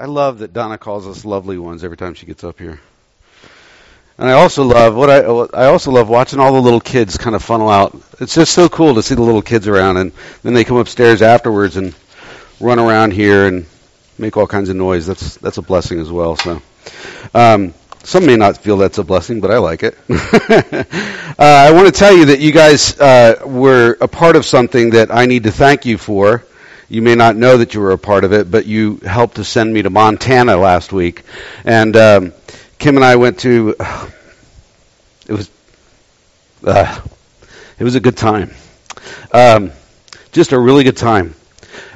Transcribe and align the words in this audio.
I 0.00 0.04
love 0.04 0.38
that 0.38 0.52
Donna 0.52 0.78
calls 0.78 1.08
us 1.08 1.24
lovely 1.24 1.58
ones 1.58 1.82
every 1.82 1.96
time 1.96 2.14
she 2.14 2.24
gets 2.24 2.44
up 2.44 2.60
here. 2.60 2.78
And 4.16 4.28
I 4.28 4.32
also 4.32 4.62
love 4.62 4.94
what 4.94 5.10
I 5.10 5.22
I 5.60 5.66
also 5.66 5.90
love 5.90 6.08
watching 6.08 6.38
all 6.38 6.52
the 6.52 6.62
little 6.62 6.80
kids 6.80 7.18
kind 7.18 7.34
of 7.34 7.42
funnel 7.42 7.68
out. 7.68 8.00
It's 8.20 8.32
just 8.32 8.52
so 8.52 8.68
cool 8.68 8.94
to 8.94 9.02
see 9.02 9.16
the 9.16 9.22
little 9.22 9.42
kids 9.42 9.66
around, 9.66 9.96
and 9.96 10.12
then 10.44 10.54
they 10.54 10.62
come 10.62 10.76
upstairs 10.76 11.20
afterwards 11.20 11.76
and 11.76 11.96
run 12.60 12.78
around 12.78 13.12
here 13.12 13.48
and 13.48 13.66
make 14.18 14.36
all 14.36 14.46
kinds 14.46 14.68
of 14.68 14.76
noise. 14.76 15.04
That's 15.04 15.36
that's 15.38 15.58
a 15.58 15.62
blessing 15.62 15.98
as 15.98 16.12
well. 16.12 16.36
So, 16.36 16.62
um, 17.34 17.74
some 18.04 18.24
may 18.24 18.36
not 18.36 18.58
feel 18.58 18.76
that's 18.76 18.98
a 18.98 19.04
blessing, 19.04 19.40
but 19.40 19.50
I 19.50 19.58
like 19.58 19.82
it. 19.82 19.98
uh, 20.08 21.34
I 21.38 21.72
want 21.72 21.86
to 21.86 21.92
tell 21.92 22.16
you 22.16 22.26
that 22.26 22.38
you 22.38 22.52
guys 22.52 22.98
uh, 23.00 23.42
were 23.44 23.96
a 24.00 24.06
part 24.06 24.36
of 24.36 24.44
something 24.44 24.90
that 24.90 25.12
I 25.12 25.26
need 25.26 25.42
to 25.42 25.50
thank 25.50 25.86
you 25.86 25.98
for. 25.98 26.44
You 26.90 27.02
may 27.02 27.14
not 27.14 27.36
know 27.36 27.58
that 27.58 27.74
you 27.74 27.80
were 27.80 27.90
a 27.90 27.98
part 27.98 28.24
of 28.24 28.32
it, 28.32 28.50
but 28.50 28.64
you 28.64 28.96
helped 29.04 29.36
to 29.36 29.44
send 29.44 29.72
me 29.72 29.82
to 29.82 29.90
Montana 29.90 30.56
last 30.56 30.92
week, 30.92 31.22
and 31.64 31.94
um, 31.96 32.32
Kim 32.78 32.96
and 32.96 33.04
I 33.04 33.16
went 33.16 33.40
to. 33.40 33.74
It 35.26 35.34
was. 35.34 35.50
Uh, 36.64 37.02
it 37.78 37.84
was 37.84 37.94
a 37.96 38.00
good 38.00 38.16
time. 38.16 38.50
Um, 39.30 39.72
just 40.32 40.52
a 40.52 40.58
really 40.58 40.84
good 40.84 40.96
time. 40.96 41.34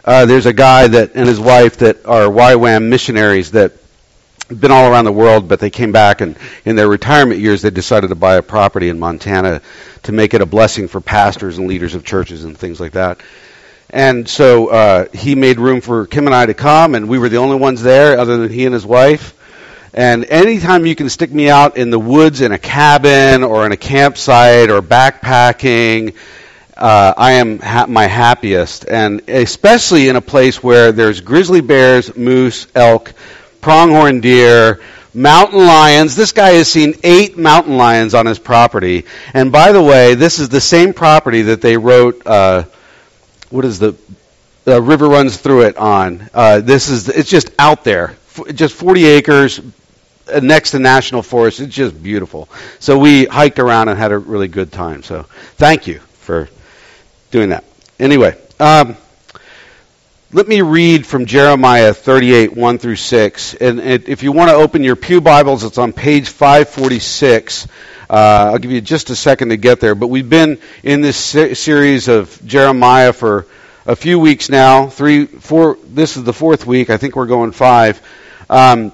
Uh, 0.05 0.27
there's 0.27 0.45
a 0.45 0.53
guy 0.53 0.87
that 0.87 1.13
and 1.15 1.27
his 1.27 1.41
wife 1.41 1.79
that 1.79 2.05
are 2.05 2.27
YWAM 2.27 2.89
missionaries 2.91 3.53
that 3.53 3.73
been 4.49 4.71
all 4.71 4.91
around 4.91 5.05
the 5.05 5.13
world, 5.13 5.49
but 5.49 5.61
they 5.61 5.71
came 5.71 5.93
back 5.93 6.21
and 6.21 6.37
in 6.65 6.77
their 6.77 6.89
retirement 6.89 7.41
years 7.41 7.63
they 7.63 7.71
decided 7.71 8.09
to 8.09 8.15
buy 8.15 8.37
a 8.37 8.43
property 8.43 8.89
in 8.89 8.99
Montana 8.99 9.63
to 10.03 10.13
make 10.13 10.35
it 10.35 10.43
a 10.43 10.47
blessing 10.47 10.89
for 10.89 11.01
pastors 11.01 11.59
and 11.59 11.69
leaders 11.69 11.95
of 11.95 12.05
churches 12.05 12.45
and 12.45 12.57
things 12.57 12.81
like 12.81 12.93
that. 12.93 13.21
And 13.93 14.27
so 14.27 14.69
uh, 14.69 15.07
he 15.13 15.35
made 15.35 15.59
room 15.59 15.81
for 15.83 16.07
Kim 16.07 16.27
and 16.27 16.35
I 16.35 16.47
to 16.47 16.55
come, 16.55 16.95
and 16.95 17.09
we 17.09 17.19
were 17.19 17.29
the 17.29 17.37
only 17.37 17.57
ones 17.57 17.83
there 17.83 18.19
other 18.19 18.39
than 18.39 18.51
he 18.51 18.65
and 18.65 18.73
his 18.73 18.87
wife. 18.87 19.39
And 19.95 20.25
anytime 20.25 20.87
you 20.87 20.95
can 20.95 21.11
stick 21.11 21.31
me 21.31 21.51
out 21.51 21.77
in 21.77 21.91
the 21.91 21.99
woods 21.99 22.41
in 22.41 22.53
a 22.53 22.59
cabin 22.59 23.43
or 23.43 23.67
in 23.67 23.73
a 23.73 23.77
campsite 23.77 24.71
or 24.71 24.81
backpacking, 24.81 26.15
uh, 26.75 27.13
I 27.15 27.33
am 27.33 27.59
ha- 27.59 27.87
my 27.87 28.07
happiest. 28.07 28.87
And 28.89 29.29
especially 29.29 30.09
in 30.09 30.17
a 30.17 30.23
place 30.23 30.63
where 30.63 30.93
there's 30.93 31.21
grizzly 31.21 31.61
bears, 31.61 32.17
moose, 32.17 32.67
elk, 32.75 33.13
pronghorn 33.61 34.23
deer, 34.23 34.81
mountain 35.13 35.61
lions. 35.61 36.17
This 36.17 36.33
guy 36.33 36.53
has 36.53 36.69
seen 36.69 36.95
eight 37.03 37.37
mountain 37.37 37.77
lions 37.77 38.15
on 38.15 38.25
his 38.25 38.39
property. 38.39 39.05
And 39.35 39.53
by 39.53 39.73
the 39.73 39.83
way, 39.83 40.15
this 40.15 40.39
is 40.39 40.49
the 40.49 40.61
same 40.61 40.95
property 40.95 41.43
that 41.43 41.61
they 41.61 41.77
wrote, 41.77 42.27
uh, 42.27 42.65
what 43.53 43.65
is 43.65 43.79
the, 43.79 43.95
the 44.65 44.81
river 44.81 45.09
runs 45.09 45.37
through 45.37 45.63
it 45.63 45.77
on. 45.77 46.29
Uh, 46.33 46.61
this 46.61 46.89
is, 46.89 47.09
it's 47.09 47.29
just 47.29 47.51
out 47.59 47.85
there. 47.85 48.17
F- 48.37 48.55
just 48.55 48.75
40 48.75 49.05
acres, 49.05 49.61
uh, 50.33 50.41
next 50.41 50.71
to 50.71 50.79
National 50.79 51.23
Forest. 51.23 51.61
It's 51.61 51.75
just 51.75 52.03
beautiful. 52.03 52.49
So 52.79 52.99
we 52.99 53.27
hiked 53.27 53.59
around 53.59 53.89
and 53.89 53.99
had 53.99 54.13
a 54.13 54.19
really 54.19 54.49
good 54.49 54.73
time. 54.73 55.03
So 55.03 55.25
thank 55.57 55.87
you 55.87 55.99
for 56.21 56.49
doing 57.31 57.51
that. 57.51 57.65
Anyway, 57.99 58.37
um, 58.59 58.97
let 60.35 60.49
me 60.49 60.63
read 60.63 61.07
from 61.07 61.27
Jeremiah 61.27 61.93
38, 61.93 62.57
1 62.57 62.79
through 62.79 62.97
6. 62.97 63.55
And 63.55 63.81
if 63.81 64.23
you 64.23 64.33
want 64.33 64.49
to 64.49 64.57
open 64.57 64.83
your 64.83 64.97
Pew 64.97 65.21
Bibles, 65.21 65.63
it's 65.63 65.77
on 65.77 65.93
page 65.93 66.31
546. 66.31 67.67
Uh, 68.09 68.15
I'll 68.53 68.59
give 68.59 68.71
you 68.71 68.81
just 68.81 69.11
a 69.11 69.17
second 69.17 69.51
to 69.51 69.59
get 69.59 69.81
there. 69.81 69.95
But 69.95 70.07
we've 70.07 70.29
been 70.29 70.59
in 70.83 71.03
this 71.03 71.19
se- 71.19 71.53
series 71.55 72.09
of 72.09 72.41
Jeremiah 72.47 73.13
for 73.13 73.47
a 73.85 73.95
few 73.95 74.19
weeks 74.19 74.49
now. 74.49 74.87
Three, 74.87 75.27
four. 75.27 75.77
This 75.85 76.17
is 76.17 76.25
the 76.25 76.33
fourth 76.33 76.67
week. 76.67 76.89
I 76.89 76.97
think 76.97 77.15
we're 77.15 77.27
going 77.27 77.53
five. 77.53 78.01
Um, 78.49 78.93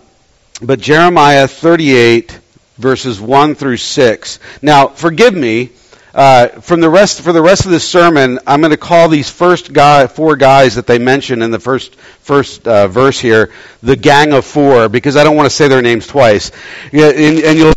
but 0.60 0.80
Jeremiah 0.80 1.46
38, 1.46 2.36
verses 2.78 3.20
1 3.20 3.54
through 3.54 3.76
6. 3.76 4.40
Now, 4.60 4.88
forgive 4.88 5.34
me. 5.34 5.70
Uh, 6.14 6.48
from 6.60 6.80
the 6.80 6.88
rest 6.88 7.20
for 7.20 7.32
the 7.32 7.42
rest 7.42 7.66
of 7.66 7.70
this 7.70 7.86
sermon, 7.88 8.38
I'm 8.46 8.60
going 8.60 8.70
to 8.70 8.78
call 8.78 9.08
these 9.08 9.28
first 9.28 9.72
guy, 9.72 10.06
four 10.06 10.36
guys 10.36 10.76
that 10.76 10.86
they 10.86 10.98
mention 10.98 11.42
in 11.42 11.50
the 11.50 11.60
first 11.60 11.94
first 11.96 12.66
uh, 12.66 12.88
verse 12.88 13.20
here 13.20 13.52
the 13.82 13.96
gang 13.96 14.32
of 14.32 14.44
four 14.44 14.88
because 14.88 15.16
I 15.16 15.24
don't 15.24 15.36
want 15.36 15.46
to 15.46 15.54
say 15.54 15.68
their 15.68 15.82
names 15.82 16.06
twice. 16.06 16.50
Yeah, 16.92 17.10
and, 17.10 17.38
and 17.40 17.58
you'll 17.58 17.74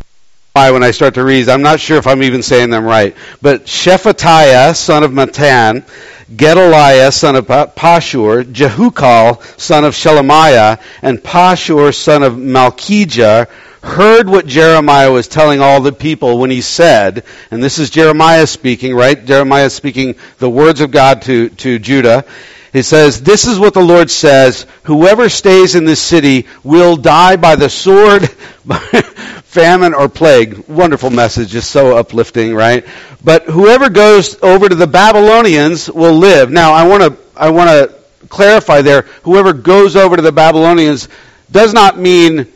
why 0.54 0.72
when 0.72 0.84
I 0.84 0.92
start 0.92 1.14
to 1.14 1.24
read. 1.24 1.48
I'm 1.48 1.62
not 1.62 1.80
sure 1.80 1.98
if 1.98 2.08
I'm 2.08 2.24
even 2.24 2.44
saying 2.44 2.72
them 2.72 2.84
right. 2.84 3.16
But 3.42 3.66
Shephatiah, 3.66 4.76
son 4.76 5.04
of 5.04 5.14
Matan, 5.14 5.86
Gedaliah, 6.36 7.12
son 7.12 7.38
of 7.38 7.48
Pashur, 7.48 8.44
Jehukal, 8.44 9.42
son 9.60 9.86
of 9.86 9.94
Shelemiah, 9.94 10.82
and 11.02 11.20
Pashur, 11.20 11.96
son 11.96 12.24
of 12.24 12.34
Malchijah, 12.34 13.48
heard 13.84 14.30
what 14.30 14.46
Jeremiah 14.46 15.12
was 15.12 15.28
telling 15.28 15.60
all 15.60 15.82
the 15.82 15.92
people 15.92 16.38
when 16.38 16.52
he 16.52 16.62
said, 16.62 17.24
and 17.50 17.64
this 17.64 17.80
is 17.80 17.90
Jeremiah 17.90 18.48
speaking, 18.48 18.96
right? 18.96 19.24
Jeremiah 19.24 19.70
speaking 19.70 20.16
the 20.38 20.50
words 20.50 20.82
of 20.82 20.92
God 20.92 21.24
to, 21.24 21.50
to 21.50 21.80
Judah. 21.80 22.26
He 22.74 22.84
says, 22.84 23.22
This 23.22 23.46
is 23.46 23.60
what 23.60 23.74
the 23.74 23.84
Lord 23.84 24.10
says 24.10 24.66
Whoever 24.84 25.30
stays 25.30 25.76
in 25.76 25.86
this 25.86 26.02
city 26.02 26.48
will 26.64 26.96
die 26.96 27.36
by 27.36 27.56
the 27.56 27.70
sword, 27.70 28.30
famine, 29.44 29.94
or 29.94 30.08
plague. 30.08 30.68
Wonderful 30.70 31.10
message, 31.10 31.50
just 31.50 31.72
so 31.72 31.98
uplifting, 31.98 32.54
right? 32.54 32.86
But 33.24 33.44
whoever 33.44 33.90
goes 33.90 34.42
over 34.42 34.70
to 34.70 34.76
the 34.76 34.88
Babylonians 34.88 35.90
will 35.90 36.14
live. 36.14 36.50
Now, 36.50 36.74
I 36.74 36.88
want 36.88 37.04
to 37.04 37.18
I 37.36 37.50
want 37.50 37.70
to 37.70 38.28
clarify 38.30 38.82
there. 38.82 39.02
Whoever 39.24 39.54
goes 39.54 39.96
over 39.96 40.16
to 40.16 40.22
the 40.22 40.32
Babylonians 40.32 41.10
does 41.52 41.74
not 41.74 41.98
mean 41.98 42.48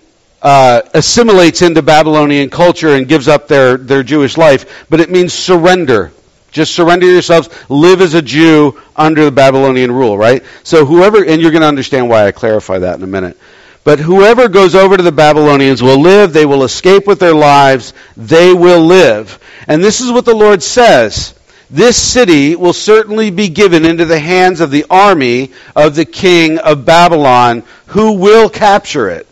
uh, 0.46 0.84
assimilates 0.94 1.64
into 1.64 1.82
Babylonian 1.82 2.52
culture 2.52 2.94
and 2.94 3.08
gives 3.08 3.28
up 3.28 3.48
their, 3.48 3.78
their 3.78 4.04
Jewish 4.04 4.38
life, 4.38 4.86
but 4.92 5.00
it 5.00 5.10
means 5.10 5.34
surrender. 5.34 6.12
Just 6.52 6.76
surrender 6.76 7.08
yourselves, 7.08 7.50
live 7.68 8.00
as 8.00 8.14
a 8.14 8.22
Jew 8.22 8.80
under 8.96 9.26
the 9.26 9.32
Babylonian 9.32 9.92
rule, 9.92 10.16
right? 10.16 10.44
So 10.62 10.86
whoever, 10.86 11.26
and 11.26 11.42
you're 11.42 11.50
going 11.50 11.64
to 11.64 11.68
understand 11.68 12.10
why 12.10 12.28
I 12.28 12.32
clarify 12.32 12.78
that 12.78 12.96
in 12.96 13.04
a 13.04 13.08
minute. 13.08 13.40
But 13.84 13.98
whoever 13.98 14.48
goes 14.48 14.76
over 14.76 14.96
to 14.96 15.02
the 15.02 15.12
Babylonians 15.12 15.82
will 15.82 16.00
live, 16.00 16.32
they 16.32 16.46
will 16.46 16.64
escape 16.64 17.08
with 17.08 17.20
their 17.20 17.34
lives, 17.34 17.94
they 18.16 18.54
will 18.54 18.82
live. 18.82 19.40
And 19.68 19.84
this 19.84 20.00
is 20.00 20.12
what 20.12 20.26
the 20.26 20.36
Lord 20.36 20.62
says. 20.62 21.34
This 21.72 21.98
city 21.98 22.56
will 22.56 22.74
certainly 22.74 23.32
be 23.32 23.50
given 23.50 23.84
into 23.84 24.06
the 24.06 24.20
hands 24.20 24.62
of 24.62 24.70
the 24.70 24.86
army 24.92 25.54
of 25.76 25.96
the 25.96 26.06
king 26.06 26.60
of 26.60 26.86
Babylon, 26.86 27.64
who 27.88 28.14
will 28.14 28.48
capture 28.48 29.10
it. 29.10 29.28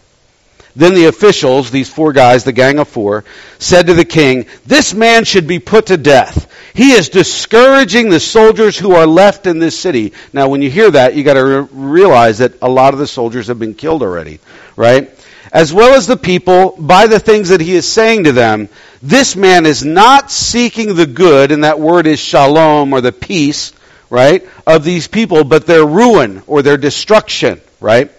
Then 0.76 0.96
the 0.96 1.06
officials, 1.06 1.70
these 1.70 1.90
four 1.90 2.14
guys, 2.14 2.44
the 2.44 2.52
gang 2.52 2.80
of 2.80 2.88
four, 2.88 3.26
said 3.60 3.88
to 3.88 3.94
the 3.94 4.06
king, 4.06 4.48
This 4.66 4.94
man 4.94 5.24
should 5.24 5.48
be 5.48 5.60
put 5.60 5.88
to 5.88 5.98
death. 5.98 6.50
He 6.74 6.92
is 6.92 7.10
discouraging 7.10 8.10
the 8.10 8.20
soldiers 8.20 8.78
who 8.78 8.94
are 8.94 9.06
left 9.06 9.46
in 9.46 9.60
this 9.60 9.80
city. 9.80 10.14
Now, 10.34 10.48
when 10.48 10.64
you 10.64 10.72
hear 10.72 10.90
that, 10.90 11.16
you 11.16 11.24
got 11.24 11.36
to 11.36 11.44
re- 11.44 11.68
realize 11.72 12.40
that 12.40 12.54
a 12.64 12.70
lot 12.70 12.94
of 12.94 13.00
the 13.00 13.06
soldiers 13.06 13.48
have 13.48 13.60
been 13.60 13.76
killed 13.76 14.02
already, 14.02 14.40
right? 14.76 15.12
As 15.52 15.72
well 15.72 15.94
as 15.94 16.08
the 16.08 16.18
people 16.18 16.76
by 16.80 17.06
the 17.06 17.20
things 17.20 17.50
that 17.50 17.62
he 17.62 17.76
is 17.76 17.88
saying 17.88 18.24
to 18.24 18.32
them. 18.32 18.70
This 19.04 19.36
man 19.36 19.68
is 19.68 19.86
not 19.86 20.32
seeking 20.32 20.96
the 20.96 21.06
good, 21.06 21.52
and 21.52 21.64
that 21.64 21.80
word 21.80 22.08
is 22.08 22.20
shalom 22.20 22.94
or 22.94 23.02
the 23.02 23.12
peace, 23.12 23.74
right, 24.10 24.48
of 24.66 24.84
these 24.84 25.08
people, 25.08 25.44
but 25.44 25.68
their 25.68 25.86
ruin 25.86 26.42
or 26.48 26.64
their 26.64 26.78
destruction, 26.78 27.62
right? 27.80 28.10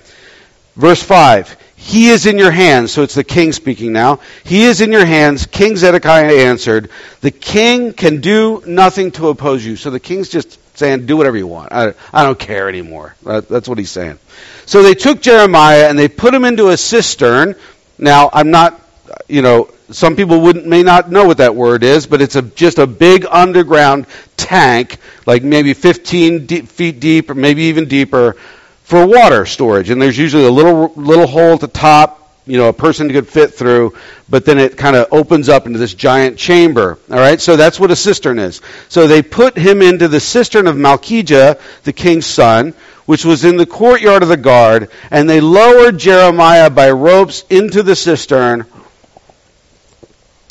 Verse 0.77 1.03
5. 1.03 1.57
He 1.85 2.09
is 2.09 2.25
in 2.25 2.39
your 2.39 2.51
hands. 2.51 2.93
So 2.93 3.03
it's 3.03 3.15
the 3.15 3.23
king 3.23 3.53
speaking 3.53 3.93
now. 3.93 4.21
He 4.43 4.65
is 4.65 4.81
in 4.81 4.91
your 4.91 5.05
hands. 5.05 5.45
King 5.45 5.77
Zedekiah 5.77 6.47
answered, 6.47 6.89
The 7.21 7.31
king 7.31 7.93
can 7.93 8.23
do 8.23 8.63
nothing 8.67 9.11
to 9.13 9.29
oppose 9.29 9.63
you. 9.67 9.77
So 9.77 9.91
the 9.91 10.01
king's 10.01 10.31
just 10.31 10.59
saying, 10.79 11.05
Do 11.05 11.19
whatever 11.19 11.37
you 11.37 11.47
want. 11.47 11.73
I, 11.73 11.93
I 12.11 12.25
don't 12.25 12.39
care 12.39 12.71
anymore. 12.71 13.15
That, 13.25 13.51
that's 13.51 13.69
what 13.69 13.77
he's 13.77 13.91
saying. 13.91 14.19
So 14.65 14.83
they 14.83 14.95
took 14.95 15.21
Jeremiah 15.21 15.87
and 15.91 15.99
they 15.99 16.09
put 16.09 16.33
him 16.33 16.47
into 16.47 16.69
a 16.69 16.77
cistern. 16.79 17.55
Now, 17.99 18.31
I'm 18.33 18.51
not, 18.51 18.81
you 19.29 19.43
know, 19.43 19.71
some 19.91 20.17
people 20.17 20.41
wouldn't, 20.41 20.67
may 20.67 20.83
not 20.83 21.11
know 21.11 21.27
what 21.27 21.37
that 21.37 21.55
word 21.55 21.83
is, 21.83 22.07
but 22.07 22.23
it's 22.23 22.35
a, 22.35 22.41
just 22.41 22.79
a 22.79 22.87
big 22.87 23.27
underground 23.31 24.07
tank, 24.39 24.97
like 25.27 25.43
maybe 25.43 25.75
15 25.75 26.47
deep, 26.47 26.69
feet 26.69 26.99
deep 26.99 27.29
or 27.29 27.35
maybe 27.35 27.65
even 27.65 27.89
deeper, 27.89 28.37
for 28.85 29.07
water 29.07 29.45
storage. 29.47 29.91
And 29.91 30.01
there's 30.01 30.17
usually 30.17 30.45
a 30.45 30.51
little 30.51 30.93
little 30.95 31.27
hole 31.27 31.55
at 31.55 31.61
the 31.61 31.69
top, 31.69 32.31
you 32.47 32.59
know, 32.59 32.69
a 32.69 32.73
person 32.73 33.11
could 33.11 33.27
fit 33.27 33.55
through, 33.55 33.95
but 34.29 34.45
then 34.45 34.59
it 34.59 34.77
kind 34.77 34.95
of 34.95 35.09
opens 35.11 35.49
up 35.49 35.67
into 35.67 35.79
this 35.79 35.95
giant 35.95 36.39
chamber. 36.39 36.99
All 37.11 37.17
right, 37.17 37.41
so 37.41 37.57
that's 37.57 37.81
what 37.81 37.91
a 37.91 37.97
cistern 37.97 38.39
is. 38.39 38.61
So 38.89 39.07
they 39.07 39.23
put 39.23 39.57
him 39.57 39.83
into 39.83 40.07
the 40.07 40.21
cistern 40.21 40.67
of 40.67 40.77
Malchijah, 40.77 41.59
the 41.83 41.93
king's 41.93 42.27
son, 42.27 42.75
which 43.07 43.25
was 43.25 43.45
in 43.45 43.57
the 43.57 43.67
courtyard 43.67 44.23
of 44.23 44.29
the 44.29 44.37
guard, 44.37 44.91
and 45.11 45.29
they 45.29 45.41
lowered 45.41 45.99
Jeremiah 45.99 46.71
by 46.71 46.91
ropes 46.91 47.45
into 47.51 47.83
the 47.83 47.97
cistern. 47.97 48.67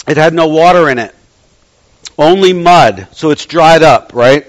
It 0.07 0.17
had 0.17 0.33
no 0.33 0.47
water 0.47 0.89
in 0.89 0.99
it, 0.99 1.15
only 2.17 2.53
mud, 2.53 3.07
so 3.11 3.29
it's 3.29 3.45
dried 3.45 3.83
up, 3.83 4.13
right? 4.13 4.47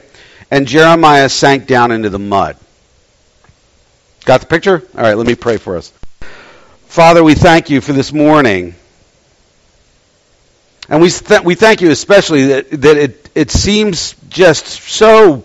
And 0.50 0.66
Jeremiah 0.66 1.28
sank 1.28 1.66
down 1.66 1.92
into 1.92 2.10
the 2.10 2.18
mud. 2.18 2.56
Got 4.24 4.40
the 4.40 4.46
picture? 4.46 4.82
All 4.96 5.02
right, 5.02 5.16
let 5.16 5.26
me 5.26 5.34
pray 5.34 5.58
for 5.58 5.76
us. 5.76 5.92
Father, 6.86 7.22
we 7.22 7.34
thank 7.34 7.68
you 7.68 7.82
for 7.82 7.92
this 7.92 8.12
morning. 8.12 8.74
And 10.88 11.02
we, 11.02 11.10
th- 11.10 11.42
we 11.42 11.54
thank 11.54 11.82
you 11.82 11.90
especially 11.90 12.46
that, 12.46 12.70
that 12.70 12.96
it, 12.96 13.30
it 13.34 13.50
seems 13.50 14.14
just 14.30 14.66
so 14.66 15.44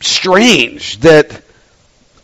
strange 0.00 0.98
that 1.00 1.42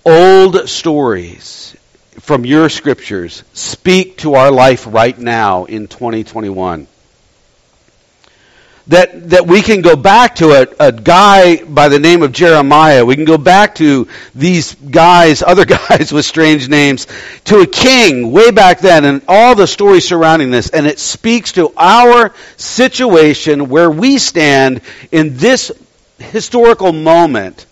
old 0.05 0.69
stories 0.69 1.75
from 2.21 2.45
your 2.45 2.69
scriptures 2.69 3.45
speak 3.55 4.19
to 4.19 4.35
our 4.35 4.51
life 4.51 4.87
right 4.87 5.19
now 5.19 5.65
in 5.65 5.89
2021 5.89 6.87
that, 8.89 9.29
that 9.31 9.47
we 9.47 9.61
can 9.61 9.83
go 9.83 9.97
back 9.97 10.37
to 10.37 10.51
a, 10.51 10.89
a 10.89 10.93
guy 10.93 11.63
by 11.63 11.89
the 11.89 11.99
name 11.99 12.23
of 12.23 12.33
Jeremiah. 12.33 13.05
We 13.05 13.17
can 13.17 13.27
go 13.27 13.37
back 13.37 13.75
to 13.77 14.09
these 14.35 14.75
guys, 14.75 15.43
other 15.43 15.65
guys 15.89 16.11
with 16.11 16.25
strange 16.25 16.69
names, 16.69 17.07
to 17.45 17.61
a 17.61 17.67
king 17.67 18.33
way 18.33 18.51
back 18.51 18.81
then 18.81 19.05
and 19.05 19.23
all 19.29 19.55
the 19.55 19.67
stories 19.67 20.09
surrounding 20.09 20.51
this. 20.51 20.71
And 20.71 20.87
it 20.87 20.99
speaks 20.99 21.53
to 21.53 21.73
our 21.77 22.35
situation 22.57 23.69
where 23.69 23.91
we 23.91 24.17
stand 24.19 24.81
in 25.13 25.37
this 25.37 25.71
historical 26.19 26.93
moment. 26.93 27.67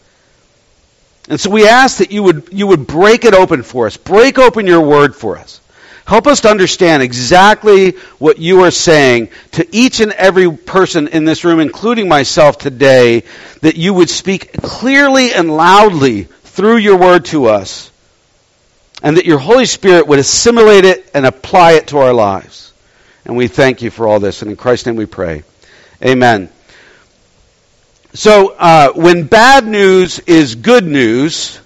And 1.28 1.40
so 1.40 1.50
we 1.50 1.66
ask 1.66 1.98
that 1.98 2.12
you 2.12 2.22
would, 2.22 2.50
you 2.52 2.66
would 2.66 2.86
break 2.86 3.24
it 3.24 3.32
open 3.32 3.62
for 3.62 3.86
us. 3.86 3.96
Break 3.96 4.38
open 4.38 4.66
your 4.66 4.82
word 4.82 5.16
for 5.16 5.38
us. 5.38 5.60
Help 6.06 6.29
us 6.29 6.43
to 6.43 6.49
understand 6.49 7.03
exactly 7.03 7.91
what 8.19 8.38
you 8.38 8.62
are 8.62 8.70
saying 8.70 9.29
to 9.53 9.67
each 9.75 9.99
and 9.99 10.12
every 10.12 10.50
person 10.56 11.08
in 11.08 11.25
this 11.25 11.44
room, 11.44 11.58
including 11.58 12.08
myself 12.08 12.58
today, 12.58 13.25
that 13.62 13.75
you 13.75 13.93
would 13.93 14.08
speak 14.08 14.53
clearly 14.62 15.35
and 15.35 15.50
loudly 15.50 16.23
through 16.23 16.76
your 16.76 16.97
word 16.97 17.25
to 17.25 17.47
us, 17.47 17.91
and 19.03 19.17
that 19.17 19.26
your 19.26 19.41
Holy 19.41 19.67
Spirit 19.67 20.06
would 20.06 20.20
assimilate 20.20 20.85
it 20.85 21.11
and 21.12 21.26
apply 21.26 21.73
it 21.73 21.88
to 21.88 21.99
our 21.99 22.12
lives. 22.12 22.73
And 23.25 23.37
we 23.37 23.49
thank 23.49 23.82
you 23.82 23.91
for 23.91 24.06
all 24.06 24.20
this, 24.20 24.43
and 24.43 24.50
in 24.53 24.56
Christ's 24.56 24.87
name 24.87 24.94
we 24.94 25.06
pray. 25.06 25.43
Amen. 26.05 26.50
So, 28.14 28.55
uh, 28.56 28.93
when 28.93 29.25
bad 29.25 29.67
news 29.67 30.20
is 30.20 30.55
good 30.55 30.87
news, 30.87 31.58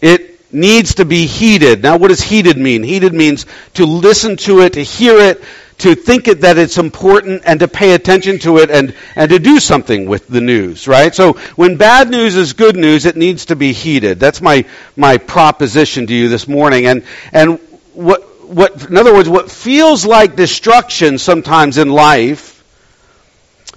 it 0.00 0.29
needs 0.52 0.96
to 0.96 1.04
be 1.04 1.26
heeded. 1.26 1.82
Now, 1.82 1.96
what 1.96 2.08
does 2.08 2.20
heeded 2.20 2.56
mean? 2.56 2.82
Heeded 2.82 3.14
means 3.14 3.46
to 3.74 3.86
listen 3.86 4.36
to 4.38 4.60
it, 4.60 4.74
to 4.74 4.82
hear 4.82 5.18
it, 5.18 5.42
to 5.78 5.94
think 5.94 6.28
it, 6.28 6.42
that 6.42 6.58
it's 6.58 6.78
important, 6.78 7.42
and 7.46 7.60
to 7.60 7.68
pay 7.68 7.94
attention 7.94 8.38
to 8.40 8.58
it, 8.58 8.70
and, 8.70 8.94
and 9.16 9.30
to 9.30 9.38
do 9.38 9.58
something 9.60 10.06
with 10.06 10.28
the 10.28 10.40
news, 10.40 10.86
right? 10.86 11.14
So, 11.14 11.34
when 11.56 11.76
bad 11.76 12.10
news 12.10 12.36
is 12.36 12.52
good 12.52 12.76
news, 12.76 13.06
it 13.06 13.16
needs 13.16 13.46
to 13.46 13.56
be 13.56 13.72
heeded. 13.72 14.20
That's 14.20 14.42
my, 14.42 14.66
my 14.96 15.16
proposition 15.16 16.06
to 16.06 16.14
you 16.14 16.28
this 16.28 16.46
morning. 16.46 16.86
And, 16.86 17.04
and 17.32 17.58
what, 17.94 18.22
what, 18.44 18.90
in 18.90 18.96
other 18.96 19.14
words, 19.14 19.28
what 19.28 19.50
feels 19.50 20.04
like 20.04 20.36
destruction 20.36 21.18
sometimes 21.18 21.78
in 21.78 21.88
life 21.88 22.62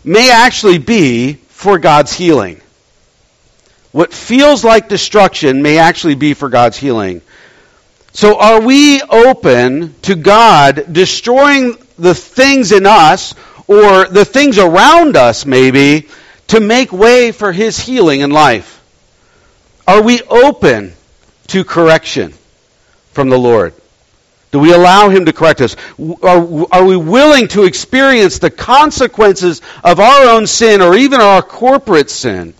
may 0.04 0.31
actually 0.31 0.80
be 0.80 1.34
for 1.34 1.80
God's 1.80 2.12
healing 2.12 2.60
what 3.94 4.12
feels 4.12 4.63
like 4.63 4.90
destruction 4.90 5.62
may 5.62 5.78
actually 5.78 6.16
be 6.16 6.34
for 6.34 6.50
God's 6.50 6.78
healing. 6.78 7.22
So 8.12 8.40
are 8.40 8.60
we 8.60 9.01
open 9.01 9.94
to 10.01 10.16
God 10.16 10.92
destroying 10.92 11.78
the 11.98 12.16
things 12.16 12.72
in 12.72 12.86
us 12.88 13.36
or 13.68 14.07
the 14.07 14.25
things 14.25 14.57
around 14.57 15.16
us 15.16 15.45
maybe 15.45 16.10
to 16.48 16.60
make 16.60 16.92
way 16.92 17.31
for 17.31 17.51
his 17.51 17.80
healing 17.80 18.22
in 18.22 18.31
life? 18.31 18.84
Are 19.88 20.01
we 20.01 20.22
open 20.24 20.94
to 21.48 21.63
correction 21.63 22.34
from 23.12 23.30
the 23.30 23.38
Lord? 23.38 23.75
Do 24.51 24.60
we 24.60 24.74
allow 24.74 25.10
him 25.10 25.25
to 25.25 25.34
correct 25.34 25.62
us? 25.62 25.75
Are, 26.24 26.66
are 26.72 26.86
we 26.86 26.98
willing 26.98 27.48
to 27.50 27.63
experience 27.63 28.39
the 28.39 28.51
consequences 28.51 29.62
of 29.84 30.00
our 30.00 30.30
own 30.30 30.48
sin 30.48 30.81
or 30.81 30.96
even 30.96 31.22
our 31.22 31.44
corporate 31.44 32.10
sin? 32.10 32.56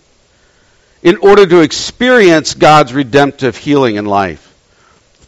In 1.04 1.18
order 1.18 1.46
to 1.46 1.60
experience 1.60 2.54
God's 2.56 2.94
redemptive 2.94 3.58
healing 3.58 3.98
in 3.98 4.06
life? 4.06 4.50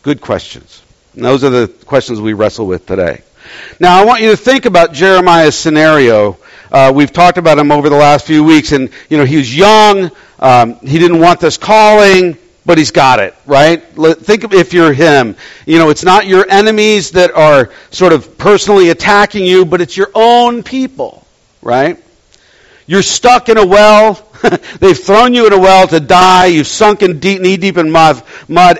Good 0.01 0.21
questions. 0.21 0.81
And 1.13 1.23
those 1.23 1.43
are 1.43 1.49
the 1.49 1.67
questions 1.67 2.19
we 2.19 2.33
wrestle 2.33 2.65
with 2.65 2.85
today. 2.85 3.21
Now, 3.79 4.01
I 4.01 4.05
want 4.05 4.21
you 4.21 4.31
to 4.31 4.37
think 4.37 4.65
about 4.65 4.93
Jeremiah's 4.93 5.55
scenario. 5.55 6.37
Uh, 6.71 6.91
we've 6.95 7.11
talked 7.11 7.37
about 7.37 7.59
him 7.59 7.71
over 7.71 7.89
the 7.89 7.95
last 7.95 8.25
few 8.25 8.43
weeks, 8.43 8.71
and 8.71 8.89
you 9.09 9.17
know 9.17 9.25
he 9.25 9.37
was 9.37 9.55
young. 9.55 10.11
Um, 10.39 10.75
he 10.79 10.97
didn't 10.97 11.19
want 11.19 11.39
this 11.39 11.57
calling, 11.57 12.37
but 12.65 12.77
he's 12.77 12.91
got 12.91 13.19
it. 13.19 13.35
Right? 13.45 13.83
Think 13.83 14.51
if 14.53 14.73
you're 14.73 14.93
him. 14.93 15.35
You 15.65 15.77
know, 15.77 15.89
it's 15.89 16.03
not 16.03 16.25
your 16.25 16.49
enemies 16.49 17.11
that 17.11 17.31
are 17.31 17.71
sort 17.91 18.13
of 18.13 18.37
personally 18.37 18.89
attacking 18.89 19.45
you, 19.45 19.65
but 19.65 19.79
it's 19.79 19.95
your 19.95 20.09
own 20.15 20.63
people. 20.63 21.25
Right? 21.61 22.03
You're 22.87 23.03
stuck 23.03 23.49
in 23.49 23.57
a 23.57 23.65
well. 23.65 24.24
They've 24.79 24.97
thrown 24.97 25.33
you 25.33 25.47
in 25.47 25.53
a 25.53 25.59
well 25.59 25.87
to 25.87 25.99
die. 25.99 26.47
You've 26.47 26.67
sunk 26.67 26.99
deep, 26.99 27.41
knee 27.41 27.57
deep 27.57 27.77
in 27.77 27.91
mud, 27.91 28.23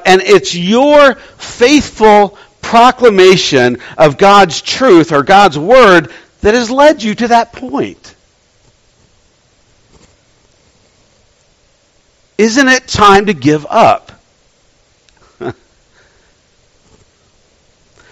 and 0.05 0.21
it's 0.21 0.55
your 0.55 1.15
faithful 1.15 2.37
proclamation 2.61 3.77
of 3.97 4.17
God's 4.17 4.61
truth 4.61 5.11
or 5.11 5.23
God's 5.23 5.57
word 5.57 6.11
that 6.41 6.53
has 6.53 6.69
led 6.71 7.03
you 7.03 7.15
to 7.15 7.27
that 7.29 7.53
point. 7.53 8.15
Isn't 12.37 12.67
it 12.67 12.87
time 12.87 13.27
to 13.27 13.33
give 13.33 13.65
up? 13.65 14.11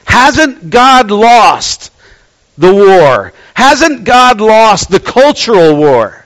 Hasn't 0.06 0.70
God 0.70 1.12
lost 1.12 1.92
the 2.58 2.74
war? 2.74 3.34
Hasn't 3.54 4.06
God 4.06 4.40
lost 4.40 4.90
the 4.90 5.00
cultural 5.00 5.76
war? 5.76 6.23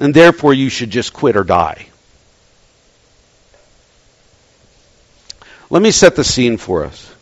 And 0.00 0.12
therefore 0.14 0.54
you 0.54 0.68
should 0.68 0.90
just 0.90 1.12
quit 1.12 1.36
or 1.36 1.44
die. 1.44 1.86
Let 5.68 5.82
me 5.82 5.92
set 5.92 6.16
the 6.16 6.24
scene 6.24 6.56
for 6.56 6.84
us. 6.84 7.14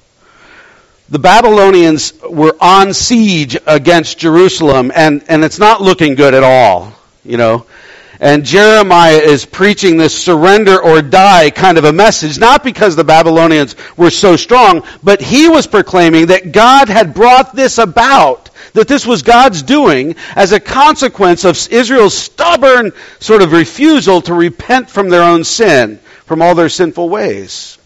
The 1.10 1.19
Babylonians 1.19 2.12
were 2.22 2.56
on 2.60 2.94
siege 2.94 3.58
against 3.66 4.19
Jerusalem, 4.19 4.92
and, 4.94 5.25
and 5.28 5.44
it's 5.44 5.58
not 5.58 5.82
looking 5.82 6.14
good 6.14 6.34
at 6.34 6.42
all. 6.42 6.92
You 7.25 7.36
know, 7.36 7.66
and 8.20 8.44
Jeremiah 8.44 9.19
is 9.19 9.46
preaching 9.46 9.96
this 9.96 10.16
surrender 10.16 10.82
or 10.82 11.02
die 11.02 11.50
kind 11.50 11.78
of 11.78 11.84
a 11.84 11.92
message, 11.92 12.38
not 12.38 12.64
because 12.64 12.97
the 12.97 13.04
Babylonians 13.04 13.76
were 13.97 14.11
so 14.11 14.37
strong, 14.37 14.82
but 15.02 15.20
he 15.20 15.49
was 15.49 15.66
proclaiming 15.66 16.26
that 16.26 16.52
God 16.52 16.88
had 16.88 17.14
brought 17.14 17.54
this 17.54 17.78
about, 17.78 18.50
that 18.78 18.88
this 18.88 19.04
was 19.04 19.23
God's 19.23 19.62
doing 19.62 20.14
as 20.37 20.52
a 20.52 20.61
consequence 20.61 21.44
of 21.44 21.56
Israel's 21.73 22.16
stubborn 22.16 22.92
sort 23.18 23.42
of 23.42 23.52
refusal 23.52 24.23
to 24.23 24.35
repent 24.35 24.88
from 24.88 25.08
their 25.08 25.23
own 25.23 25.42
sin, 25.42 25.99
from 26.26 26.42
all 26.42 26.54
their 26.54 26.68
sinful 26.68 27.08
ways. 27.08 27.76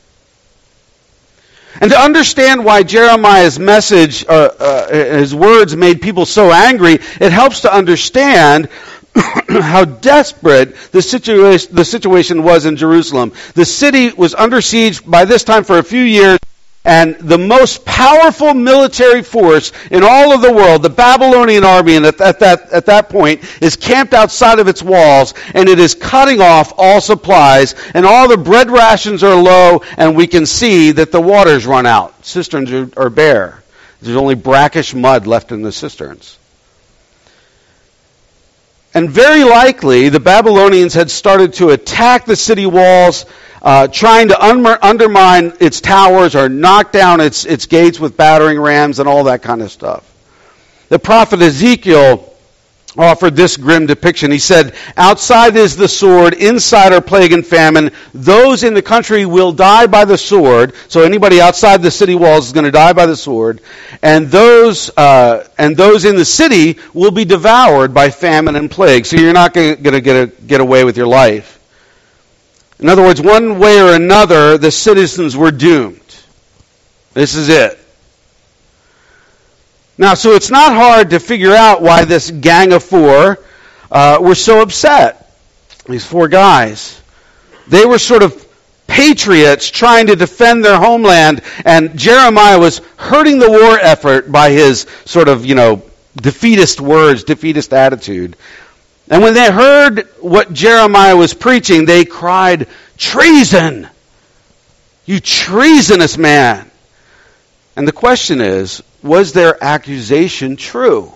And 1.81 1.91
to 1.91 1.99
understand 1.99 2.65
why 2.65 2.83
Jeremiah's 2.83 3.59
message, 3.59 4.27
uh, 4.27 4.51
uh, 4.59 5.17
his 5.17 5.35
words 5.35 5.75
made 5.75 6.03
people 6.03 6.27
so 6.27 6.53
angry, 6.53 6.99
it 7.21 7.33
helps 7.33 7.63
to 7.63 7.75
understand 7.75 8.69
how 9.49 9.87
desperate 9.87 10.77
the 10.93 11.01
situation, 11.01 11.75
the 11.75 11.87
situation 11.87 12.43
was 12.43 12.67
in 12.67 12.77
Jerusalem. 12.77 13.33
The 13.55 13.65
city 13.65 14.13
was 14.13 14.35
under 14.35 14.61
siege 14.61 15.05
by 15.07 15.25
this 15.25 15.45
time 15.45 15.65
for 15.65 15.79
a 15.79 15.83
few 15.83 16.03
years, 16.03 16.39
and 16.85 17.15
the 17.17 17.39
most 17.39 17.85
powerful 17.85 18.55
military 18.55 19.23
force 19.23 19.73
in 19.91 20.03
all 20.03 20.33
of 20.33 20.43
the 20.43 20.53
world, 20.53 20.83
the 20.83 20.91
Babylonian 20.91 21.65
army, 21.65 21.95
and 21.95 22.05
at, 22.07 22.21
at, 22.21 22.41
that, 22.41 22.73
at 22.73 22.87
that 22.87 23.09
point, 23.09 23.41
is 23.63 23.77
camped 23.77 24.15
outside 24.15 24.59
of 24.59 24.67
its 24.67 24.83
walls, 24.83 25.35
and 25.55 25.69
it 25.69 25.79
is 25.79 25.95
cutting 25.95 26.41
off 26.41 26.73
all 26.77 27.01
supplies, 27.01 27.77
and 27.95 28.05
all 28.05 28.29
the 28.29 28.37
bread 28.37 28.69
rations 28.69 29.23
are 29.23 29.41
low, 29.41 29.83
and 29.97 30.17
we 30.17 30.27
can 30.27 30.45
see 30.45 30.91
that 30.93 31.13
the 31.13 31.21
waters 31.21 31.67
run 31.67 31.87
out. 31.87 32.25
Cisterns 32.25 32.73
are, 32.73 32.91
are 32.97 33.11
bare. 33.11 33.63
There's 34.01 34.17
only 34.17 34.35
brackish 34.35 34.93
mud 34.93 35.29
left 35.29 35.53
in 35.53 35.63
the 35.63 35.71
cisterns. 35.71 36.37
And 38.95 39.09
very 39.09 39.45
likely, 39.45 40.09
the 40.09 40.21
Babylonians 40.21 40.93
had 40.93 41.11
started 41.11 41.55
to 41.55 41.71
attack 41.71 42.27
the 42.27 42.37
city 42.37 42.67
walls, 42.67 43.25
uh, 43.63 43.87
trying 43.89 44.29
to 44.29 44.45
un- 44.45 44.67
undermine 44.83 45.53
its 45.61 45.81
towers 45.81 46.35
or 46.35 46.49
knock 46.49 46.93
down 46.93 47.21
its, 47.21 47.45
its 47.45 47.67
gates 47.67 47.99
with 47.99 48.17
battering 48.17 48.61
rams 48.61 48.99
and 48.99 49.09
all 49.09 49.25
that 49.25 49.41
kind 49.41 49.63
of 49.63 49.71
stuff. 49.71 50.09
The 50.89 50.99
prophet 50.99 51.41
Ezekiel 51.41 52.29
offered 52.99 53.35
this 53.35 53.57
grim 53.57 53.87
depiction. 53.87 54.31
He 54.31 54.39
said, 54.39 54.75
Outside 54.97 55.57
is 55.57 55.77
the 55.77 55.89
sword, 55.89 56.35
inside 56.35 56.93
are 56.93 57.01
plague 57.01 57.33
and 57.33 57.47
famine. 57.47 57.93
Those 58.13 58.65
in 58.65 58.75
the 58.75 58.83
country 58.83 59.25
will 59.25 59.53
die 59.53 59.87
by 59.87 60.05
the 60.05 60.19
sword. 60.19 60.75
So 60.89 61.03
anybody 61.03 61.41
outside 61.41 61.83
the 61.83 61.91
city 61.91 62.15
walls 62.15 62.49
is 62.49 62.53
going 62.53 62.65
to 62.65 62.71
die 62.71 62.93
by 62.93 63.07
the 63.07 63.17
sword. 63.17 63.61
And 64.03 64.27
those, 64.27 64.91
uh, 64.97 65.49
and 65.57 65.77
those 65.77 66.05
in 66.05 66.17
the 66.17 66.25
city 66.25 66.79
will 66.93 67.13
be 67.13 67.25
devoured 67.25 67.95
by 67.95 68.11
famine 68.11 68.57
and 68.57 68.71
plague. 68.71 69.07
So 69.07 69.17
you're 69.17 69.33
not 69.33 69.55
going 69.55 69.83
to 69.83 70.01
get, 70.01 70.17
a, 70.17 70.27
get 70.27 70.61
away 70.61 70.85
with 70.85 70.97
your 70.97 71.07
life. 71.07 71.62
In 72.83 72.89
other 72.89 73.03
words, 73.03 73.23
one 73.23 73.61
way 73.61 73.81
or 73.81 73.95
another, 73.95 74.59
the 74.59 74.73
citizens 74.73 75.37
were 75.37 75.53
doomed. 75.53 76.01
This 77.15 77.37
is 77.37 77.49
it. 77.49 77.79
Now, 79.97 80.15
so 80.15 80.33
it's 80.33 80.51
not 80.51 80.73
hard 80.73 81.11
to 81.11 81.21
figure 81.21 81.53
out 81.53 81.81
why 81.81 82.05
this 82.05 82.29
gang 82.29 82.73
of 82.73 82.83
four 82.83 83.39
uh, 83.89 84.19
were 84.21 84.35
so 84.35 84.63
upset. 84.63 85.33
These 85.89 86.05
four 86.05 86.27
guys. 86.27 87.01
They 87.69 87.85
were 87.85 87.99
sort 87.99 88.25
of 88.25 88.49
patriots 88.89 89.71
trying 89.71 90.09
to 90.09 90.17
defend 90.17 90.65
their 90.65 90.77
homeland, 90.77 91.43
and 91.65 91.97
Jeremiah 91.97 92.59
was 92.59 92.81
hurting 92.97 93.39
the 93.39 93.49
war 93.49 93.79
effort 93.79 94.33
by 94.33 94.51
his 94.51 94.87
sort 95.05 95.29
of, 95.29 95.47
you 95.47 95.55
know, 95.55 95.83
defeatist 96.17 96.81
words, 96.81 97.23
defeatist 97.23 97.73
attitude. 97.73 98.37
And 99.09 99.23
when 99.23 99.35
they 99.35 99.51
heard 99.51 100.09
what 100.21 100.53
Jeremiah 100.53 101.17
was 101.17 101.35
preaching, 101.35 101.85
they 101.85 102.05
cried, 102.05 102.67
Treason! 102.97 103.89
You 105.05 105.21
treasonous 105.21 106.17
man! 106.17 106.71
And 107.77 107.89
the 107.89 107.93
question 107.93 108.41
is, 108.41 108.83
was 109.03 109.33
their 109.33 109.63
accusation 109.63 110.57
true? 110.57 111.13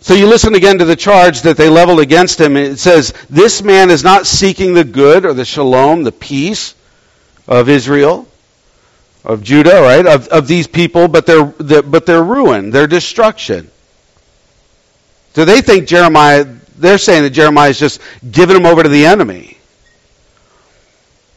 So 0.00 0.12
you 0.12 0.26
listen 0.26 0.54
again 0.54 0.78
to 0.78 0.84
the 0.84 0.96
charge 0.96 1.42
that 1.42 1.56
they 1.56 1.70
leveled 1.70 2.00
against 2.00 2.38
him. 2.38 2.58
It 2.58 2.78
says, 2.78 3.14
This 3.30 3.62
man 3.62 3.88
is 3.88 4.04
not 4.04 4.26
seeking 4.26 4.74
the 4.74 4.84
good 4.84 5.24
or 5.24 5.32
the 5.32 5.46
shalom, 5.46 6.02
the 6.02 6.12
peace 6.12 6.74
of 7.48 7.70
Israel, 7.70 8.28
of 9.24 9.42
Judah, 9.42 9.80
right? 9.80 10.06
Of, 10.06 10.28
of 10.28 10.46
these 10.46 10.66
people, 10.66 11.08
but 11.08 11.24
their, 11.24 11.44
the, 11.44 11.82
but 11.82 12.04
their 12.04 12.22
ruin, 12.22 12.70
their 12.70 12.86
destruction. 12.86 13.70
So 15.34 15.44
they 15.44 15.60
think 15.60 15.88
Jeremiah, 15.88 16.44
they're 16.76 16.98
saying 16.98 17.24
that 17.24 17.30
Jeremiah 17.30 17.70
is 17.70 17.78
just 17.78 18.00
giving 18.30 18.54
them 18.54 18.66
over 18.66 18.82
to 18.82 18.88
the 18.88 19.06
enemy. 19.06 19.58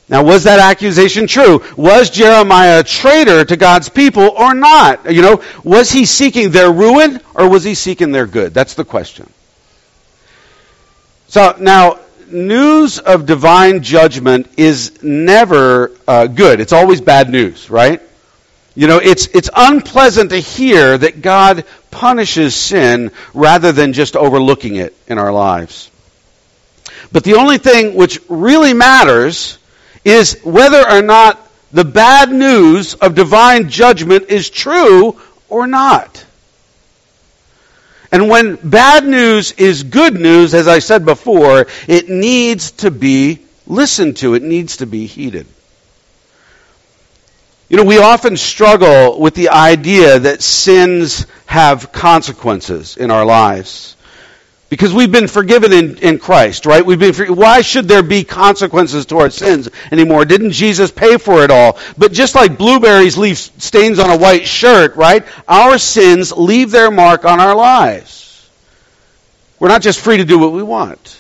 Now, 0.10 0.24
was 0.24 0.46
that 0.46 0.60
accusation 0.60 1.28
true? 1.28 1.62
Was 1.76 2.10
Jeremiah 2.10 2.80
a 2.80 2.84
traitor 2.84 3.44
to 3.44 3.58
God's 3.58 3.90
people 3.90 4.30
or 4.30 4.54
not? 4.54 5.12
You 5.12 5.22
know, 5.22 5.44
was 5.64 5.92
he 5.92 6.06
seeking 6.06 6.52
their 6.52 6.72
ruin 6.72 7.20
or 7.36 7.50
was 7.50 7.64
he 7.64 7.74
seeking 7.74 8.12
their 8.12 8.26
good? 8.26 8.54
That's 8.54 8.76
the 8.76 8.86
question. 8.86 9.30
So 11.28 11.58
now, 11.60 12.00
news 12.28 13.00
of 13.00 13.26
divine 13.26 13.84
judgment 13.84 14.48
is 14.56 15.04
never 15.04 15.92
uh, 16.08 16.28
good. 16.28 16.62
It's 16.62 16.72
always 16.72 17.02
bad 17.02 17.30
news, 17.30 17.70
right? 17.70 18.02
You 18.76 18.88
know, 18.88 19.00
it's, 19.00 19.28
it's 19.28 19.50
unpleasant 19.54 20.30
to 20.30 20.38
hear 20.38 20.98
that 20.98 21.22
God 21.22 21.66
punishes 21.92 22.56
sin 22.56 23.12
rather 23.34 23.72
than 23.72 23.94
just 23.94 24.16
overlooking 24.16 24.76
it 24.76 24.96
in 25.08 25.18
our 25.18 25.32
lives. 25.32 25.90
But 27.12 27.24
the 27.24 27.36
only 27.36 27.58
thing 27.58 27.96
which 27.96 28.20
really 28.28 28.74
matters 28.74 29.58
is 30.04 30.40
whether 30.44 30.90
or 30.90 31.02
not 31.02 31.40
the 31.72 31.86
bad 31.86 32.32
news 32.32 32.94
of 32.96 33.16
divine 33.16 33.70
judgment 33.70 34.30
is 34.30 34.50
true 34.50 35.20
or 35.50 35.68
not. 35.68 36.26
And 38.12 38.30
when 38.30 38.56
bad 38.56 39.06
news 39.06 39.52
is 39.54 39.84
good 39.84 40.14
news, 40.14 40.54
as 40.54 40.68
I 40.68 40.80
said 40.80 41.06
before, 41.06 41.68
it 41.88 42.08
needs 42.10 42.72
to 42.72 42.92
be 42.92 43.40
listened 43.66 44.18
to. 44.18 44.34
It 44.34 44.44
needs 44.44 44.78
to 44.78 44.86
be 44.86 45.08
heeded. 45.08 45.46
You 47.70 47.76
know, 47.76 47.84
we 47.84 47.98
often 47.98 48.38
struggle 48.38 49.20
with 49.20 49.34
the 49.36 49.50
idea 49.50 50.20
that 50.20 50.42
sins 50.42 51.28
have 51.48 51.92
consequences 51.92 52.96
in 52.96 53.12
our 53.12 53.26
lives. 53.26 53.96
Because 54.70 54.94
we've 54.94 55.12
been 55.12 55.28
forgiven 55.28 55.72
in, 55.72 55.98
in 56.00 56.20
Christ, 56.20 56.66
right? 56.66 56.86
We've 56.86 57.00
been, 57.00 57.36
why 57.36 57.62
should 57.62 57.88
there 57.88 58.04
be 58.04 58.26
consequences 58.26 59.06
to 59.08 59.20
our 59.20 59.30
sins 59.30 59.70
anymore? 59.92 60.26
Didn't 60.26 60.52
Jesus 60.52 60.92
pay 60.92 61.18
for 61.18 61.44
it 61.44 61.52
all? 61.52 61.78
But 61.98 62.12
just 62.12 62.36
like 62.36 62.58
blueberries 62.58 63.18
leave 63.18 63.38
stains 63.38 63.98
on 64.00 64.10
a 64.10 64.18
white 64.18 64.46
shirt, 64.46 64.96
right? 64.98 65.26
Our 65.48 65.78
sins 65.78 66.34
leave 66.34 66.72
their 66.72 66.92
mark 66.92 67.24
on 67.24 67.40
our 67.40 67.56
lives. 67.56 68.50
We're 69.60 69.70
not 69.70 69.82
just 69.82 70.02
free 70.02 70.18
to 70.18 70.26
do 70.26 70.38
what 70.38 70.52
we 70.52 70.64
want. 70.64 71.20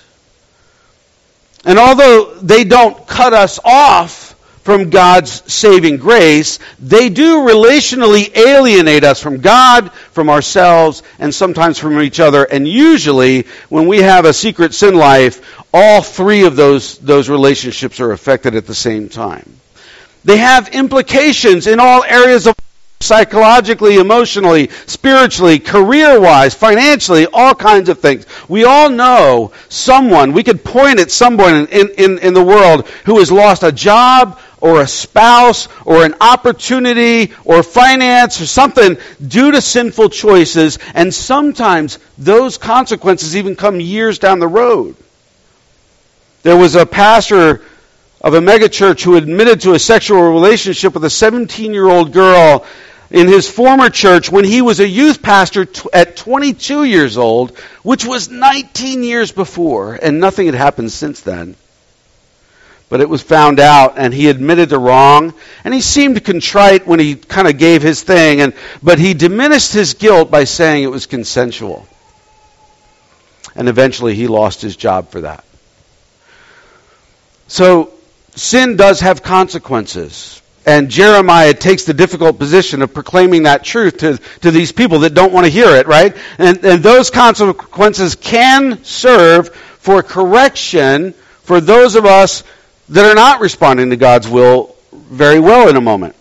And 1.65 1.79
although 1.79 2.35
they 2.35 2.65
don't 2.65 3.07
cut 3.07 3.33
us 3.33 3.59
off 3.63 4.26
from 4.67 4.89
God's 4.89 5.31
saving 5.49 5.95
grace, 5.95 6.59
they 6.77 7.07
do 7.07 7.47
relationally 7.47 8.35
alienate 8.35 9.05
us 9.05 9.23
from 9.23 9.39
God, 9.39 9.93
from 10.11 10.29
ourselves, 10.29 11.03
and 11.19 11.33
sometimes 11.33 11.79
from 11.79 12.01
each 12.01 12.19
other. 12.19 12.43
And 12.43 12.67
usually, 12.67 13.45
when 13.69 13.87
we 13.87 13.99
have 13.99 14.25
a 14.25 14.33
secret 14.33 14.73
sin 14.73 14.95
life, 14.95 15.63
all 15.73 16.01
three 16.01 16.43
of 16.43 16.57
those, 16.57 16.97
those 16.97 17.29
relationships 17.29 18.01
are 18.01 18.11
affected 18.11 18.55
at 18.55 18.67
the 18.67 18.75
same 18.75 19.07
time. 19.07 19.49
They 20.25 20.35
have 20.35 20.67
implications 20.75 21.65
in 21.65 21.79
all 21.79 22.03
areas 22.03 22.45
of 22.45 22.53
psychologically, 22.99 23.97
emotionally, 23.97 24.67
spiritually, 24.85 25.59
career 25.59 26.19
wise, 26.19 26.53
financially, 26.53 27.25
all 27.31 27.55
kinds 27.55 27.87
of 27.87 27.99
things. 27.99 28.25
We 28.49 28.65
all 28.65 28.89
know 28.89 29.53
someone, 29.69 30.33
we 30.33 30.43
could 30.43 30.65
point 30.65 30.99
at 30.99 31.09
someone 31.09 31.67
in, 31.67 31.89
in, 31.97 32.19
in 32.19 32.33
the 32.33 32.43
world 32.43 32.87
who 33.05 33.19
has 33.19 33.31
lost 33.31 33.63
a 33.63 33.71
job, 33.71 34.39
or 34.61 34.81
a 34.81 34.87
spouse 34.87 35.67
or 35.85 36.03
an 36.03 36.15
opportunity 36.19 37.33
or 37.43 37.63
finance 37.63 38.41
or 38.41 38.47
something 38.47 38.97
due 39.25 39.51
to 39.51 39.61
sinful 39.61 40.09
choices, 40.09 40.79
and 40.93 41.13
sometimes 41.13 41.99
those 42.17 42.57
consequences 42.57 43.35
even 43.35 43.55
come 43.55 43.79
years 43.79 44.19
down 44.19 44.39
the 44.39 44.47
road. 44.47 44.95
There 46.43 46.57
was 46.57 46.75
a 46.75 46.85
pastor 46.85 47.61
of 48.21 48.33
a 48.33 48.39
megachurch 48.39 49.03
who 49.03 49.15
admitted 49.15 49.61
to 49.61 49.73
a 49.73 49.79
sexual 49.79 50.31
relationship 50.31 50.93
with 50.93 51.03
a 51.03 51.09
17 51.09 51.73
year 51.73 51.87
old 51.87 52.11
girl 52.11 52.65
in 53.09 53.27
his 53.27 53.49
former 53.49 53.89
church 53.89 54.29
when 54.31 54.43
he 54.43 54.61
was 54.61 54.79
a 54.79 54.87
youth 54.87 55.21
pastor 55.21 55.65
t- 55.65 55.87
at 55.93 56.17
22 56.17 56.83
years 56.83 57.17
old, 57.17 57.57
which 57.83 58.05
was 58.05 58.29
19 58.29 59.03
years 59.03 59.31
before, 59.31 59.93
and 59.93 60.19
nothing 60.19 60.47
had 60.47 60.55
happened 60.55 60.91
since 60.91 61.21
then 61.21 61.55
but 62.89 63.01
it 63.01 63.09
was 63.09 63.21
found 63.21 63.59
out 63.59 63.97
and 63.97 64.13
he 64.13 64.29
admitted 64.29 64.69
the 64.69 64.79
wrong 64.79 65.33
and 65.63 65.73
he 65.73 65.81
seemed 65.81 66.23
contrite 66.23 66.87
when 66.87 66.99
he 66.99 67.15
kind 67.15 67.47
of 67.47 67.57
gave 67.57 67.81
his 67.81 68.01
thing 68.01 68.41
and 68.41 68.53
but 68.81 68.99
he 68.99 69.13
diminished 69.13 69.73
his 69.73 69.93
guilt 69.93 70.31
by 70.31 70.43
saying 70.43 70.83
it 70.83 70.91
was 70.91 71.05
consensual 71.05 71.87
and 73.55 73.67
eventually 73.67 74.15
he 74.15 74.27
lost 74.27 74.61
his 74.61 74.75
job 74.75 75.09
for 75.09 75.21
that 75.21 75.43
so 77.47 77.91
sin 78.35 78.75
does 78.75 78.99
have 78.99 79.23
consequences 79.23 80.41
and 80.65 80.89
Jeremiah 80.89 81.53
takes 81.53 81.85
the 81.85 81.93
difficult 81.93 82.37
position 82.37 82.81
of 82.81 82.93
proclaiming 82.93 83.43
that 83.43 83.63
truth 83.63 83.99
to, 83.99 84.17
to 84.41 84.51
these 84.51 84.73
people 84.73 84.99
that 84.99 85.13
don't 85.13 85.31
want 85.31 85.45
to 85.45 85.49
hear 85.49 85.69
it, 85.77 85.87
right? 85.87 86.13
And, 86.37 86.63
and 86.65 86.83
those 86.83 87.09
consequences 87.09 88.15
can 88.15 88.83
serve 88.83 89.55
for 89.55 90.03
correction 90.03 91.13
for 91.43 91.61
those 91.61 91.95
of 91.95 92.05
us 92.05 92.43
that 92.89 93.05
are 93.05 93.15
not 93.15 93.41
responding 93.41 93.89
to 93.89 93.95
God's 93.95 94.27
will 94.27 94.75
very 94.93 95.39
well 95.39 95.69
in 95.69 95.75
a 95.75 95.81
moment. 95.81 96.15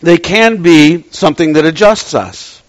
They 0.00 0.16
can 0.16 0.62
be 0.62 1.04
something 1.10 1.54
that 1.54 1.64
adjusts 1.64 2.14
us. 2.14 2.60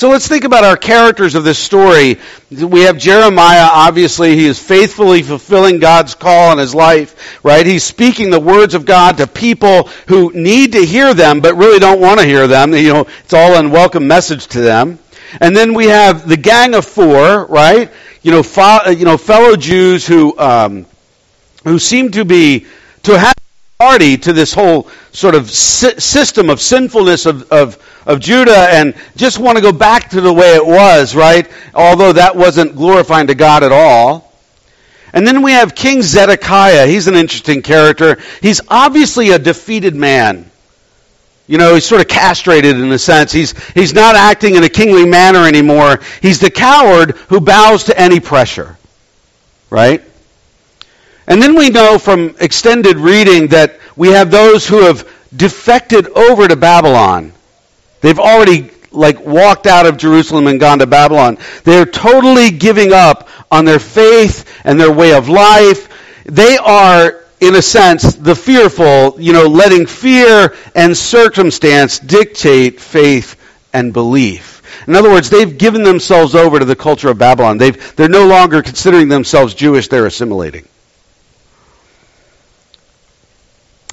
So 0.00 0.08
let's 0.08 0.26
think 0.26 0.44
about 0.44 0.64
our 0.64 0.78
characters 0.78 1.34
of 1.34 1.44
this 1.44 1.58
story. 1.58 2.18
We 2.50 2.82
have 2.82 2.96
Jeremiah, 2.96 3.68
obviously, 3.70 4.34
he 4.34 4.46
is 4.46 4.58
faithfully 4.58 5.22
fulfilling 5.22 5.78
God's 5.78 6.14
call 6.14 6.52
in 6.52 6.58
his 6.58 6.74
life, 6.74 7.44
right? 7.44 7.66
He's 7.66 7.84
speaking 7.84 8.30
the 8.30 8.40
words 8.40 8.72
of 8.72 8.86
God 8.86 9.18
to 9.18 9.26
people 9.26 9.90
who 10.08 10.32
need 10.32 10.72
to 10.72 10.86
hear 10.86 11.12
them, 11.12 11.40
but 11.40 11.54
really 11.54 11.78
don't 11.78 12.00
want 12.00 12.18
to 12.18 12.24
hear 12.24 12.46
them. 12.46 12.72
You 12.72 12.94
know, 12.94 13.06
it's 13.24 13.34
all 13.34 13.54
an 13.54 13.66
unwelcome 13.66 14.06
message 14.06 14.46
to 14.48 14.62
them. 14.62 14.98
And 15.38 15.54
then 15.54 15.74
we 15.74 15.86
have 15.86 16.26
the 16.26 16.38
gang 16.38 16.74
of 16.74 16.86
four, 16.86 17.44
right? 17.44 17.92
You 18.22 18.30
know, 18.30 18.42
fo- 18.42 18.88
you 18.88 19.04
know 19.04 19.18
fellow 19.18 19.54
Jews 19.54 20.06
who 20.06 20.38
um, 20.38 20.86
who 21.64 21.78
seem 21.78 22.10
to 22.12 22.24
be 22.24 22.66
to 23.02 23.18
have 23.18 23.34
party 23.80 24.18
to 24.18 24.34
this 24.34 24.52
whole 24.52 24.88
sort 25.10 25.34
of 25.34 25.50
system 25.50 26.50
of 26.50 26.60
sinfulness 26.60 27.24
of, 27.24 27.50
of, 27.50 27.82
of 28.06 28.20
Judah 28.20 28.68
and 28.70 28.94
just 29.16 29.38
want 29.38 29.56
to 29.56 29.62
go 29.62 29.72
back 29.72 30.10
to 30.10 30.20
the 30.20 30.32
way 30.32 30.54
it 30.54 30.64
was, 30.64 31.16
right? 31.16 31.50
Although 31.74 32.12
that 32.12 32.36
wasn't 32.36 32.76
glorifying 32.76 33.28
to 33.28 33.34
God 33.34 33.64
at 33.64 33.72
all. 33.72 34.34
And 35.14 35.26
then 35.26 35.42
we 35.42 35.52
have 35.52 35.74
King 35.74 36.02
Zedekiah. 36.02 36.86
He's 36.86 37.06
an 37.06 37.14
interesting 37.14 37.62
character. 37.62 38.18
He's 38.42 38.60
obviously 38.68 39.30
a 39.30 39.38
defeated 39.38 39.94
man. 39.94 40.50
You 41.46 41.56
know, 41.56 41.74
he's 41.74 41.86
sort 41.86 42.02
of 42.02 42.06
castrated 42.06 42.76
in 42.76 42.92
a 42.92 42.98
sense. 42.98 43.32
He's, 43.32 43.58
he's 43.72 43.94
not 43.94 44.14
acting 44.14 44.56
in 44.56 44.62
a 44.62 44.68
kingly 44.68 45.06
manner 45.06 45.48
anymore. 45.48 46.00
He's 46.20 46.38
the 46.38 46.50
coward 46.50 47.12
who 47.28 47.40
bows 47.40 47.84
to 47.84 47.98
any 47.98 48.20
pressure. 48.20 48.76
Right? 49.70 50.04
And 51.26 51.40
then 51.40 51.54
we 51.54 51.70
know 51.70 51.98
from 51.98 52.34
extended 52.40 52.96
reading 52.96 53.48
that 53.48 53.78
we 53.96 54.08
have 54.08 54.30
those 54.30 54.66
who 54.66 54.82
have 54.82 55.08
defected 55.34 56.08
over 56.08 56.48
to 56.48 56.56
Babylon. 56.56 57.32
They've 58.00 58.18
already 58.18 58.70
like 58.92 59.24
walked 59.24 59.66
out 59.66 59.86
of 59.86 59.96
Jerusalem 59.96 60.46
and 60.46 60.58
gone 60.58 60.80
to 60.80 60.86
Babylon. 60.86 61.38
They're 61.64 61.86
totally 61.86 62.50
giving 62.50 62.92
up 62.92 63.28
on 63.50 63.64
their 63.64 63.78
faith 63.78 64.60
and 64.64 64.80
their 64.80 64.92
way 64.92 65.14
of 65.14 65.28
life. 65.28 65.88
They 66.24 66.56
are, 66.56 67.24
in 67.40 67.54
a 67.56 67.62
sense, 67.62 68.14
the 68.14 68.34
fearful, 68.34 69.20
you 69.20 69.32
know, 69.32 69.46
letting 69.46 69.86
fear 69.86 70.54
and 70.74 70.96
circumstance 70.96 71.98
dictate 71.98 72.80
faith 72.80 73.36
and 73.72 73.92
belief. 73.92 74.62
In 74.88 74.96
other 74.96 75.10
words, 75.10 75.30
they've 75.30 75.56
given 75.56 75.82
themselves 75.82 76.34
over 76.34 76.58
to 76.58 76.64
the 76.64 76.76
culture 76.76 77.10
of 77.10 77.18
Babylon. 77.18 77.58
They've, 77.58 77.96
they're 77.96 78.08
no 78.08 78.26
longer 78.26 78.62
considering 78.62 79.08
themselves 79.08 79.54
Jewish, 79.54 79.88
they're 79.88 80.06
assimilating. 80.06 80.66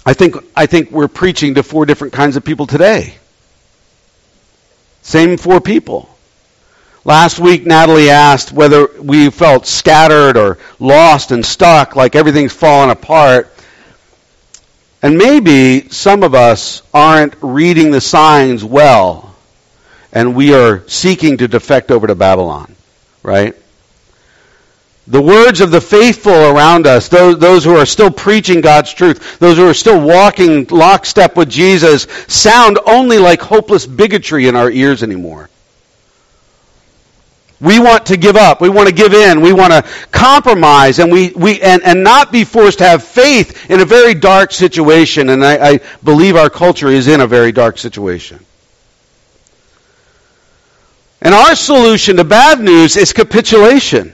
I 0.07 0.13
think, 0.13 0.37
I 0.55 0.67
think 0.67 0.89
we're 0.89 1.09
preaching 1.09 1.55
to 1.55 1.63
four 1.63 1.85
different 1.85 2.13
kinds 2.13 2.37
of 2.37 2.45
people 2.45 2.65
today. 2.65 3.15
Same 5.01 5.35
four 5.35 5.59
people. 5.59 6.07
Last 7.03 7.39
week, 7.39 7.65
Natalie 7.65 8.09
asked 8.09 8.53
whether 8.53 8.87
we 9.01 9.29
felt 9.29 9.67
scattered 9.67 10.37
or 10.37 10.59
lost 10.79 11.31
and 11.31 11.45
stuck, 11.45 11.97
like 11.97 12.15
everything's 12.15 12.53
fallen 12.53 12.89
apart. 12.89 13.53
And 15.01 15.17
maybe 15.17 15.89
some 15.89 16.23
of 16.23 16.33
us 16.33 16.83
aren't 16.93 17.35
reading 17.41 17.91
the 17.91 17.99
signs 17.99 18.63
well, 18.63 19.35
and 20.13 20.37
we 20.37 20.53
are 20.53 20.87
seeking 20.87 21.35
to 21.39 21.49
defect 21.49 21.91
over 21.91 22.07
to 22.07 22.15
Babylon, 22.15 22.73
right? 23.23 23.57
The 25.09 25.21
words 25.21 25.61
of 25.61 25.71
the 25.71 25.79
faithful 25.79 26.33
around 26.33 26.85
us, 26.85 27.07
those, 27.07 27.39
those 27.39 27.63
who 27.63 27.77
are 27.77 27.85
still 27.85 28.11
preaching 28.11 28.59
God's 28.59 28.93
truth, 28.93 29.39
those 29.39 29.55
who 29.55 29.65
are 29.65 29.73
still 29.73 30.05
walking 30.05 30.65
lockstep 30.65 31.37
with 31.37 31.49
Jesus, 31.49 32.07
sound 32.27 32.77
only 32.85 33.17
like 33.17 33.41
hopeless 33.41 33.85
bigotry 33.85 34.49
in 34.49 34.57
our 34.57 34.69
ears 34.69 35.03
anymore. 35.03 35.49
We 37.61 37.79
want 37.79 38.07
to 38.07 38.17
give 38.17 38.35
up. 38.35 38.59
We 38.59 38.67
want 38.67 38.89
to 38.89 38.93
give 38.93 39.13
in. 39.13 39.39
We 39.39 39.53
want 39.53 39.71
to 39.71 39.83
compromise 40.11 40.99
and 40.99 41.09
we, 41.09 41.31
we 41.31 41.61
and, 41.61 41.81
and 41.83 42.03
not 42.03 42.31
be 42.31 42.43
forced 42.43 42.79
to 42.79 42.83
have 42.83 43.01
faith 43.03 43.71
in 43.71 43.79
a 43.79 43.85
very 43.85 44.13
dark 44.13 44.51
situation. 44.51 45.29
And 45.29 45.43
I, 45.43 45.69
I 45.69 45.79
believe 46.03 46.35
our 46.35 46.49
culture 46.49 46.89
is 46.89 47.07
in 47.07 47.21
a 47.21 47.27
very 47.27 47.53
dark 47.53 47.77
situation. 47.77 48.45
And 51.21 51.33
our 51.33 51.55
solution 51.55 52.17
to 52.17 52.25
bad 52.25 52.59
news 52.59 52.97
is 52.97 53.13
capitulation 53.13 54.13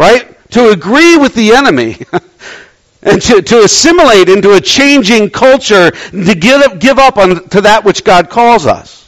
right? 0.00 0.34
To 0.52 0.70
agree 0.70 1.18
with 1.18 1.34
the 1.34 1.52
enemy. 1.52 1.98
and 3.02 3.20
to, 3.20 3.42
to 3.42 3.64
assimilate 3.64 4.30
into 4.30 4.54
a 4.54 4.60
changing 4.60 5.28
culture, 5.28 5.90
to 5.90 6.34
give, 6.34 6.80
give 6.80 6.98
up 6.98 7.18
on, 7.18 7.46
to 7.50 7.60
that 7.60 7.84
which 7.84 8.02
God 8.02 8.30
calls 8.30 8.66
us. 8.66 9.06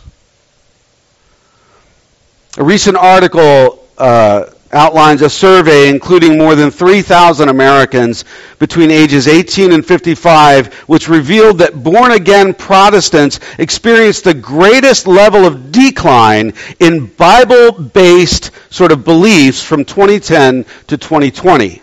A 2.59 2.65
recent 2.65 2.99
article 2.99 3.89
uh, 3.97 4.51
outlines 4.73 5.23
a 5.23 5.31
survey 5.31 5.89
including 5.89 6.39
more 6.39 6.55
than 6.55 6.71
3,000 6.71 7.49
Americans 7.49 8.25
between 8.59 8.91
ages 8.91 9.29
18 9.29 9.73
and 9.73 9.85
55, 9.85 10.73
which 10.89 11.09
revealed 11.09 11.59
that 11.59 11.83
born 11.83 12.13
again 12.13 12.55
Protestants 12.55 13.41
experienced 13.59 14.25
the 14.25 14.35
greatest 14.35 15.07
level 15.07 15.45
of 15.45 15.73
decline 15.73 16.53
in 16.81 17.07
Bible 17.07 17.73
based 17.73 18.51
sort 18.71 18.93
of 18.93 19.05
beliefs 19.05 19.63
from 19.63 19.85
2010 19.85 20.65
to 20.87 20.97
2020. 20.97 21.83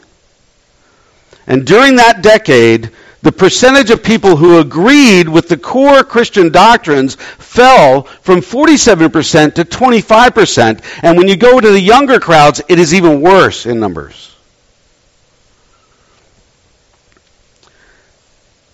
And 1.47 1.65
during 1.65 1.95
that 1.95 2.21
decade, 2.21 2.91
the 3.21 3.31
percentage 3.31 3.89
of 3.89 4.01
people 4.01 4.37
who 4.37 4.59
agreed 4.59 5.27
with 5.27 5.49
the 5.49 5.57
core 5.57 6.03
Christian 6.03 6.51
doctrines 6.51 7.15
fell 7.15 8.03
from 8.03 8.39
47% 8.39 9.55
to 9.55 9.65
25%. 9.65 10.81
And 11.03 11.17
when 11.17 11.27
you 11.27 11.35
go 11.35 11.59
to 11.59 11.69
the 11.71 11.79
younger 11.79 12.19
crowds, 12.19 12.61
it 12.69 12.79
is 12.79 12.93
even 12.93 13.21
worse 13.21 13.65
in 13.65 13.79
numbers. 13.79 14.29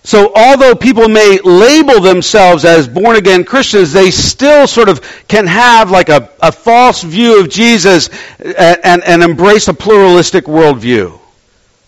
So 0.04 0.30
although 0.36 0.76
people 0.76 1.08
may 1.08 1.40
label 1.40 2.00
themselves 2.00 2.64
as 2.64 2.86
born 2.86 3.16
again 3.16 3.42
Christians, 3.42 3.92
they 3.92 4.12
still 4.12 4.68
sort 4.68 4.88
of 4.88 5.00
can 5.26 5.48
have 5.48 5.90
like 5.90 6.08
a, 6.08 6.30
a 6.40 6.52
false 6.52 7.02
view 7.02 7.40
of 7.40 7.48
Jesus 7.48 8.08
and, 8.38 8.78
and, 8.84 9.02
and 9.02 9.22
embrace 9.24 9.66
a 9.66 9.74
pluralistic 9.74 10.44
worldview. 10.44 11.18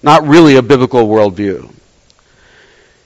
Not 0.03 0.27
really 0.27 0.57
a 0.57 0.62
biblical 0.62 1.07
worldview. 1.07 1.73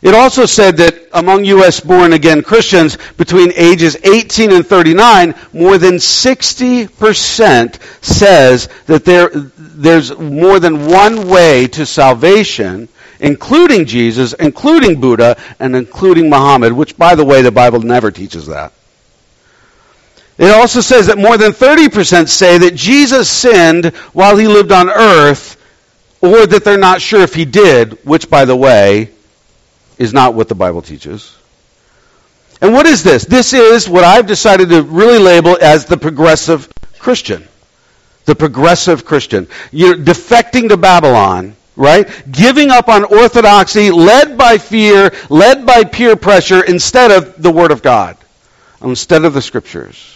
It 0.02 0.16
also 0.16 0.46
said 0.46 0.78
that 0.78 1.10
among 1.12 1.44
U.S. 1.44 1.78
born 1.78 2.12
again 2.12 2.42
Christians 2.42 2.98
between 3.16 3.52
ages 3.54 3.96
18 4.02 4.50
and 4.50 4.66
39, 4.66 5.32
more 5.52 5.78
than 5.78 5.94
60% 5.94 8.04
says 8.04 8.68
that 8.86 9.04
there, 9.04 9.30
there's 9.32 10.18
more 10.18 10.58
than 10.58 10.88
one 10.88 11.28
way 11.28 11.68
to 11.68 11.86
salvation, 11.86 12.88
including 13.20 13.86
Jesus, 13.86 14.32
including 14.32 15.00
Buddha, 15.00 15.40
and 15.60 15.76
including 15.76 16.28
Muhammad, 16.28 16.72
which, 16.72 16.98
by 16.98 17.14
the 17.14 17.24
way, 17.24 17.42
the 17.42 17.52
Bible 17.52 17.78
never 17.78 18.10
teaches 18.10 18.46
that. 18.46 18.72
It 20.36 20.50
also 20.50 20.80
says 20.80 21.06
that 21.06 21.18
more 21.18 21.38
than 21.38 21.52
30% 21.52 22.28
say 22.28 22.58
that 22.58 22.74
Jesus 22.74 23.30
sinned 23.30 23.94
while 24.12 24.36
he 24.36 24.48
lived 24.48 24.72
on 24.72 24.90
earth, 24.90 25.58
or 26.20 26.44
that 26.44 26.64
they're 26.64 26.76
not 26.76 27.00
sure 27.00 27.20
if 27.20 27.34
he 27.34 27.44
did, 27.44 28.04
which, 28.04 28.28
by 28.28 28.44
the 28.44 28.56
way, 28.56 29.11
is 29.98 30.12
not 30.12 30.34
what 30.34 30.48
the 30.48 30.54
Bible 30.54 30.82
teaches. 30.82 31.36
And 32.60 32.72
what 32.72 32.86
is 32.86 33.02
this? 33.02 33.24
This 33.24 33.52
is 33.52 33.88
what 33.88 34.04
I've 34.04 34.26
decided 34.26 34.68
to 34.68 34.82
really 34.82 35.18
label 35.18 35.58
as 35.60 35.86
the 35.86 35.96
progressive 35.96 36.68
Christian. 36.98 37.46
The 38.24 38.36
progressive 38.36 39.04
Christian. 39.04 39.48
You're 39.72 39.96
defecting 39.96 40.68
to 40.68 40.76
Babylon, 40.76 41.56
right? 41.74 42.08
Giving 42.30 42.70
up 42.70 42.88
on 42.88 43.02
orthodoxy, 43.02 43.90
led 43.90 44.38
by 44.38 44.58
fear, 44.58 45.12
led 45.28 45.66
by 45.66 45.82
peer 45.82 46.14
pressure, 46.14 46.62
instead 46.62 47.10
of 47.10 47.42
the 47.42 47.50
Word 47.50 47.72
of 47.72 47.82
God, 47.82 48.16
instead 48.80 49.24
of 49.24 49.34
the 49.34 49.42
Scriptures. 49.42 50.08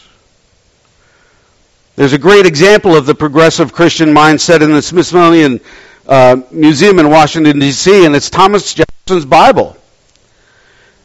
There's 1.97 2.12
a 2.12 2.19
great 2.19 2.47
example 2.47 2.95
of 2.95 3.07
the 3.07 3.15
progressive 3.15 3.73
Christian 3.73 4.11
mindset 4.11 4.61
in 4.61 4.71
the 4.71 4.83
Smithsonian 4.83 5.61
uh, 6.09 6.42
Museum 6.51 6.99
in 6.99 7.11
Washington, 7.11 7.59
D.C., 7.59 8.05
and 8.05 8.14
it's 8.14 8.31
Thomas 8.31 8.75
Jefferson's 8.75 9.25
Bible. 9.25 9.77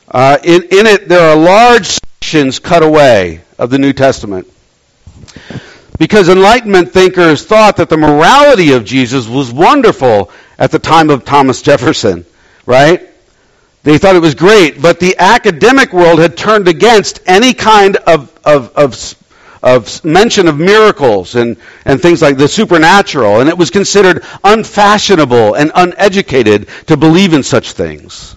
Uh, 0.07 0.37
in, 0.43 0.63
in 0.63 0.87
it, 0.87 1.07
there 1.07 1.31
are 1.31 1.35
large 1.35 1.85
sections 1.87 2.59
cut 2.59 2.83
away 2.83 3.41
of 3.57 3.69
the 3.69 3.79
New 3.79 3.93
Testament. 3.93 4.47
Because 5.97 6.29
Enlightenment 6.29 6.91
thinkers 6.91 7.45
thought 7.45 7.77
that 7.77 7.89
the 7.89 7.97
morality 7.97 8.73
of 8.73 8.85
Jesus 8.85 9.27
was 9.27 9.51
wonderful 9.51 10.31
at 10.57 10.71
the 10.71 10.79
time 10.79 11.09
of 11.09 11.25
Thomas 11.25 11.61
Jefferson, 11.61 12.25
right? 12.65 13.07
They 13.83 13.97
thought 13.97 14.15
it 14.15 14.21
was 14.21 14.35
great, 14.35 14.81
but 14.81 14.99
the 14.99 15.15
academic 15.17 15.93
world 15.93 16.19
had 16.19 16.37
turned 16.37 16.67
against 16.67 17.21
any 17.25 17.53
kind 17.53 17.97
of, 17.97 18.37
of, 18.43 18.75
of 18.75 18.95
of 19.63 20.03
mention 20.03 20.47
of 20.47 20.57
miracles 20.57 21.35
and, 21.35 21.57
and 21.85 22.01
things 22.01 22.21
like 22.21 22.37
the 22.37 22.47
supernatural, 22.47 23.41
and 23.41 23.49
it 23.49 23.57
was 23.57 23.69
considered 23.69 24.23
unfashionable 24.43 25.55
and 25.55 25.71
uneducated 25.75 26.67
to 26.87 26.97
believe 26.97 27.33
in 27.33 27.43
such 27.43 27.73
things. 27.73 28.35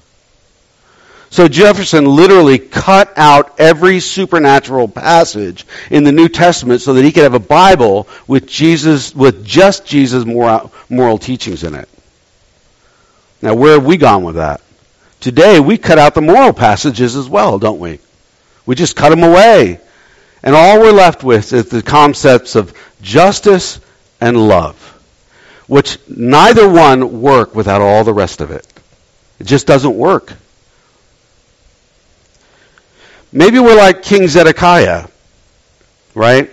So 1.31 1.49
Jefferson 1.49 2.05
literally 2.05 2.61
cut 2.61 3.13
out 3.17 3.59
every 3.59 3.99
supernatural 3.99 4.87
passage 4.87 5.67
in 5.91 6.05
the 6.05 6.13
New 6.13 6.29
Testament 6.29 6.81
so 6.81 6.95
that 6.95 7.05
he 7.05 7.11
could 7.11 7.25
have 7.25 7.35
a 7.35 7.41
Bible 7.41 8.07
with 8.29 8.47
Jesus, 8.47 9.13
with 9.13 9.45
just 9.45 9.85
Jesus' 9.85 10.25
moral, 10.25 10.73
moral 10.89 11.19
teachings 11.19 11.65
in 11.65 11.75
it. 11.75 11.89
Now, 13.43 13.55
where 13.55 13.73
have 13.73 13.85
we 13.85 13.97
gone 13.97 14.23
with 14.23 14.37
that? 14.37 14.61
Today, 15.19 15.59
we 15.59 15.77
cut 15.77 15.99
out 15.99 16.15
the 16.15 16.21
moral 16.21 16.53
passages 16.53 17.17
as 17.17 17.29
well, 17.29 17.59
don't 17.59 17.81
we? 17.81 17.99
We 18.65 18.77
just 18.77 18.95
cut 18.95 19.09
them 19.09 19.25
away. 19.25 19.81
And 20.45 20.55
all 20.55 20.79
we're 20.79 20.93
left 20.93 21.25
with 21.25 21.55
is 21.55 21.71
the 21.71 21.83
concepts 21.83 22.55
of 22.55 22.75
justice 23.01 23.81
and 24.21 24.37
love, 24.37 24.77
which 25.67 25.99
neither 26.07 26.69
one 26.69 27.23
work 27.23 27.55
without 27.55 27.81
all 27.81 28.05
the 28.05 28.13
rest 28.13 28.43
of 28.43 28.51
it. 28.51 28.67
It 29.41 29.47
just 29.47 29.67
doesn't 29.67 29.97
work. 29.97 30.35
Maybe 33.33 33.59
we're 33.59 33.75
like 33.75 34.03
King 34.03 34.29
Zedekiah, 34.29 35.09
right? 36.15 36.51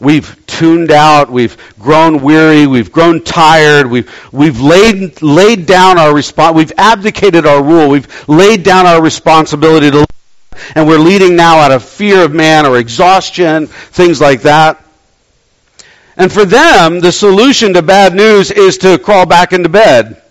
We've 0.00 0.44
tuned 0.46 0.90
out, 0.90 1.30
we've 1.30 1.58
grown 1.78 2.22
weary, 2.22 2.66
we've 2.66 2.90
grown 2.90 3.22
tired, 3.22 3.86
we've, 3.86 4.10
we've 4.32 4.60
laid, 4.60 5.20
laid 5.20 5.66
down 5.66 5.98
our 5.98 6.12
response, 6.14 6.56
we've 6.56 6.72
abdicated 6.78 7.44
our 7.44 7.62
rule, 7.62 7.90
we've 7.90 8.28
laid 8.28 8.62
down 8.62 8.86
our 8.86 9.02
responsibility 9.02 9.90
to 9.90 10.06
and 10.74 10.86
we're 10.86 10.98
leading 10.98 11.36
now 11.36 11.58
out 11.58 11.72
of 11.72 11.84
fear 11.84 12.24
of 12.24 12.32
man 12.32 12.66
or 12.66 12.78
exhaustion, 12.78 13.66
things 13.66 14.20
like 14.20 14.42
that. 14.42 14.84
And 16.16 16.32
for 16.32 16.44
them, 16.44 17.00
the 17.00 17.12
solution 17.12 17.74
to 17.74 17.82
bad 17.82 18.14
news 18.14 18.50
is 18.50 18.78
to 18.78 18.98
crawl 18.98 19.26
back 19.26 19.52
into 19.52 19.68
bed, 19.68 20.22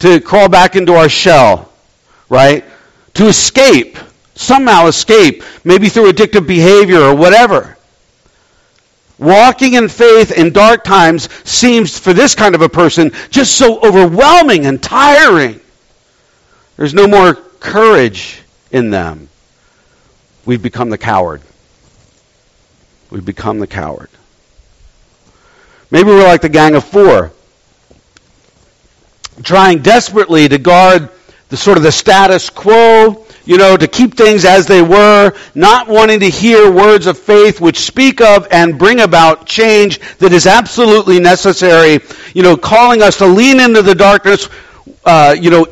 to 0.00 0.20
crawl 0.20 0.48
back 0.48 0.76
into 0.76 0.94
our 0.94 1.08
shell, 1.08 1.72
right? 2.28 2.64
To 3.14 3.26
escape 3.26 3.98
somehow 4.38 4.86
escape, 4.86 5.42
maybe 5.64 5.88
through 5.88 6.12
addictive 6.12 6.46
behavior 6.46 7.00
or 7.00 7.14
whatever. 7.14 7.76
Walking 9.18 9.74
in 9.74 9.88
faith 9.88 10.30
in 10.30 10.52
dark 10.52 10.84
times 10.84 11.28
seems, 11.48 11.98
for 11.98 12.12
this 12.12 12.34
kind 12.34 12.54
of 12.54 12.62
a 12.62 12.68
person, 12.68 13.10
just 13.30 13.56
so 13.56 13.80
overwhelming 13.80 14.66
and 14.66 14.80
tiring. 14.80 15.60
There's 16.76 16.94
no 16.94 17.08
more 17.08 17.34
courage 17.34 18.40
in 18.70 18.90
them. 18.90 19.28
We've 20.48 20.62
become 20.62 20.88
the 20.88 20.96
coward. 20.96 21.42
We've 23.10 23.22
become 23.22 23.58
the 23.58 23.66
coward. 23.66 24.08
Maybe 25.90 26.08
we're 26.08 26.26
like 26.26 26.40
the 26.40 26.48
gang 26.48 26.74
of 26.74 26.84
four, 26.84 27.32
trying 29.42 29.82
desperately 29.82 30.48
to 30.48 30.56
guard 30.56 31.10
the 31.50 31.58
sort 31.58 31.76
of 31.76 31.82
the 31.82 31.92
status 31.92 32.48
quo, 32.48 33.26
you 33.44 33.58
know, 33.58 33.76
to 33.76 33.86
keep 33.86 34.14
things 34.14 34.46
as 34.46 34.66
they 34.66 34.80
were, 34.80 35.34
not 35.54 35.86
wanting 35.86 36.20
to 36.20 36.30
hear 36.30 36.72
words 36.72 37.06
of 37.06 37.18
faith 37.18 37.60
which 37.60 37.80
speak 37.80 38.22
of 38.22 38.48
and 38.50 38.78
bring 38.78 39.00
about 39.00 39.44
change 39.44 40.00
that 40.16 40.32
is 40.32 40.46
absolutely 40.46 41.20
necessary, 41.20 42.00
you 42.32 42.42
know, 42.42 42.56
calling 42.56 43.02
us 43.02 43.18
to 43.18 43.26
lean 43.26 43.60
into 43.60 43.82
the 43.82 43.94
darkness, 43.94 44.48
uh, 45.04 45.36
you 45.38 45.50
know, 45.50 45.66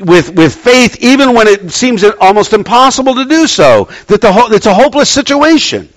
with, 0.00 0.34
with 0.34 0.54
faith 0.54 0.96
even 1.00 1.34
when 1.34 1.48
it 1.48 1.70
seems 1.70 2.04
almost 2.20 2.52
impossible 2.52 3.14
to 3.16 3.24
do 3.24 3.46
so, 3.46 3.88
that 4.06 4.20
the 4.20 4.32
ho- 4.32 4.52
it's 4.52 4.66
a 4.66 4.74
hopeless 4.74 5.10
situation. 5.10 5.88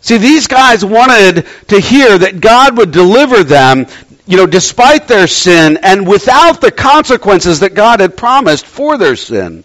See, 0.00 0.16
these 0.16 0.46
guys 0.46 0.84
wanted 0.84 1.46
to 1.68 1.80
hear 1.80 2.16
that 2.18 2.40
God 2.40 2.78
would 2.78 2.90
deliver 2.90 3.44
them, 3.44 3.86
you 4.26 4.36
know, 4.38 4.46
despite 4.46 5.08
their 5.08 5.26
sin 5.26 5.78
and 5.82 6.08
without 6.08 6.60
the 6.60 6.70
consequences 6.70 7.60
that 7.60 7.74
God 7.74 8.00
had 8.00 8.16
promised 8.16 8.64
for 8.64 8.96
their 8.96 9.16
sin. 9.16 9.64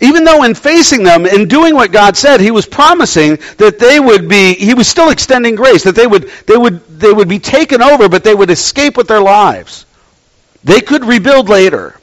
Even 0.00 0.24
though 0.24 0.44
in 0.44 0.54
facing 0.54 1.02
them 1.02 1.26
and 1.26 1.48
doing 1.48 1.74
what 1.74 1.92
God 1.92 2.16
said, 2.16 2.40
he 2.40 2.50
was 2.50 2.64
promising 2.64 3.36
that 3.58 3.78
they 3.78 4.00
would 4.00 4.28
be, 4.28 4.54
he 4.54 4.72
was 4.72 4.88
still 4.88 5.10
extending 5.10 5.54
grace, 5.54 5.84
that 5.84 5.94
they 5.94 6.06
would, 6.06 6.30
they 6.46 6.56
would, 6.56 6.82
they 6.98 7.12
would 7.12 7.28
be 7.28 7.38
taken 7.38 7.82
over, 7.82 8.08
but 8.08 8.24
they 8.24 8.34
would 8.34 8.48
escape 8.50 8.96
with 8.96 9.08
their 9.08 9.20
lives. 9.20 9.84
They 10.64 10.80
could 10.80 11.04
rebuild 11.04 11.50
later. 11.50 11.99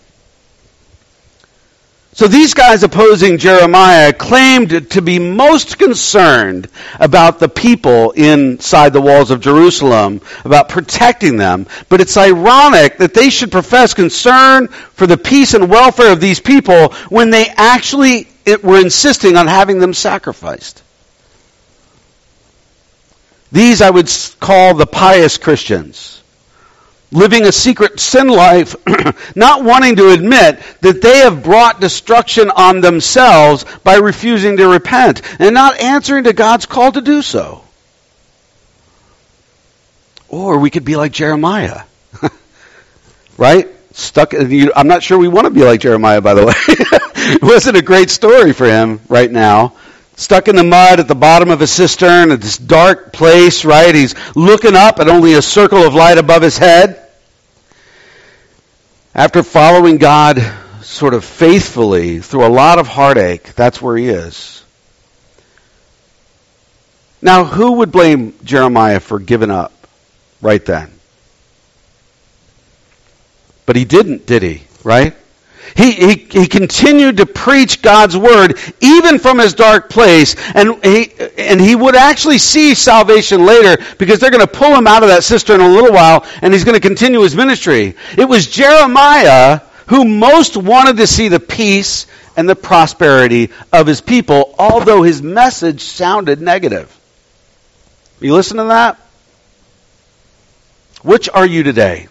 So 2.18 2.28
these 2.28 2.56
guys 2.56 2.82
opposing 2.82 3.38
Jeremiah 3.38 4.12
claimed 4.12 4.90
to 4.90 5.02
be 5.04 5.20
most 5.20 5.78
concerned 5.78 6.68
about 7.00 7.38
the 7.38 7.48
people 7.48 8.10
inside 8.10 8.92
the 8.92 9.02
walls 9.02 9.30
of 9.30 9.40
Jerusalem, 9.40 10.22
about 10.44 10.68
protecting 10.68 11.38
them. 11.38 11.68
But 11.90 12.02
it's 12.02 12.18
ironic 12.18 12.98
that 12.98 13.14
they 13.14 13.30
should 13.30 13.52
profess 13.52 13.94
concern 13.94 14.70
for 14.70 15.06
the 15.06 15.16
peace 15.16 15.54
and 15.54 15.70
welfare 15.70 16.12
of 16.12 16.20
these 16.20 16.40
people 16.40 16.90
when 17.10 17.30
they 17.30 17.50
actually 17.56 18.28
were 18.64 18.82
insisting 18.82 19.38
on 19.38 19.46
having 19.46 19.78
them 19.78 19.94
sacrificed. 19.94 20.82
These 23.52 23.80
I 23.80 23.92
would 23.92 24.10
call 24.40 24.74
the 24.74 24.88
pious 24.88 25.38
Christians 25.38 26.17
living 27.12 27.46
a 27.46 27.52
secret 27.52 28.00
sin 28.00 28.28
life, 28.28 28.76
not 29.36 29.64
wanting 29.64 29.96
to 29.98 30.12
admit 30.12 30.60
that 30.82 31.02
they 31.02 31.20
have 31.20 31.44
brought 31.44 31.80
destruction 31.80 32.50
on 32.50 32.82
themselves 32.82 33.66
by 33.84 33.96
refusing 33.96 34.58
to 34.58 34.68
repent 34.68 35.22
and 35.40 35.54
not 35.54 35.80
answering 35.80 36.26
to 36.26 36.34
God's 36.34 36.66
call 36.66 36.92
to 36.92 37.02
do 37.02 37.22
so. 37.22 37.64
Or 40.30 40.60
we 40.60 40.70
could 40.70 40.84
be 40.84 40.98
like 40.98 41.14
Jeremiah. 41.14 41.84
right? 43.38 43.70
Stuck, 43.94 44.34
I'm 44.34 44.88
not 44.88 45.02
sure 45.02 45.18
we 45.18 45.30
want 45.30 45.46
to 45.46 45.52
be 45.52 45.64
like 45.64 45.80
Jeremiah, 45.80 46.22
by 46.22 46.34
the 46.34 46.46
way. 46.46 46.54
it 46.68 47.42
wasn't 47.42 47.78
a 47.78 47.82
great 47.82 48.10
story 48.10 48.54
for 48.54 48.66
him 48.66 49.00
right 49.08 49.32
now 49.32 49.74
stuck 50.18 50.48
in 50.48 50.56
the 50.56 50.64
mud 50.64 51.00
at 51.00 51.08
the 51.08 51.16
bottom 51.16 51.50
of 51.50 51.62
a 51.62 51.68
cistern 51.68 52.32
at 52.32 52.42
this 52.42 52.58
dark 52.58 53.14
place, 53.14 53.64
right? 53.64 53.96
He's 53.96 54.16
looking 54.36 54.76
up 54.76 55.00
at 55.00 55.08
only 55.08 55.36
a 55.36 55.42
circle 55.42 55.84
of 55.84 55.94
light 55.94 56.18
above 56.18 56.42
his 56.42 56.58
head. 56.58 57.02
After 59.16 59.42
following 59.44 59.98
God 59.98 60.44
sort 60.82 61.14
of 61.14 61.24
faithfully 61.24 62.20
through 62.20 62.46
a 62.46 62.50
lot 62.50 62.80
of 62.80 62.88
heartache, 62.88 63.54
that's 63.54 63.82
where 63.82 63.96
he 63.96 64.10
is. 64.10 64.64
Now, 67.22 67.46
who 67.46 67.74
would 67.74 67.92
blame 67.92 68.34
Jeremiah 68.44 69.00
for 69.00 69.20
giving 69.20 69.52
up 69.52 69.74
right 70.42 70.64
then? 70.64 70.92
But 73.66 73.76
he 73.76 73.86
didn't, 73.86 74.26
did 74.26 74.44
he? 74.44 74.64
Right? 74.84 75.16
He, 75.76 75.92
he, 75.92 76.16
he 76.16 76.48
continued 76.48 77.18
to 77.18 77.26
preach 77.26 77.82
God's 77.82 78.18
word 78.18 78.58
even 78.82 79.20
from 79.20 79.40
his 79.40 79.54
dark 79.54 79.90
place, 79.90 80.36
and 80.54 80.84
he, 80.84 81.12
and 81.38 81.60
he 81.60 81.76
would 81.76 81.96
actually 81.96 82.38
see 82.38 82.74
salvation 82.74 83.46
later 83.46 83.84
because 83.98 84.20
they're 84.20 84.32
going 84.32 84.46
to 84.46 84.52
pull 84.52 84.74
him 84.76 84.88
out 84.88 85.04
of 85.04 85.10
that 85.10 85.24
cistern 85.24 85.60
in 85.60 85.70
a 85.70 85.74
little 85.74 85.92
while, 85.92 86.26
and 86.42 86.54
he's 86.54 86.64
going 86.64 86.76
to 86.76 86.88
continue 86.88 87.22
his 87.22 87.36
ministry. 87.36 87.96
It 88.18 88.26
was 88.26 88.48
Jeremiah 88.48 89.62
who 89.88 90.06
most 90.06 90.58
wanted 90.58 90.98
to 90.98 91.08
see 91.08 91.28
the 91.28 91.40
peace 91.40 92.08
and 92.36 92.48
the 92.48 92.56
prosperity 92.56 93.50
of 93.74 93.88
his 93.88 94.02
people, 94.02 94.54
although 94.60 95.02
his 95.02 95.22
message 95.22 95.82
sounded 95.82 96.42
negative. 96.42 96.94
You 98.20 98.34
listen 98.34 98.58
to 98.58 98.66
that? 98.66 99.00
Which 101.02 101.30
are 101.30 101.46
you 101.46 101.64
today? 101.64 102.08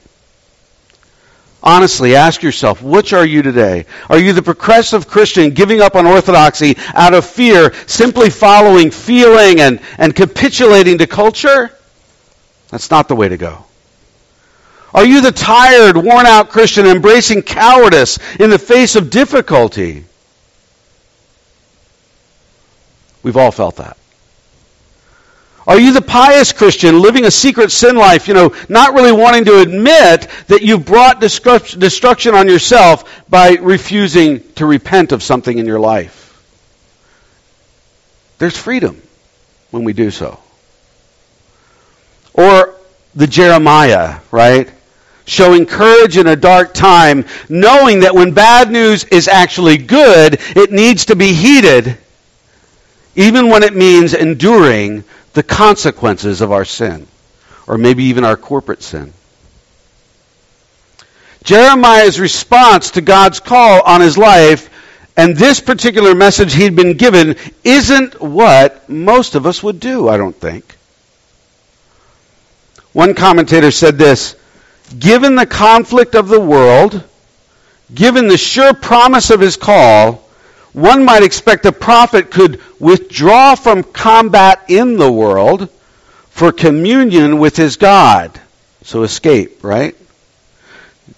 Honestly, 1.66 2.14
ask 2.14 2.44
yourself, 2.44 2.80
which 2.80 3.12
are 3.12 3.26
you 3.26 3.42
today? 3.42 3.86
Are 4.08 4.20
you 4.20 4.32
the 4.32 4.40
progressive 4.40 5.08
Christian 5.08 5.50
giving 5.50 5.80
up 5.80 5.96
on 5.96 6.06
orthodoxy 6.06 6.76
out 6.94 7.12
of 7.12 7.26
fear, 7.26 7.74
simply 7.88 8.30
following 8.30 8.92
feeling 8.92 9.58
and, 9.58 9.80
and 9.98 10.14
capitulating 10.14 10.98
to 10.98 11.08
culture? 11.08 11.72
That's 12.68 12.88
not 12.88 13.08
the 13.08 13.16
way 13.16 13.28
to 13.28 13.36
go. 13.36 13.64
Are 14.94 15.04
you 15.04 15.20
the 15.20 15.32
tired, 15.32 15.96
worn 15.96 16.24
out 16.24 16.50
Christian 16.50 16.86
embracing 16.86 17.42
cowardice 17.42 18.20
in 18.38 18.48
the 18.48 18.60
face 18.60 18.94
of 18.94 19.10
difficulty? 19.10 20.04
We've 23.24 23.36
all 23.36 23.50
felt 23.50 23.74
that. 23.76 23.95
Are 25.66 25.80
you 25.80 25.92
the 25.92 26.02
pious 26.02 26.52
Christian 26.52 27.00
living 27.00 27.24
a 27.24 27.30
secret 27.30 27.72
sin 27.72 27.96
life, 27.96 28.28
you 28.28 28.34
know, 28.34 28.54
not 28.68 28.94
really 28.94 29.10
wanting 29.10 29.44
to 29.46 29.58
admit 29.58 30.28
that 30.46 30.62
you've 30.62 30.84
brought 30.84 31.20
destruction 31.20 32.34
on 32.36 32.48
yourself 32.48 33.28
by 33.28 33.56
refusing 33.56 34.40
to 34.54 34.66
repent 34.66 35.10
of 35.10 35.24
something 35.24 35.58
in 35.58 35.66
your 35.66 35.80
life? 35.80 36.22
There's 38.38 38.56
freedom 38.56 39.02
when 39.72 39.82
we 39.82 39.92
do 39.92 40.12
so. 40.12 40.38
Or 42.32 42.76
the 43.16 43.26
Jeremiah, 43.26 44.20
right? 44.30 44.70
Showing 45.24 45.66
courage 45.66 46.16
in 46.16 46.28
a 46.28 46.36
dark 46.36 46.74
time, 46.74 47.24
knowing 47.48 48.00
that 48.00 48.14
when 48.14 48.32
bad 48.32 48.70
news 48.70 49.02
is 49.04 49.26
actually 49.26 49.78
good, 49.78 50.38
it 50.54 50.70
needs 50.70 51.06
to 51.06 51.16
be 51.16 51.32
heeded, 51.32 51.98
even 53.16 53.48
when 53.48 53.64
it 53.64 53.74
means 53.74 54.14
enduring 54.14 55.02
the 55.36 55.42
consequences 55.42 56.40
of 56.40 56.50
our 56.50 56.64
sin, 56.64 57.06
or 57.66 57.76
maybe 57.76 58.04
even 58.04 58.24
our 58.24 58.38
corporate 58.38 58.82
sin. 58.82 59.12
Jeremiah's 61.44 62.18
response 62.18 62.92
to 62.92 63.02
God's 63.02 63.38
call 63.38 63.82
on 63.82 64.00
his 64.00 64.16
life 64.16 64.70
and 65.14 65.36
this 65.36 65.60
particular 65.60 66.14
message 66.14 66.54
he'd 66.54 66.74
been 66.74 66.96
given 66.96 67.36
isn't 67.64 68.18
what 68.18 68.88
most 68.88 69.34
of 69.34 69.44
us 69.44 69.62
would 69.62 69.78
do, 69.78 70.08
I 70.08 70.16
don't 70.16 70.34
think. 70.34 70.74
One 72.94 73.12
commentator 73.12 73.70
said 73.70 73.98
this 73.98 74.36
Given 74.98 75.34
the 75.34 75.46
conflict 75.46 76.14
of 76.14 76.28
the 76.28 76.40
world, 76.40 77.04
given 77.94 78.26
the 78.26 78.38
sure 78.38 78.72
promise 78.72 79.28
of 79.28 79.40
his 79.40 79.58
call, 79.58 80.26
one 80.72 81.04
might 81.04 81.22
expect 81.22 81.66
a 81.66 81.72
prophet 81.72 82.30
could 82.30 82.60
withdraw 82.78 83.54
from 83.54 83.82
combat 83.82 84.64
in 84.68 84.96
the 84.96 85.10
world 85.10 85.68
for 86.30 86.52
communion 86.52 87.38
with 87.38 87.56
his 87.56 87.76
God. 87.76 88.38
So 88.82 89.02
escape, 89.02 89.64
right? 89.64 89.96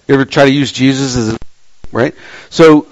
You 0.07 0.15
ever 0.15 0.25
try 0.25 0.45
to 0.45 0.51
use 0.51 0.71
Jesus 0.71 1.15
as, 1.15 1.33
a, 1.33 1.37
right? 1.91 2.15
So 2.49 2.87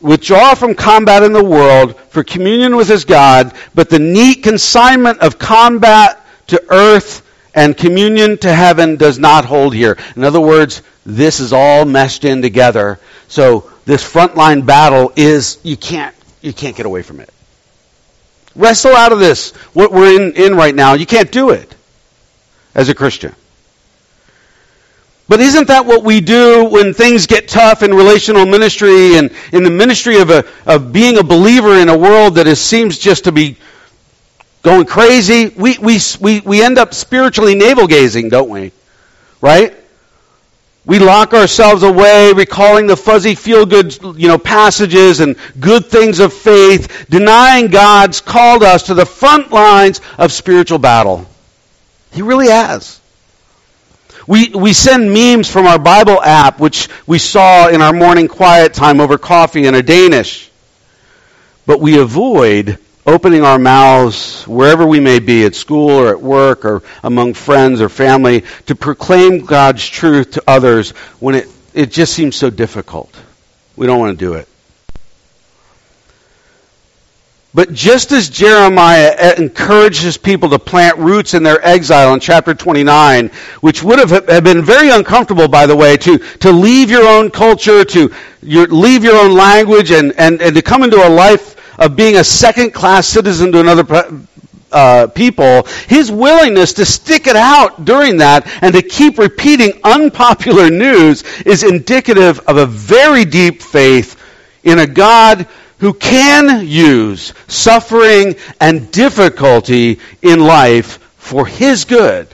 withdraw 0.00 0.54
from 0.54 0.74
combat 0.74 1.22
in 1.22 1.32
the 1.32 1.44
world 1.44 1.98
for 2.10 2.22
communion 2.24 2.76
with 2.76 2.88
his 2.88 3.04
God, 3.04 3.54
but 3.74 3.88
the 3.88 3.98
neat 3.98 4.42
consignment 4.42 5.20
of 5.20 5.38
combat 5.38 6.24
to 6.48 6.62
earth 6.70 7.24
and 7.54 7.76
communion 7.76 8.38
to 8.38 8.52
heaven 8.52 8.96
does 8.96 9.18
not 9.18 9.44
hold 9.44 9.74
here. 9.74 9.96
In 10.16 10.24
other 10.24 10.40
words, 10.40 10.82
this 11.06 11.40
is 11.40 11.52
all 11.52 11.84
meshed 11.84 12.24
in 12.24 12.42
together. 12.42 13.00
So 13.28 13.70
this 13.84 14.04
frontline 14.04 14.66
battle 14.66 15.12
is 15.16 15.58
you 15.62 15.76
can't 15.76 16.14
you 16.42 16.52
can't 16.52 16.76
get 16.76 16.86
away 16.86 17.02
from 17.02 17.20
it. 17.20 17.30
Wrestle 18.58 18.94
out 18.94 19.12
of 19.12 19.20
this 19.20 19.52
what 19.72 19.92
we're 19.92 20.20
in, 20.20 20.32
in 20.34 20.54
right 20.54 20.74
now. 20.74 20.94
You 20.94 21.06
can't 21.06 21.30
do 21.30 21.50
it 21.50 21.74
as 22.74 22.88
a 22.88 22.94
Christian. 22.94 23.34
But 25.28 25.40
isn't 25.40 25.68
that 25.68 25.86
what 25.86 26.04
we 26.04 26.20
do 26.20 26.64
when 26.64 26.92
things 26.92 27.26
get 27.26 27.48
tough 27.48 27.82
in 27.82 27.94
relational 27.94 28.46
ministry 28.46 29.16
and 29.16 29.30
in 29.52 29.62
the 29.62 29.70
ministry 29.70 30.18
of, 30.18 30.30
a, 30.30 30.44
of 30.66 30.92
being 30.92 31.18
a 31.18 31.22
believer 31.22 31.78
in 31.78 31.88
a 31.88 31.96
world 31.96 32.34
that 32.36 32.46
is, 32.46 32.60
seems 32.60 32.98
just 32.98 33.24
to 33.24 33.32
be 33.32 33.58
going 34.62 34.86
crazy? 34.86 35.48
We, 35.48 35.78
we, 35.78 36.00
we, 36.20 36.40
we 36.40 36.62
end 36.62 36.78
up 36.78 36.94
spiritually 36.94 37.54
navel 37.54 37.86
gazing, 37.86 38.30
don't 38.30 38.48
we? 38.48 38.72
Right? 39.40 39.76
We 40.84 40.98
lock 40.98 41.34
ourselves 41.34 41.82
away, 41.82 42.32
recalling 42.32 42.86
the 42.86 42.96
fuzzy 42.96 43.34
feel 43.34 43.66
good, 43.66 43.98
you 44.16 44.28
know, 44.28 44.38
passages 44.38 45.20
and 45.20 45.36
good 45.60 45.86
things 45.86 46.18
of 46.18 46.32
faith, 46.32 47.06
denying 47.10 47.68
God's 47.68 48.20
called 48.20 48.62
us 48.62 48.84
to 48.84 48.94
the 48.94 49.04
front 49.04 49.52
lines 49.52 50.00
of 50.16 50.32
spiritual 50.32 50.78
battle. 50.78 51.26
He 52.12 52.22
really 52.22 52.48
has. 52.48 53.00
We, 54.26 54.50
we 54.50 54.72
send 54.72 55.12
memes 55.12 55.50
from 55.50 55.66
our 55.66 55.78
Bible 55.78 56.22
app, 56.22 56.60
which 56.60 56.88
we 57.06 57.18
saw 57.18 57.68
in 57.68 57.80
our 57.80 57.92
morning 57.92 58.28
quiet 58.28 58.74
time 58.74 59.00
over 59.00 59.18
coffee 59.18 59.66
in 59.66 59.74
a 59.74 59.82
Danish. 59.82 60.50
But 61.66 61.80
we 61.80 61.98
avoid 61.98 62.78
opening 63.08 63.42
our 63.42 63.58
mouths 63.58 64.46
wherever 64.46 64.86
we 64.86 65.00
may 65.00 65.18
be, 65.18 65.44
at 65.44 65.54
school 65.54 65.90
or 65.90 66.08
at 66.10 66.20
work 66.20 66.64
or 66.64 66.82
among 67.02 67.34
friends 67.34 67.80
or 67.80 67.88
family, 67.88 68.44
to 68.66 68.74
proclaim 68.74 69.46
God's 69.46 69.86
truth 69.86 70.32
to 70.32 70.42
others 70.46 70.90
when 71.18 71.34
it, 71.34 71.48
it 71.72 71.90
just 71.90 72.12
seems 72.12 72.36
so 72.36 72.50
difficult. 72.50 73.14
We 73.76 73.86
don't 73.86 73.98
want 73.98 74.18
to 74.18 74.24
do 74.24 74.34
it. 74.34 74.48
But 77.54 77.72
just 77.72 78.12
as 78.12 78.28
Jeremiah 78.28 79.34
encourages 79.38 80.18
people 80.18 80.50
to 80.50 80.58
plant 80.58 80.98
roots 80.98 81.32
in 81.32 81.42
their 81.42 81.64
exile 81.66 82.12
in 82.12 82.20
chapter 82.20 82.54
29, 82.54 83.30
which 83.62 83.82
would 83.82 83.98
have 83.98 84.44
been 84.44 84.62
very 84.62 84.90
uncomfortable, 84.90 85.48
by 85.48 85.66
the 85.66 85.74
way, 85.74 85.96
to, 85.96 86.18
to 86.18 86.52
leave 86.52 86.90
your 86.90 87.08
own 87.08 87.30
culture, 87.30 87.84
to 87.84 88.14
your, 88.42 88.66
leave 88.66 89.02
your 89.02 89.16
own 89.16 89.32
language, 89.32 89.90
and, 89.90 90.12
and, 90.18 90.42
and 90.42 90.54
to 90.56 90.62
come 90.62 90.82
into 90.82 90.98
a 90.98 91.08
life 91.08 91.56
of 91.78 91.96
being 91.96 92.16
a 92.16 92.24
second 92.24 92.72
class 92.72 93.06
citizen 93.06 93.52
to 93.52 93.60
another 93.60 93.84
uh, 94.70 95.06
people, 95.08 95.66
his 95.88 96.10
willingness 96.10 96.74
to 96.74 96.84
stick 96.84 97.26
it 97.26 97.36
out 97.36 97.84
during 97.84 98.18
that 98.18 98.46
and 98.62 98.74
to 98.74 98.82
keep 98.82 99.18
repeating 99.18 99.80
unpopular 99.84 100.70
news 100.86 101.22
is 101.42 101.62
indicative 101.62 102.40
of 102.40 102.56
a 102.56 102.66
very 102.66 103.24
deep 103.24 103.62
faith 103.62 104.16
in 104.64 104.78
a 104.78 104.86
God 104.86 105.46
who 105.78 105.94
can 105.94 106.66
use 106.66 107.32
suffering 107.46 108.34
and 108.60 108.90
difficulty 108.90 110.00
in 110.22 110.40
life 110.40 110.98
for 111.16 111.46
his 111.46 111.84
good. 111.84 112.28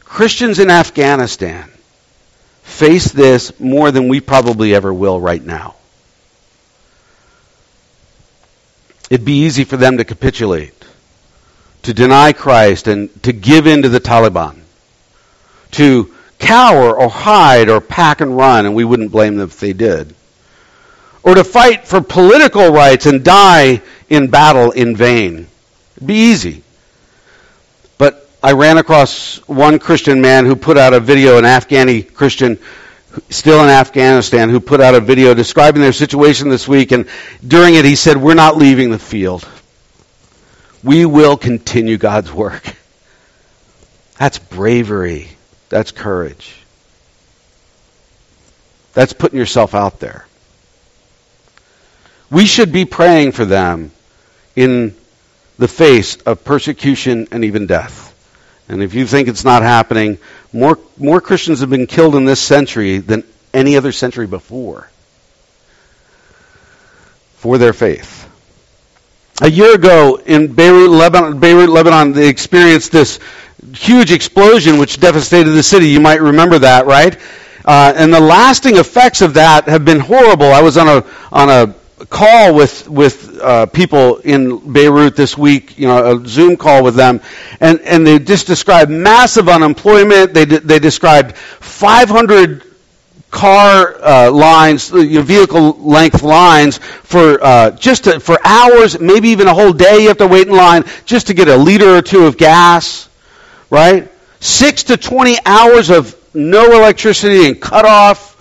Christians 0.00 0.58
in 0.58 0.70
Afghanistan 0.70 1.68
face 2.62 3.10
this 3.10 3.58
more 3.58 3.90
than 3.90 4.08
we 4.08 4.20
probably 4.20 4.74
ever 4.74 4.92
will 4.92 5.20
right 5.20 5.42
now. 5.42 5.74
It'd 9.10 9.24
be 9.24 9.44
easy 9.44 9.64
for 9.64 9.76
them 9.76 9.98
to 9.98 10.04
capitulate, 10.04 10.74
to 11.82 11.92
deny 11.92 12.32
Christ, 12.32 12.88
and 12.88 13.22
to 13.22 13.32
give 13.32 13.66
in 13.66 13.82
to 13.82 13.88
the 13.88 14.00
Taliban, 14.00 14.60
to 15.72 16.14
cower 16.38 16.96
or 16.96 17.08
hide 17.08 17.68
or 17.68 17.80
pack 17.80 18.20
and 18.20 18.36
run, 18.36 18.66
and 18.66 18.74
we 18.74 18.84
wouldn't 18.84 19.12
blame 19.12 19.36
them 19.36 19.48
if 19.48 19.60
they 19.60 19.72
did. 19.72 20.14
Or 21.22 21.34
to 21.34 21.44
fight 21.44 21.86
for 21.86 22.00
political 22.00 22.70
rights 22.70 23.06
and 23.06 23.24
die 23.24 23.82
in 24.08 24.28
battle 24.28 24.72
in 24.72 24.94
vain. 24.94 25.46
It'd 25.96 26.06
be 26.06 26.30
easy. 26.30 26.62
But 27.96 28.28
I 28.42 28.52
ran 28.52 28.76
across 28.78 29.36
one 29.48 29.78
Christian 29.78 30.20
man 30.20 30.44
who 30.44 30.56
put 30.56 30.76
out 30.76 30.92
a 30.92 31.00
video, 31.00 31.38
an 31.38 31.44
Afghani 31.44 32.12
Christian 32.12 32.58
still 33.30 33.62
in 33.62 33.70
Afghanistan, 33.70 34.50
who 34.50 34.60
put 34.60 34.80
out 34.80 34.94
a 34.94 35.00
video 35.00 35.34
describing 35.34 35.82
their 35.82 35.92
situation 35.92 36.48
this 36.48 36.66
week, 36.68 36.92
and 36.92 37.08
during 37.46 37.74
it 37.74 37.84
he 37.84 37.96
said, 37.96 38.16
We're 38.16 38.34
not 38.34 38.56
leaving 38.56 38.90
the 38.90 38.98
field. 38.98 39.48
We 40.82 41.06
will 41.06 41.36
continue 41.36 41.96
God's 41.96 42.32
work. 42.32 42.76
That's 44.18 44.38
bravery. 44.38 45.28
That's 45.68 45.90
courage. 45.90 46.54
That's 48.92 49.12
putting 49.12 49.38
yourself 49.38 49.74
out 49.74 49.98
there. 49.98 50.26
We 52.30 52.46
should 52.46 52.72
be 52.72 52.84
praying 52.84 53.32
for 53.32 53.44
them 53.44 53.90
in 54.54 54.94
the 55.58 55.68
face 55.68 56.16
of 56.16 56.44
persecution 56.44 57.28
and 57.32 57.44
even 57.44 57.66
death. 57.66 58.13
And 58.68 58.82
if 58.82 58.94
you 58.94 59.06
think 59.06 59.28
it's 59.28 59.44
not 59.44 59.62
happening, 59.62 60.18
more, 60.52 60.78
more 60.96 61.20
Christians 61.20 61.60
have 61.60 61.70
been 61.70 61.86
killed 61.86 62.14
in 62.16 62.24
this 62.24 62.40
century 62.40 62.98
than 62.98 63.24
any 63.52 63.76
other 63.76 63.92
century 63.92 64.26
before 64.26 64.90
for 67.36 67.58
their 67.58 67.72
faith. 67.72 68.22
A 69.42 69.50
year 69.50 69.74
ago 69.74 70.20
in 70.24 70.52
Beirut, 70.52 70.90
Lebanon, 70.90 71.40
Beirut, 71.40 71.68
Lebanon, 71.68 72.12
they 72.12 72.28
experienced 72.28 72.92
this 72.92 73.18
huge 73.74 74.12
explosion 74.12 74.78
which 74.78 75.00
devastated 75.00 75.50
the 75.50 75.62
city. 75.62 75.88
You 75.88 76.00
might 76.00 76.20
remember 76.20 76.58
that, 76.60 76.86
right? 76.86 77.18
Uh, 77.64 77.92
and 77.96 78.12
the 78.12 78.20
lasting 78.20 78.76
effects 78.76 79.22
of 79.22 79.34
that 79.34 79.68
have 79.68 79.84
been 79.84 79.98
horrible. 79.98 80.52
I 80.52 80.62
was 80.62 80.76
on 80.76 80.88
a 80.88 81.04
on 81.32 81.48
a 81.48 81.74
call 82.08 82.54
with 82.54 82.88
with 82.88 83.38
uh, 83.40 83.66
people 83.66 84.18
in 84.18 84.72
Beirut 84.72 85.16
this 85.16 85.36
week, 85.36 85.78
you 85.78 85.86
know, 85.86 86.16
a 86.16 86.26
Zoom 86.26 86.56
call 86.56 86.82
with 86.82 86.94
them, 86.94 87.20
and 87.60 87.80
and 87.80 88.06
they 88.06 88.18
just 88.18 88.46
described 88.46 88.90
massive 88.90 89.48
unemployment. 89.48 90.34
They 90.34 90.44
they 90.44 90.78
described 90.78 91.36
500 91.36 92.62
car 93.30 93.96
uh, 94.00 94.30
lines, 94.30 94.92
your 94.92 95.22
vehicle 95.22 95.72
length 95.80 96.22
lines 96.22 96.78
for 96.78 97.42
uh, 97.42 97.70
just 97.72 98.04
to, 98.04 98.20
for 98.20 98.38
hours, 98.44 99.00
maybe 99.00 99.28
even 99.30 99.48
a 99.48 99.54
whole 99.54 99.72
day. 99.72 100.02
You 100.02 100.08
have 100.08 100.18
to 100.18 100.26
wait 100.26 100.46
in 100.46 100.54
line 100.54 100.84
just 101.04 101.26
to 101.28 101.34
get 101.34 101.48
a 101.48 101.56
liter 101.56 101.96
or 101.96 102.02
two 102.02 102.26
of 102.26 102.36
gas 102.36 103.08
right? 103.74 104.10
Six 104.40 104.84
to 104.84 104.96
20 104.96 105.38
hours 105.44 105.90
of 105.90 106.16
no 106.34 106.72
electricity 106.72 107.46
and 107.46 107.60
cut 107.60 107.84
off 107.84 108.33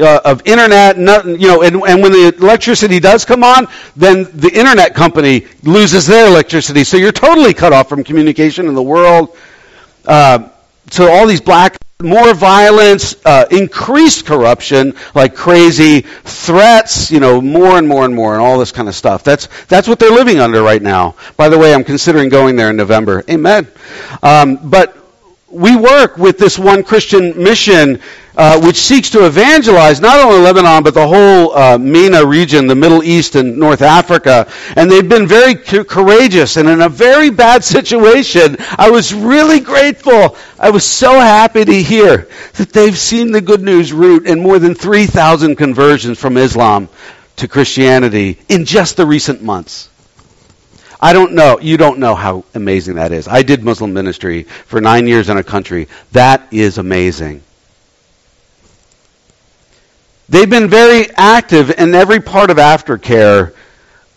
uh, 0.00 0.20
of 0.24 0.46
internet, 0.46 0.98
nothing, 0.98 1.40
you 1.40 1.48
know, 1.48 1.62
and, 1.62 1.76
and 1.76 2.02
when 2.02 2.12
the 2.12 2.34
electricity 2.38 3.00
does 3.00 3.24
come 3.24 3.44
on, 3.44 3.66
then 3.96 4.24
the 4.34 4.50
internet 4.52 4.94
company 4.94 5.46
loses 5.62 6.06
their 6.06 6.26
electricity. 6.26 6.84
So 6.84 6.96
you're 6.96 7.12
totally 7.12 7.54
cut 7.54 7.72
off 7.72 7.88
from 7.88 8.04
communication 8.04 8.66
in 8.66 8.74
the 8.74 8.82
world. 8.82 9.36
Uh, 10.06 10.48
so 10.90 11.10
all 11.10 11.26
these 11.26 11.40
black, 11.40 11.76
more 12.02 12.34
violence, 12.34 13.14
uh, 13.24 13.44
increased 13.50 14.26
corruption 14.26 14.94
like 15.14 15.34
crazy, 15.34 16.00
threats, 16.00 17.10
you 17.10 17.20
know, 17.20 17.40
more 17.40 17.76
and 17.76 17.86
more 17.86 18.04
and 18.04 18.14
more, 18.14 18.32
and 18.32 18.42
all 18.42 18.58
this 18.58 18.72
kind 18.72 18.88
of 18.88 18.94
stuff. 18.94 19.22
That's 19.22 19.48
that's 19.66 19.86
what 19.86 19.98
they're 19.98 20.10
living 20.10 20.38
under 20.38 20.62
right 20.62 20.82
now. 20.82 21.14
By 21.36 21.48
the 21.48 21.58
way, 21.58 21.74
I'm 21.74 21.84
considering 21.84 22.28
going 22.28 22.56
there 22.56 22.70
in 22.70 22.76
November. 22.76 23.22
Amen. 23.28 23.68
Um, 24.22 24.58
but 24.70 24.99
we 25.50 25.76
work 25.76 26.16
with 26.16 26.38
this 26.38 26.58
one 26.58 26.82
Christian 26.82 27.42
mission 27.42 28.00
uh, 28.36 28.58
which 28.60 28.76
seeks 28.76 29.10
to 29.10 29.26
evangelize 29.26 30.00
not 30.00 30.18
only 30.18 30.38
Lebanon 30.40 30.82
but 30.82 30.94
the 30.94 31.06
whole 31.06 31.54
uh, 31.54 31.76
MENA 31.76 32.24
region, 32.24 32.66
the 32.66 32.74
Middle 32.74 33.02
East 33.02 33.34
and 33.34 33.58
North 33.58 33.82
Africa. 33.82 34.50
And 34.76 34.90
they've 34.90 35.08
been 35.08 35.26
very 35.26 35.56
co- 35.56 35.84
courageous 35.84 36.56
and 36.56 36.68
in 36.68 36.80
a 36.80 36.88
very 36.88 37.30
bad 37.30 37.64
situation. 37.76 38.56
I 38.78 38.90
was 38.90 39.12
really 39.12 39.60
grateful. 39.60 40.36
I 40.58 40.70
was 40.70 40.84
so 40.86 41.18
happy 41.18 41.64
to 41.64 41.82
hear 41.82 42.28
that 42.54 42.72
they've 42.72 42.96
seen 42.96 43.32
the 43.32 43.40
good 43.40 43.60
news 43.60 43.92
route 43.92 44.26
in 44.26 44.40
more 44.40 44.58
than 44.58 44.74
3,000 44.74 45.56
conversions 45.56 46.18
from 46.18 46.36
Islam 46.36 46.88
to 47.36 47.48
Christianity 47.48 48.38
in 48.48 48.64
just 48.64 48.96
the 48.96 49.04
recent 49.04 49.42
months. 49.42 49.89
I 51.00 51.14
don't 51.14 51.32
know. 51.32 51.58
You 51.58 51.78
don't 51.78 51.98
know 51.98 52.14
how 52.14 52.44
amazing 52.54 52.96
that 52.96 53.10
is. 53.10 53.26
I 53.26 53.42
did 53.42 53.64
Muslim 53.64 53.94
ministry 53.94 54.42
for 54.42 54.80
nine 54.80 55.06
years 55.06 55.30
in 55.30 55.38
a 55.38 55.42
country. 55.42 55.88
That 56.12 56.52
is 56.52 56.76
amazing. 56.76 57.42
They've 60.28 60.48
been 60.48 60.68
very 60.68 61.10
active 61.16 61.70
in 61.70 61.94
every 61.94 62.20
part 62.20 62.50
of 62.50 62.58
aftercare, 62.58 63.54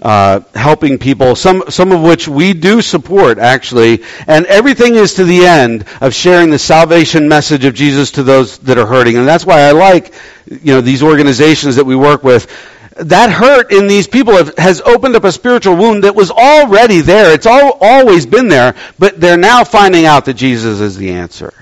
uh, 0.01 0.41
helping 0.53 0.99
people, 0.99 1.35
some, 1.35 1.63
some 1.69 1.93
of 1.93 2.01
which 2.01 2.27
we 2.27 2.53
do 2.53 2.81
support, 2.81 3.39
actually. 3.39 4.03
And 4.27 4.45
everything 4.45 4.95
is 4.95 5.13
to 5.15 5.23
the 5.23 5.45
end 5.45 5.85
of 6.01 6.13
sharing 6.13 6.49
the 6.49 6.59
salvation 6.59 7.29
message 7.29 7.63
of 7.63 7.73
Jesus 7.73 8.11
to 8.11 8.23
those 8.23 8.59
that 8.59 8.77
are 8.77 8.85
hurting. 8.85 9.15
And 9.17 9.27
that's 9.27 9.45
why 9.45 9.61
I 9.61 9.71
like, 9.71 10.13
you 10.45 10.75
know, 10.75 10.81
these 10.81 11.01
organizations 11.01 11.77
that 11.77 11.85
we 11.85 11.95
work 11.95 12.23
with 12.23 12.51
that 12.97 13.31
hurt 13.31 13.71
in 13.71 13.87
these 13.87 14.07
people 14.07 14.35
have, 14.35 14.55
has 14.57 14.81
opened 14.81 15.15
up 15.15 15.23
a 15.23 15.31
spiritual 15.31 15.75
wound 15.75 16.03
that 16.03 16.15
was 16.15 16.29
already 16.29 17.01
there. 17.01 17.33
It's 17.33 17.45
all, 17.45 17.77
always 17.81 18.25
been 18.25 18.47
there, 18.47 18.75
but 18.99 19.19
they're 19.19 19.37
now 19.37 19.63
finding 19.63 20.05
out 20.05 20.25
that 20.25 20.35
Jesus 20.35 20.79
is 20.79 20.95
the 20.95 21.11
answer. 21.11 21.53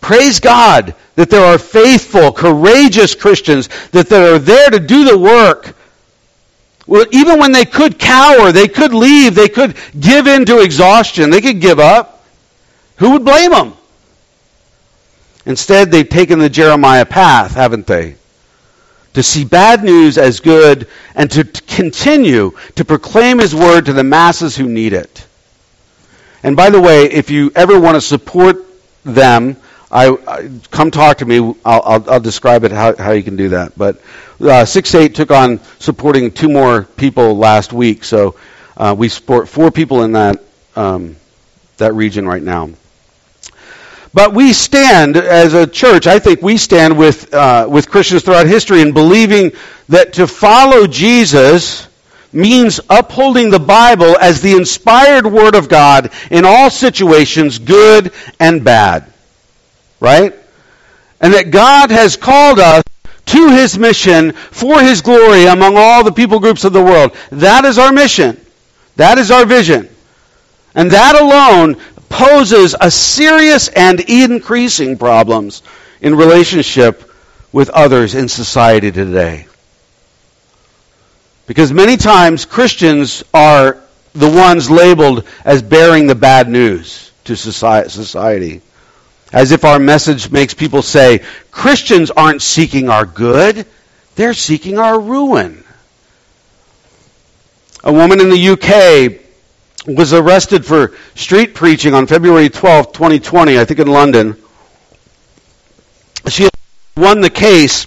Praise 0.00 0.38
God 0.38 0.94
that 1.16 1.30
there 1.30 1.44
are 1.44 1.58
faithful, 1.58 2.30
courageous 2.30 3.16
Christians 3.16 3.68
that, 3.90 4.08
that 4.08 4.32
are 4.32 4.38
there 4.38 4.70
to 4.70 4.78
do 4.78 5.04
the 5.04 5.18
work. 5.18 5.74
Well, 6.86 7.04
even 7.10 7.40
when 7.40 7.50
they 7.50 7.64
could 7.64 7.98
cower, 7.98 8.52
they 8.52 8.68
could 8.68 8.94
leave, 8.94 9.34
they 9.34 9.48
could 9.48 9.76
give 9.98 10.28
in 10.28 10.44
to 10.46 10.60
exhaustion, 10.60 11.30
they 11.30 11.40
could 11.40 11.60
give 11.60 11.80
up. 11.80 12.24
Who 12.96 13.12
would 13.12 13.24
blame 13.24 13.50
them? 13.50 13.74
Instead, 15.44 15.90
they've 15.90 16.08
taken 16.08 16.38
the 16.38 16.48
Jeremiah 16.48 17.04
path, 17.04 17.54
haven't 17.54 17.86
they? 17.86 18.17
To 19.18 19.22
see 19.24 19.44
bad 19.44 19.82
news 19.82 20.16
as 20.16 20.38
good 20.38 20.86
and 21.16 21.28
to 21.32 21.42
continue 21.42 22.52
to 22.76 22.84
proclaim 22.84 23.40
his 23.40 23.52
word 23.52 23.86
to 23.86 23.92
the 23.92 24.04
masses 24.04 24.54
who 24.54 24.68
need 24.68 24.92
it. 24.92 25.26
And 26.44 26.54
by 26.54 26.70
the 26.70 26.80
way, 26.80 27.10
if 27.10 27.28
you 27.28 27.50
ever 27.56 27.80
want 27.80 27.96
to 27.96 28.00
support 28.00 28.64
them, 29.02 29.56
I, 29.90 30.10
I 30.10 30.48
come 30.70 30.92
talk 30.92 31.18
to 31.18 31.26
me. 31.26 31.38
I'll, 31.38 31.82
I'll, 31.84 32.10
I'll 32.12 32.20
describe 32.20 32.62
it 32.62 32.70
how, 32.70 32.94
how 32.94 33.10
you 33.10 33.24
can 33.24 33.34
do 33.34 33.48
that. 33.48 33.76
But 33.76 34.00
uh, 34.40 34.64
six 34.64 34.94
eight 34.94 35.16
took 35.16 35.32
on 35.32 35.58
supporting 35.80 36.30
two 36.30 36.48
more 36.48 36.84
people 36.84 37.36
last 37.36 37.72
week, 37.72 38.04
so 38.04 38.36
uh, 38.76 38.94
we 38.96 39.08
support 39.08 39.48
four 39.48 39.72
people 39.72 40.04
in 40.04 40.12
that 40.12 40.44
um, 40.76 41.16
that 41.78 41.92
region 41.92 42.24
right 42.24 42.44
now. 42.44 42.70
But 44.18 44.34
we 44.34 44.52
stand 44.52 45.16
as 45.16 45.54
a 45.54 45.64
church. 45.64 46.08
I 46.08 46.18
think 46.18 46.42
we 46.42 46.56
stand 46.56 46.98
with 46.98 47.32
uh, 47.32 47.68
with 47.70 47.88
Christians 47.88 48.24
throughout 48.24 48.48
history 48.48 48.80
in 48.80 48.92
believing 48.92 49.52
that 49.90 50.14
to 50.14 50.26
follow 50.26 50.88
Jesus 50.88 51.86
means 52.32 52.80
upholding 52.90 53.50
the 53.50 53.60
Bible 53.60 54.18
as 54.18 54.40
the 54.40 54.56
inspired 54.56 55.24
Word 55.24 55.54
of 55.54 55.68
God 55.68 56.10
in 56.32 56.44
all 56.44 56.68
situations, 56.68 57.60
good 57.60 58.12
and 58.40 58.64
bad. 58.64 59.06
Right? 60.00 60.34
And 61.20 61.32
that 61.34 61.52
God 61.52 61.92
has 61.92 62.16
called 62.16 62.58
us 62.58 62.82
to 63.26 63.50
His 63.50 63.78
mission 63.78 64.32
for 64.32 64.80
His 64.80 65.00
glory 65.00 65.44
among 65.44 65.76
all 65.76 66.02
the 66.02 66.10
people 66.10 66.40
groups 66.40 66.64
of 66.64 66.72
the 66.72 66.82
world. 66.82 67.16
That 67.30 67.64
is 67.64 67.78
our 67.78 67.92
mission. 67.92 68.44
That 68.96 69.18
is 69.18 69.30
our 69.30 69.46
vision. 69.46 69.88
And 70.74 70.90
that 70.90 71.14
alone 71.14 71.76
poses 72.08 72.74
a 72.80 72.90
serious 72.90 73.68
and 73.68 74.00
increasing 74.00 74.96
problems 74.96 75.62
in 76.00 76.14
relationship 76.14 77.10
with 77.52 77.70
others 77.70 78.14
in 78.14 78.28
society 78.28 78.92
today. 78.92 79.46
Because 81.46 81.72
many 81.72 81.96
times 81.96 82.44
Christians 82.44 83.24
are 83.32 83.78
the 84.12 84.28
ones 84.28 84.70
labeled 84.70 85.26
as 85.44 85.62
bearing 85.62 86.06
the 86.06 86.14
bad 86.14 86.48
news 86.48 87.10
to 87.24 87.36
society. 87.36 88.60
As 89.32 89.52
if 89.52 89.64
our 89.64 89.78
message 89.78 90.30
makes 90.30 90.54
people 90.54 90.82
say, 90.82 91.22
Christians 91.50 92.10
aren't 92.10 92.42
seeking 92.42 92.88
our 92.88 93.06
good, 93.06 93.66
they're 94.14 94.34
seeking 94.34 94.78
our 94.78 94.98
ruin. 94.98 95.64
A 97.84 97.92
woman 97.92 98.20
in 98.20 98.30
the 98.30 98.48
UK 98.48 99.27
was 99.88 100.12
arrested 100.12 100.66
for 100.66 100.92
street 101.14 101.54
preaching 101.54 101.94
on 101.94 102.06
February 102.06 102.50
12, 102.50 102.92
2020, 102.92 103.58
I 103.58 103.64
think 103.64 103.80
in 103.80 103.88
London. 103.88 104.36
She 106.28 106.48
won 106.96 107.22
the 107.22 107.30
case 107.30 107.86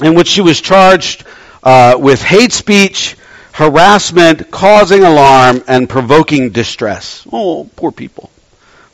in 0.00 0.14
which 0.14 0.28
she 0.28 0.42
was 0.42 0.60
charged 0.60 1.24
uh, 1.62 1.96
with 1.98 2.22
hate 2.22 2.52
speech, 2.52 3.16
harassment, 3.52 4.50
causing 4.52 5.02
alarm, 5.02 5.64
and 5.66 5.88
provoking 5.88 6.50
distress. 6.50 7.26
Oh, 7.32 7.68
poor 7.74 7.90
people. 7.90 8.30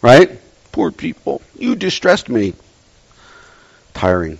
Right? 0.00 0.40
Poor 0.72 0.90
people. 0.90 1.42
You 1.58 1.76
distressed 1.76 2.30
me. 2.30 2.54
Tiring. 3.92 4.38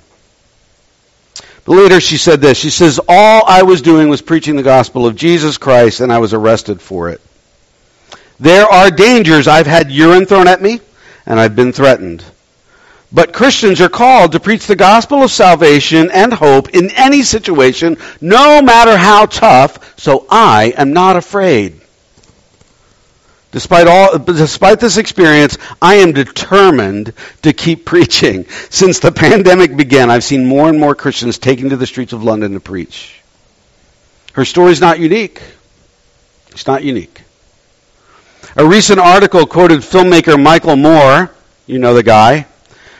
But 1.66 1.74
later 1.74 2.00
she 2.00 2.16
said 2.16 2.40
this. 2.40 2.56
She 2.56 2.70
says, 2.70 2.98
All 3.08 3.44
I 3.46 3.62
was 3.62 3.82
doing 3.82 4.08
was 4.08 4.22
preaching 4.22 4.56
the 4.56 4.62
gospel 4.62 5.06
of 5.06 5.16
Jesus 5.16 5.58
Christ, 5.58 6.00
and 6.00 6.10
I 6.10 6.18
was 6.18 6.32
arrested 6.32 6.80
for 6.80 7.10
it. 7.10 7.20
There 8.40 8.66
are 8.66 8.90
dangers. 8.90 9.48
I've 9.48 9.66
had 9.66 9.90
urine 9.90 10.26
thrown 10.26 10.48
at 10.48 10.62
me, 10.62 10.80
and 11.26 11.38
I've 11.38 11.56
been 11.56 11.72
threatened. 11.72 12.24
But 13.12 13.32
Christians 13.32 13.80
are 13.80 13.88
called 13.88 14.32
to 14.32 14.40
preach 14.40 14.66
the 14.66 14.74
gospel 14.74 15.22
of 15.22 15.30
salvation 15.30 16.10
and 16.12 16.32
hope 16.32 16.70
in 16.70 16.90
any 16.90 17.22
situation, 17.22 17.96
no 18.20 18.60
matter 18.60 18.96
how 18.96 19.26
tough, 19.26 19.98
so 19.98 20.26
I 20.28 20.74
am 20.76 20.92
not 20.92 21.16
afraid. 21.16 21.80
Despite 23.52 23.86
all, 23.86 24.18
despite 24.18 24.80
this 24.80 24.96
experience, 24.96 25.58
I 25.80 25.96
am 25.96 26.10
determined 26.10 27.12
to 27.42 27.52
keep 27.52 27.84
preaching. 27.94 28.46
Since 28.68 28.98
the 28.98 29.12
pandemic 29.12 29.76
began, 29.76 30.10
I've 30.10 30.24
seen 30.24 30.44
more 30.44 30.68
and 30.68 30.80
more 30.80 30.96
Christians 30.96 31.38
taking 31.38 31.70
to 31.70 31.76
the 31.76 31.86
streets 31.86 32.12
of 32.12 32.24
London 32.24 32.54
to 32.54 32.60
preach. 32.60 33.22
Her 34.32 34.44
story 34.44 34.72
is 34.72 34.80
not 34.80 34.98
unique. 34.98 35.40
It's 36.50 36.66
not 36.66 36.82
unique. 36.82 37.23
A 38.56 38.64
recent 38.64 39.00
article 39.00 39.46
quoted 39.46 39.80
filmmaker 39.80 40.40
Michael 40.40 40.76
Moore, 40.76 41.32
you 41.66 41.80
know 41.80 41.92
the 41.92 42.04
guy, 42.04 42.46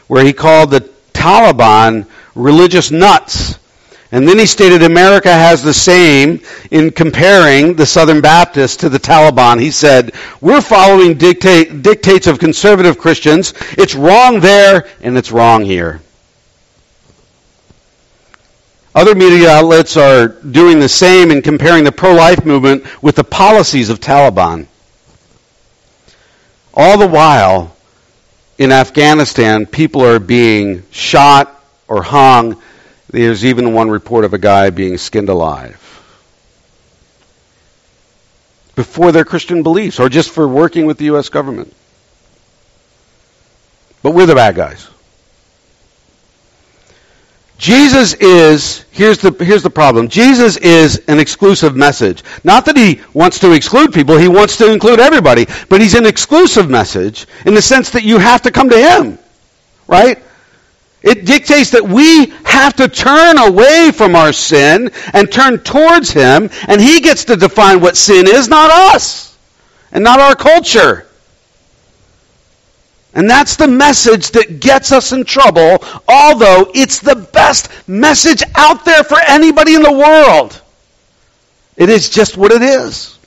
where 0.09 0.25
he 0.25 0.33
called 0.33 0.73
the 0.73 0.81
Taliban 1.12 2.07
religious 2.35 2.90
nuts. 2.90 3.61
And 4.11 4.27
then 4.27 4.37
he 4.37 4.47
stated 4.47 4.83
America 4.83 5.33
has 5.33 5.62
the 5.62 5.73
same 5.73 6.40
in 6.73 6.90
comparing 6.90 7.75
the 7.75 7.87
Southern 7.87 8.21
Baptists 8.21 8.79
to 8.79 8.88
the 8.88 8.99
Taliban. 8.99 9.61
He 9.61 9.71
said, 9.71 10.14
We're 10.40 10.61
following 10.61 11.19
dictate, 11.19 11.83
dictates 11.83 12.27
of 12.27 12.40
conservative 12.40 12.99
Christians. 12.99 13.55
It's 13.79 13.95
wrong 13.95 14.40
there 14.40 14.88
and 15.03 15.17
it's 15.17 15.31
wrong 15.31 15.64
here. 15.64 16.01
Other 18.93 19.14
media 19.14 19.51
outlets 19.51 19.97
are 19.97 20.27
doing 20.27 20.81
the 20.81 20.88
same 20.88 21.31
in 21.31 21.43
comparing 21.43 21.85
the 21.85 21.93
pro 21.93 22.12
life 22.12 22.45
movement 22.45 23.03
with 23.05 23.14
the 23.14 23.25
policies 23.25 23.88
of 23.88 24.01
Taliban. 24.01 24.67
All 26.77 26.99
the 26.99 27.07
while, 27.07 27.75
in 28.59 28.73
Afghanistan, 28.73 29.65
people 29.65 30.05
are 30.05 30.19
being 30.19 30.83
shot 30.91 31.63
or 31.87 32.03
hung. 32.03 32.61
There's 33.09 33.45
even 33.45 33.73
one 33.73 33.91
report 33.91 34.25
of 34.25 34.35
a 34.35 34.39
guy 34.39 34.71
being 34.71 34.99
skinned 34.99 35.29
alive. 35.29 35.81
Before 38.75 39.13
their 39.13 39.25
Christian 39.25 39.63
beliefs 39.63 40.01
or 40.01 40.09
just 40.09 40.31
for 40.31 40.49
working 40.49 40.87
with 40.87 40.99
the 40.99 41.05
U.S. 41.07 41.29
government. 41.29 41.73
But 44.03 44.11
we're 44.11 44.27
the 44.27 44.35
bad 44.35 44.57
guys. 44.57 44.89
Jesus 47.57 48.14
is, 48.14 48.85
here's 48.90 49.19
the, 49.19 49.31
here's 49.45 49.62
the 49.62 49.71
problem. 49.71 50.09
Jesus 50.09 50.57
is 50.57 51.03
an 51.07 51.21
exclusive 51.21 51.77
message. 51.77 52.25
Not 52.43 52.64
that 52.67 52.77
he 52.77 53.01
wants 53.12 53.38
to 53.40 53.53
exclude 53.53 53.93
people, 53.93 54.17
he 54.17 54.29
wants 54.29 54.57
to 54.59 54.73
include 54.73 55.01
everybody. 55.01 55.47
But 55.69 55.81
he's 55.81 55.95
an 55.95 56.07
exclusive 56.07 56.69
message 56.69 57.27
in 57.47 57.55
the 57.55 57.62
sense 57.62 57.90
that 57.90 58.03
you 58.03 58.19
have 58.19 58.43
to 58.43 58.51
come 58.51 58.71
to 58.71 58.79
him. 58.79 59.19
Right? 59.87 60.19
It 61.03 61.27
dictates 61.27 61.71
that 61.71 61.87
we 61.87 62.33
have 62.45 62.75
to 62.77 62.88
turn 62.88 63.38
away 63.38 63.93
from 63.93 64.17
our 64.17 64.33
sin 64.33 64.90
and 65.12 65.31
turn 65.31 65.59
towards 65.59 66.11
him, 66.11 66.49
and 66.67 66.81
he 66.81 67.01
gets 67.01 67.27
to 67.27 67.37
define 67.37 67.81
what 67.81 67.97
sin 67.97 68.27
is, 68.27 68.49
not 68.49 68.71
us, 68.71 69.37
and 69.93 70.03
not 70.03 70.19
our 70.19 70.35
culture. 70.35 71.04
And 73.14 73.31
that's 73.31 73.55
the 73.57 73.68
message 73.68 74.33
that 74.33 74.61
gets 74.61 74.90
us 74.90 75.12
in 75.12 75.24
trouble, 75.24 75.79
although 76.09 76.70
it's 76.74 76.98
the 76.98 77.14
best 77.14 77.70
message 77.88 78.42
out 78.57 78.85
there 78.85 79.05
for 79.05 79.18
anybody 79.29 79.74
in 79.74 79.83
the 79.83 79.92
world. 79.92 80.61
It 81.77 81.88
is 81.88 82.11
just 82.11 82.37
what 82.37 82.50
it 82.50 82.62
is. 82.62 83.18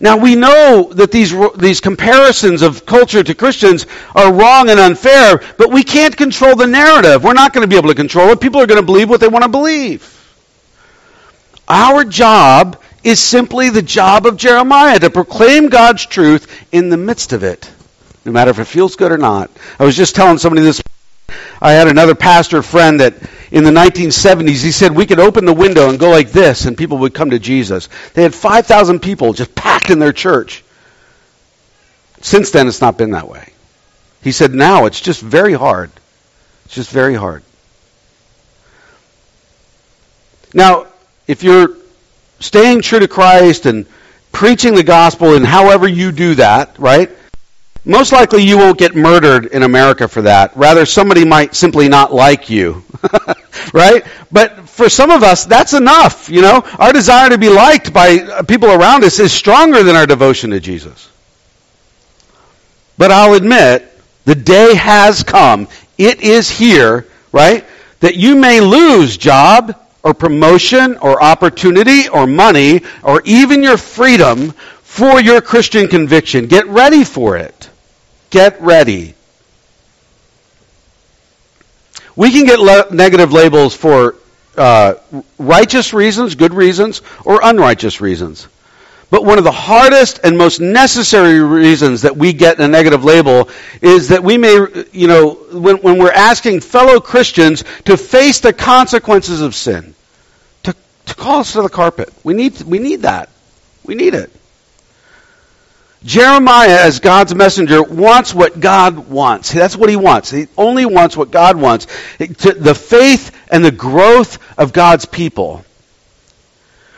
Now 0.00 0.16
we 0.16 0.34
know 0.34 0.90
that 0.94 1.12
these, 1.12 1.32
these 1.56 1.80
comparisons 1.80 2.60
of 2.60 2.84
culture 2.84 3.22
to 3.22 3.34
Christians 3.34 3.86
are 4.16 4.32
wrong 4.32 4.68
and 4.68 4.80
unfair, 4.80 5.40
but 5.56 5.70
we 5.70 5.84
can't 5.84 6.14
control 6.14 6.56
the 6.56 6.66
narrative. 6.66 7.22
We're 7.22 7.34
not 7.34 7.52
going 7.54 7.62
to 7.62 7.68
be 7.68 7.76
able 7.76 7.88
to 7.88 7.94
control 7.94 8.30
it. 8.30 8.40
People 8.40 8.60
are 8.60 8.66
going 8.66 8.80
to 8.80 8.86
believe 8.86 9.08
what 9.08 9.20
they 9.20 9.28
want 9.28 9.44
to 9.44 9.48
believe. 9.48 10.18
Our 11.68 12.04
job 12.04 12.81
is 13.04 13.20
simply 13.20 13.70
the 13.70 13.82
job 13.82 14.26
of 14.26 14.36
Jeremiah 14.36 14.98
to 14.98 15.10
proclaim 15.10 15.68
God's 15.68 16.06
truth 16.06 16.64
in 16.72 16.88
the 16.88 16.96
midst 16.96 17.32
of 17.32 17.42
it, 17.42 17.70
no 18.24 18.32
matter 18.32 18.50
if 18.50 18.58
it 18.58 18.64
feels 18.64 18.96
good 18.96 19.12
or 19.12 19.18
not. 19.18 19.50
I 19.78 19.84
was 19.84 19.96
just 19.96 20.14
telling 20.14 20.38
somebody 20.38 20.62
this. 20.62 20.80
I 21.60 21.72
had 21.72 21.88
another 21.88 22.14
pastor 22.14 22.62
friend 22.62 23.00
that 23.00 23.14
in 23.50 23.64
the 23.64 23.70
1970s, 23.70 24.62
he 24.62 24.72
said 24.72 24.92
we 24.92 25.06
could 25.06 25.20
open 25.20 25.44
the 25.44 25.52
window 25.52 25.88
and 25.88 25.98
go 25.98 26.10
like 26.10 26.30
this 26.30 26.64
and 26.64 26.76
people 26.76 26.98
would 26.98 27.14
come 27.14 27.30
to 27.30 27.38
Jesus. 27.38 27.88
They 28.14 28.22
had 28.22 28.34
5,000 28.34 29.00
people 29.00 29.32
just 29.32 29.54
packed 29.54 29.90
in 29.90 29.98
their 29.98 30.12
church. 30.12 30.64
Since 32.20 32.50
then, 32.50 32.68
it's 32.68 32.80
not 32.80 32.96
been 32.96 33.12
that 33.12 33.28
way. 33.28 33.52
He 34.22 34.32
said 34.32 34.54
now 34.54 34.86
it's 34.86 35.00
just 35.00 35.20
very 35.20 35.52
hard. 35.52 35.90
It's 36.64 36.74
just 36.74 36.90
very 36.90 37.14
hard. 37.14 37.42
Now, 40.54 40.86
if 41.26 41.42
you're 41.42 41.76
staying 42.42 42.82
true 42.82 42.98
to 42.98 43.08
Christ 43.08 43.66
and 43.66 43.86
preaching 44.32 44.74
the 44.74 44.82
gospel 44.82 45.34
and 45.34 45.46
however 45.46 45.86
you 45.86 46.12
do 46.12 46.34
that, 46.36 46.78
right? 46.78 47.10
Most 47.84 48.12
likely 48.12 48.42
you 48.42 48.58
won't 48.58 48.78
get 48.78 48.94
murdered 48.94 49.46
in 49.46 49.64
America 49.64 50.06
for 50.06 50.22
that. 50.22 50.56
Rather, 50.56 50.86
somebody 50.86 51.24
might 51.24 51.54
simply 51.54 51.88
not 51.88 52.12
like 52.12 52.48
you. 52.48 52.84
right? 53.74 54.06
But 54.30 54.68
for 54.68 54.88
some 54.88 55.10
of 55.10 55.24
us, 55.24 55.44
that's 55.46 55.72
enough, 55.72 56.28
you 56.28 56.42
know? 56.42 56.62
Our 56.78 56.92
desire 56.92 57.30
to 57.30 57.38
be 57.38 57.48
liked 57.48 57.92
by 57.92 58.18
uh, 58.18 58.42
people 58.44 58.70
around 58.70 59.02
us 59.02 59.18
is 59.18 59.32
stronger 59.32 59.82
than 59.82 59.96
our 59.96 60.06
devotion 60.06 60.50
to 60.50 60.60
Jesus. 60.60 61.10
But 62.96 63.10
I'll 63.10 63.34
admit, 63.34 63.88
the 64.26 64.36
day 64.36 64.76
has 64.76 65.24
come. 65.24 65.66
It 65.98 66.20
is 66.20 66.48
here, 66.48 67.08
right? 67.32 67.64
That 67.98 68.14
you 68.14 68.36
may 68.36 68.60
lose 68.60 69.16
job 69.16 69.76
or 70.02 70.14
promotion 70.14 70.98
or 70.98 71.22
opportunity 71.22 72.08
or 72.08 72.26
money 72.26 72.82
or 73.02 73.22
even 73.24 73.62
your 73.62 73.76
freedom 73.76 74.50
for 74.82 75.20
your 75.20 75.40
Christian 75.40 75.88
conviction. 75.88 76.46
Get 76.46 76.66
ready 76.66 77.04
for 77.04 77.36
it. 77.36 77.70
Get 78.30 78.60
ready. 78.60 79.14
We 82.14 82.30
can 82.30 82.44
get 82.44 82.58
le- 82.58 82.94
negative 82.94 83.32
labels 83.32 83.74
for 83.74 84.16
uh, 84.56 84.94
righteous 85.38 85.94
reasons, 85.94 86.34
good 86.34 86.52
reasons, 86.52 87.00
or 87.24 87.40
unrighteous 87.42 88.00
reasons. 88.00 88.48
But 89.12 89.26
one 89.26 89.36
of 89.36 89.44
the 89.44 89.52
hardest 89.52 90.20
and 90.24 90.38
most 90.38 90.58
necessary 90.58 91.38
reasons 91.38 92.00
that 92.00 92.16
we 92.16 92.32
get 92.32 92.58
a 92.60 92.66
negative 92.66 93.04
label 93.04 93.50
is 93.82 94.08
that 94.08 94.24
we 94.24 94.38
may, 94.38 94.54
you 94.90 95.06
know, 95.06 95.34
when, 95.52 95.76
when 95.82 95.98
we're 95.98 96.10
asking 96.10 96.62
fellow 96.62 96.98
Christians 96.98 97.62
to 97.84 97.98
face 97.98 98.40
the 98.40 98.54
consequences 98.54 99.42
of 99.42 99.54
sin, 99.54 99.94
to, 100.62 100.74
to 101.04 101.14
call 101.14 101.40
us 101.40 101.52
to 101.52 101.60
the 101.60 101.68
carpet. 101.68 102.10
We 102.24 102.32
need, 102.32 102.62
we 102.62 102.78
need 102.78 103.02
that. 103.02 103.28
We 103.84 103.96
need 103.96 104.14
it. 104.14 104.30
Jeremiah, 106.02 106.78
as 106.80 107.00
God's 107.00 107.34
messenger, 107.34 107.82
wants 107.82 108.32
what 108.32 108.60
God 108.60 109.10
wants. 109.10 109.52
That's 109.52 109.76
what 109.76 109.90
he 109.90 109.96
wants. 109.96 110.30
He 110.30 110.46
only 110.56 110.86
wants 110.86 111.18
what 111.18 111.30
God 111.30 111.58
wants. 111.58 111.86
The 112.16 112.74
faith 112.74 113.30
and 113.50 113.62
the 113.62 113.72
growth 113.72 114.38
of 114.58 114.72
God's 114.72 115.04
people. 115.04 115.66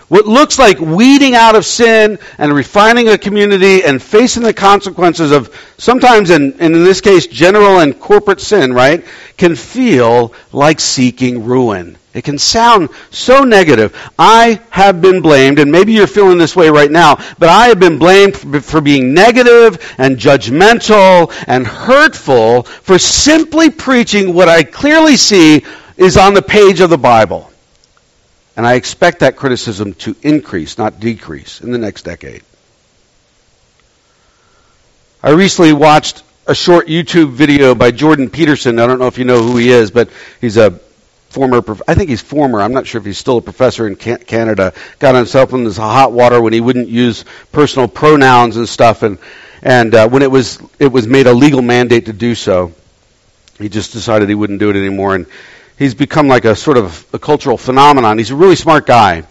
What 0.08 0.26
looks 0.26 0.58
like 0.58 0.78
weeding 0.78 1.34
out 1.34 1.54
of 1.54 1.64
sin 1.64 2.18
and 2.36 2.52
refining 2.52 3.08
a 3.08 3.18
community 3.18 3.84
and 3.84 4.02
facing 4.02 4.42
the 4.42 4.52
consequences 4.52 5.32
of 5.32 5.54
sometimes, 5.78 6.30
in, 6.30 6.52
in 6.60 6.72
this 6.72 7.00
case, 7.00 7.26
general 7.26 7.80
and 7.80 7.98
corporate 7.98 8.40
sin, 8.40 8.74
right, 8.74 9.04
can 9.36 9.56
feel 9.56 10.34
like 10.52 10.78
seeking 10.78 11.44
ruin. 11.44 11.96
It 12.12 12.22
can 12.22 12.38
sound 12.38 12.90
so 13.10 13.42
negative. 13.42 13.96
I 14.18 14.60
have 14.70 15.00
been 15.00 15.20
blamed, 15.20 15.58
and 15.58 15.72
maybe 15.72 15.92
you're 15.92 16.06
feeling 16.06 16.38
this 16.38 16.54
way 16.54 16.68
right 16.70 16.90
now, 16.90 17.16
but 17.38 17.48
I 17.48 17.66
have 17.66 17.80
been 17.80 17.98
blamed 17.98 18.36
for 18.64 18.80
being 18.80 19.14
negative 19.14 19.94
and 19.98 20.16
judgmental 20.16 21.32
and 21.48 21.66
hurtful 21.66 22.62
for 22.62 22.98
simply 22.98 23.68
preaching 23.70 24.32
what 24.32 24.48
I 24.48 24.62
clearly 24.62 25.16
see 25.16 25.64
is 25.96 26.16
on 26.16 26.34
the 26.34 26.42
page 26.42 26.80
of 26.80 26.90
the 26.90 26.98
Bible. 26.98 27.50
And 28.56 28.66
I 28.66 28.74
expect 28.74 29.20
that 29.20 29.36
criticism 29.36 29.94
to 29.94 30.14
increase, 30.22 30.78
not 30.78 31.00
decrease, 31.00 31.60
in 31.60 31.72
the 31.72 31.78
next 31.78 32.02
decade. 32.02 32.42
I 35.22 35.30
recently 35.30 35.72
watched 35.72 36.22
a 36.46 36.54
short 36.54 36.86
YouTube 36.86 37.30
video 37.30 37.74
by 37.74 37.90
Jordan 37.90 38.28
Peterson. 38.30 38.78
I 38.78 38.86
don't 38.86 38.98
know 38.98 39.06
if 39.06 39.18
you 39.18 39.24
know 39.24 39.42
who 39.42 39.56
he 39.56 39.70
is, 39.70 39.90
but 39.90 40.10
he's 40.40 40.56
a 40.56 40.78
former, 41.34 41.64
I 41.88 41.94
think 41.94 42.10
he's 42.10 42.22
former, 42.22 42.60
I'm 42.62 42.72
not 42.72 42.86
sure 42.86 43.00
if 43.00 43.04
he's 43.04 43.18
still 43.18 43.38
a 43.38 43.42
professor 43.42 43.88
in 43.88 43.96
Canada, 43.96 44.72
got 45.00 45.16
himself 45.16 45.52
in 45.52 45.64
this 45.64 45.76
hot 45.76 46.12
water 46.12 46.40
when 46.40 46.52
he 46.52 46.60
wouldn't 46.60 46.88
use 46.88 47.24
personal 47.50 47.88
pronouns 47.88 48.56
and 48.56 48.68
stuff, 48.68 49.02
and, 49.02 49.18
and 49.60 49.94
uh, 49.96 50.08
when 50.08 50.22
it 50.22 50.30
was, 50.30 50.60
it 50.78 50.92
was 50.92 51.08
made 51.08 51.26
a 51.26 51.32
legal 51.32 51.60
mandate 51.60 52.06
to 52.06 52.12
do 52.12 52.36
so, 52.36 52.72
he 53.58 53.68
just 53.68 53.92
decided 53.92 54.28
he 54.28 54.36
wouldn't 54.36 54.60
do 54.60 54.70
it 54.70 54.76
anymore, 54.76 55.16
and 55.16 55.26
he's 55.78 55.94
become 55.94 56.28
like 56.28 56.44
a 56.44 56.54
sort 56.54 56.76
of 56.76 57.06
a 57.12 57.18
cultural 57.18 57.56
phenomenon. 57.56 58.18
He's 58.18 58.30
a 58.30 58.36
really 58.36 58.56
smart 58.56 58.86
guy. 58.86 59.24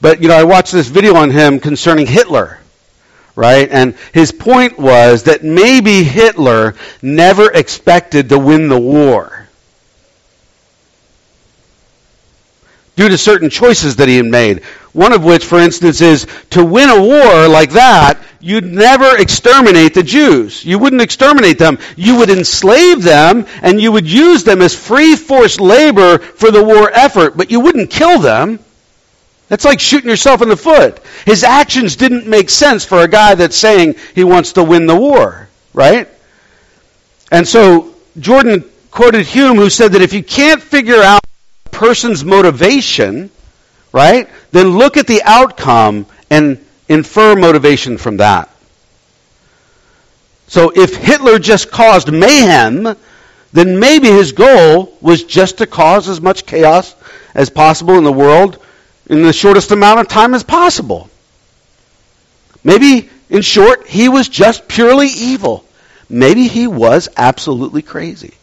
But, 0.00 0.22
you 0.22 0.28
know, 0.28 0.36
I 0.36 0.44
watched 0.44 0.72
this 0.72 0.88
video 0.88 1.14
on 1.14 1.30
him 1.30 1.60
concerning 1.60 2.06
Hitler 2.06 2.58
right? 3.36 3.70
And 3.70 3.96
his 4.12 4.32
point 4.32 4.78
was 4.78 5.22
that 5.22 5.42
maybe 5.42 6.02
Hitler 6.02 6.74
never 7.00 7.50
expected 7.50 8.28
to 8.30 8.38
win 8.38 8.68
the 8.68 8.78
war. 8.78 9.40
due 13.00 13.08
to 13.08 13.16
certain 13.16 13.48
choices 13.48 13.96
that 13.96 14.08
he 14.08 14.16
had 14.16 14.26
made. 14.26 14.62
One 14.92 15.12
of 15.12 15.24
which, 15.24 15.44
for 15.44 15.58
instance, 15.58 16.00
is 16.00 16.26
to 16.50 16.64
win 16.64 16.90
a 16.90 17.00
war 17.00 17.48
like 17.48 17.70
that, 17.72 18.18
you'd 18.40 18.64
never 18.64 19.16
exterminate 19.16 19.94
the 19.94 20.02
Jews. 20.02 20.64
You 20.64 20.78
wouldn't 20.78 21.02
exterminate 21.02 21.58
them. 21.58 21.78
You 21.96 22.16
would 22.16 22.30
enslave 22.30 23.02
them 23.02 23.46
and 23.62 23.80
you 23.80 23.92
would 23.92 24.10
use 24.10 24.42
them 24.42 24.60
as 24.62 24.74
free 24.74 25.14
force 25.14 25.60
labor 25.60 26.18
for 26.18 26.50
the 26.50 26.64
war 26.64 26.90
effort, 26.92 27.36
but 27.36 27.50
you 27.50 27.60
wouldn't 27.60 27.90
kill 27.90 28.18
them. 28.18 28.58
That's 29.48 29.64
like 29.64 29.80
shooting 29.80 30.10
yourself 30.10 30.42
in 30.42 30.48
the 30.48 30.56
foot. 30.56 31.00
His 31.24 31.44
actions 31.44 31.96
didn't 31.96 32.26
make 32.26 32.50
sense 32.50 32.84
for 32.84 33.02
a 33.02 33.08
guy 33.08 33.34
that's 33.34 33.56
saying 33.56 33.96
he 34.14 34.24
wants 34.24 34.52
to 34.54 34.64
win 34.64 34.86
the 34.86 34.96
war, 34.96 35.48
right? 35.72 36.08
And 37.30 37.46
so 37.46 37.94
Jordan 38.18 38.64
quoted 38.90 39.26
Hume 39.26 39.56
who 39.56 39.70
said 39.70 39.92
that 39.92 40.02
if 40.02 40.12
you 40.12 40.22
can't 40.22 40.62
figure 40.62 41.00
out 41.00 41.20
a 41.66 41.70
person's 41.70 42.24
motivation, 42.24 43.30
right, 43.92 44.28
then 44.52 44.78
look 44.78 44.96
at 44.96 45.06
the 45.06 45.22
outcome 45.24 46.06
and 46.30 46.64
infer 46.88 47.36
motivation 47.36 47.98
from 47.98 48.18
that. 48.18 48.48
So 50.48 50.72
if 50.74 50.96
Hitler 50.96 51.38
just 51.38 51.70
caused 51.70 52.12
mayhem, 52.12 52.96
then 53.52 53.78
maybe 53.78 54.08
his 54.08 54.32
goal 54.32 54.96
was 55.00 55.24
just 55.24 55.58
to 55.58 55.66
cause 55.66 56.08
as 56.08 56.20
much 56.20 56.46
chaos 56.46 56.94
as 57.34 57.50
possible 57.50 57.96
in 57.98 58.04
the 58.04 58.12
world 58.12 58.58
in 59.10 59.22
the 59.22 59.32
shortest 59.32 59.72
amount 59.72 60.00
of 60.00 60.08
time 60.08 60.34
as 60.34 60.44
possible. 60.44 61.10
Maybe, 62.62 63.10
in 63.28 63.42
short, 63.42 63.86
he 63.86 64.08
was 64.08 64.28
just 64.28 64.68
purely 64.68 65.08
evil. 65.08 65.64
Maybe 66.08 66.46
he 66.46 66.66
was 66.66 67.08
absolutely 67.16 67.82
crazy. 67.82 68.34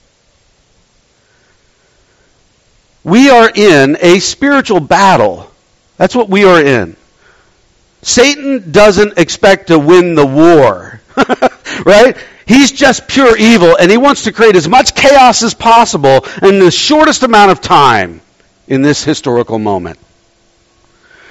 We 3.07 3.29
are 3.29 3.49
in 3.49 3.97
a 4.01 4.19
spiritual 4.19 4.81
battle. 4.81 5.49
That's 5.95 6.13
what 6.13 6.27
we 6.27 6.43
are 6.43 6.61
in. 6.61 6.97
Satan 8.01 8.73
doesn't 8.73 9.17
expect 9.17 9.67
to 9.67 9.79
win 9.79 10.15
the 10.15 10.25
war, 10.25 10.99
right? 11.85 12.17
He's 12.45 12.73
just 12.73 13.07
pure 13.07 13.37
evil, 13.37 13.77
and 13.77 13.89
he 13.89 13.95
wants 13.95 14.25
to 14.25 14.33
create 14.33 14.57
as 14.57 14.67
much 14.67 14.93
chaos 14.93 15.41
as 15.41 15.53
possible 15.53 16.25
in 16.43 16.59
the 16.59 16.69
shortest 16.69 17.23
amount 17.23 17.51
of 17.51 17.61
time 17.61 18.19
in 18.67 18.81
this 18.81 19.05
historical 19.05 19.57
moment. 19.57 19.99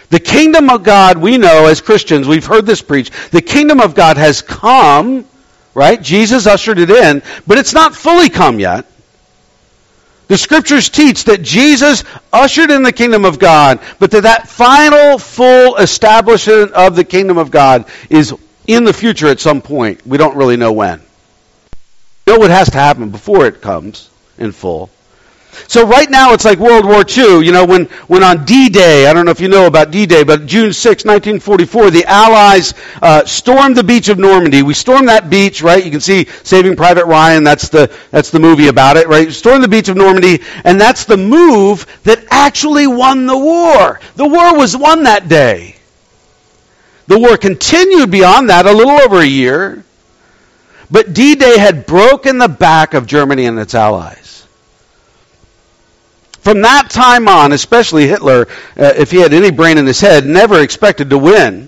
The 0.08 0.20
kingdom 0.20 0.70
of 0.70 0.82
God, 0.82 1.18
we 1.18 1.36
know 1.36 1.66
as 1.66 1.82
Christians, 1.82 2.26
we've 2.26 2.46
heard 2.46 2.64
this 2.64 2.80
preached, 2.80 3.12
the 3.32 3.42
kingdom 3.42 3.80
of 3.80 3.94
God 3.94 4.16
has 4.16 4.40
come, 4.40 5.26
right? 5.74 6.00
Jesus 6.00 6.46
ushered 6.46 6.78
it 6.78 6.88
in, 6.88 7.22
but 7.46 7.58
it's 7.58 7.74
not 7.74 7.94
fully 7.94 8.30
come 8.30 8.60
yet. 8.60 8.86
The 10.28 10.36
scriptures 10.36 10.88
teach 10.88 11.24
that 11.24 11.42
Jesus 11.42 12.02
ushered 12.32 12.70
in 12.70 12.82
the 12.82 12.92
kingdom 12.92 13.24
of 13.24 13.38
God, 13.38 13.80
but 14.00 14.10
that 14.10 14.24
that 14.24 14.48
final 14.48 15.18
full 15.18 15.76
establishment 15.76 16.72
of 16.72 16.96
the 16.96 17.04
kingdom 17.04 17.38
of 17.38 17.50
God 17.50 17.86
is 18.10 18.34
in 18.66 18.84
the 18.84 18.92
future 18.92 19.28
at 19.28 19.38
some 19.38 19.62
point. 19.62 20.04
We 20.04 20.18
don't 20.18 20.36
really 20.36 20.56
know 20.56 20.72
when. 20.72 21.00
We 22.26 22.32
know 22.32 22.38
what 22.40 22.50
has 22.50 22.70
to 22.70 22.78
happen 22.78 23.10
before 23.10 23.46
it 23.46 23.60
comes 23.60 24.10
in 24.36 24.50
full. 24.50 24.90
So 25.68 25.86
right 25.86 26.08
now 26.10 26.32
it's 26.32 26.44
like 26.44 26.58
World 26.58 26.84
War 26.84 27.04
II. 27.06 27.44
You 27.44 27.52
know, 27.52 27.64
when, 27.64 27.86
when 28.06 28.22
on 28.22 28.44
D-Day, 28.44 29.06
I 29.06 29.12
don't 29.12 29.24
know 29.24 29.30
if 29.30 29.40
you 29.40 29.48
know 29.48 29.66
about 29.66 29.90
D-Day, 29.90 30.24
but 30.24 30.46
June 30.46 30.72
6, 30.72 31.04
1944, 31.04 31.90
the 31.90 32.04
Allies 32.04 32.74
uh, 33.02 33.24
stormed 33.24 33.76
the 33.76 33.84
beach 33.84 34.08
of 34.08 34.18
Normandy. 34.18 34.62
We 34.62 34.74
stormed 34.74 35.08
that 35.08 35.30
beach, 35.30 35.62
right? 35.62 35.84
You 35.84 35.90
can 35.90 36.00
see 36.00 36.26
Saving 36.44 36.76
Private 36.76 37.06
Ryan. 37.06 37.44
That's 37.44 37.68
the 37.68 37.94
that's 38.10 38.30
the 38.30 38.40
movie 38.40 38.68
about 38.68 38.96
it, 38.96 39.08
right? 39.08 39.32
Stormed 39.32 39.64
the 39.64 39.68
beach 39.68 39.88
of 39.88 39.96
Normandy, 39.96 40.42
and 40.64 40.80
that's 40.80 41.04
the 41.04 41.16
move 41.16 41.86
that 42.04 42.24
actually 42.30 42.86
won 42.86 43.26
the 43.26 43.36
war. 43.36 44.00
The 44.16 44.26
war 44.26 44.56
was 44.56 44.76
won 44.76 45.04
that 45.04 45.28
day. 45.28 45.76
The 47.06 47.18
war 47.18 47.36
continued 47.36 48.10
beyond 48.10 48.50
that 48.50 48.66
a 48.66 48.72
little 48.72 49.00
over 49.00 49.20
a 49.20 49.26
year, 49.26 49.84
but 50.90 51.12
D-Day 51.12 51.56
had 51.58 51.86
broken 51.86 52.38
the 52.38 52.48
back 52.48 52.94
of 52.94 53.06
Germany 53.06 53.46
and 53.46 53.58
its 53.58 53.74
allies. 53.74 54.25
From 56.46 56.62
that 56.62 56.90
time 56.90 57.26
on, 57.26 57.50
especially 57.50 58.06
Hitler, 58.06 58.46
uh, 58.78 58.92
if 58.96 59.10
he 59.10 59.16
had 59.16 59.34
any 59.34 59.50
brain 59.50 59.78
in 59.78 59.84
his 59.84 60.00
head, 60.00 60.24
never 60.24 60.60
expected 60.60 61.10
to 61.10 61.18
win. 61.18 61.66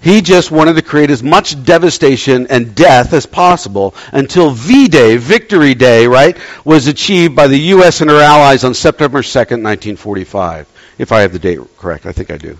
He 0.00 0.22
just 0.22 0.50
wanted 0.50 0.76
to 0.76 0.82
create 0.82 1.10
as 1.10 1.22
much 1.22 1.62
devastation 1.62 2.46
and 2.46 2.74
death 2.74 3.12
as 3.12 3.26
possible 3.26 3.94
until 4.12 4.52
V-Day, 4.52 5.18
Victory 5.18 5.74
Day, 5.74 6.06
right, 6.06 6.38
was 6.64 6.86
achieved 6.86 7.36
by 7.36 7.48
the 7.48 7.58
U.S. 7.76 8.00
and 8.00 8.08
her 8.08 8.16
allies 8.16 8.64
on 8.64 8.72
September 8.72 9.20
2nd, 9.20 9.62
1945. 9.62 10.66
If 10.96 11.12
I 11.12 11.20
have 11.20 11.34
the 11.34 11.38
date 11.38 11.58
correct, 11.76 12.06
I 12.06 12.12
think 12.12 12.30
I 12.30 12.38
do. 12.38 12.56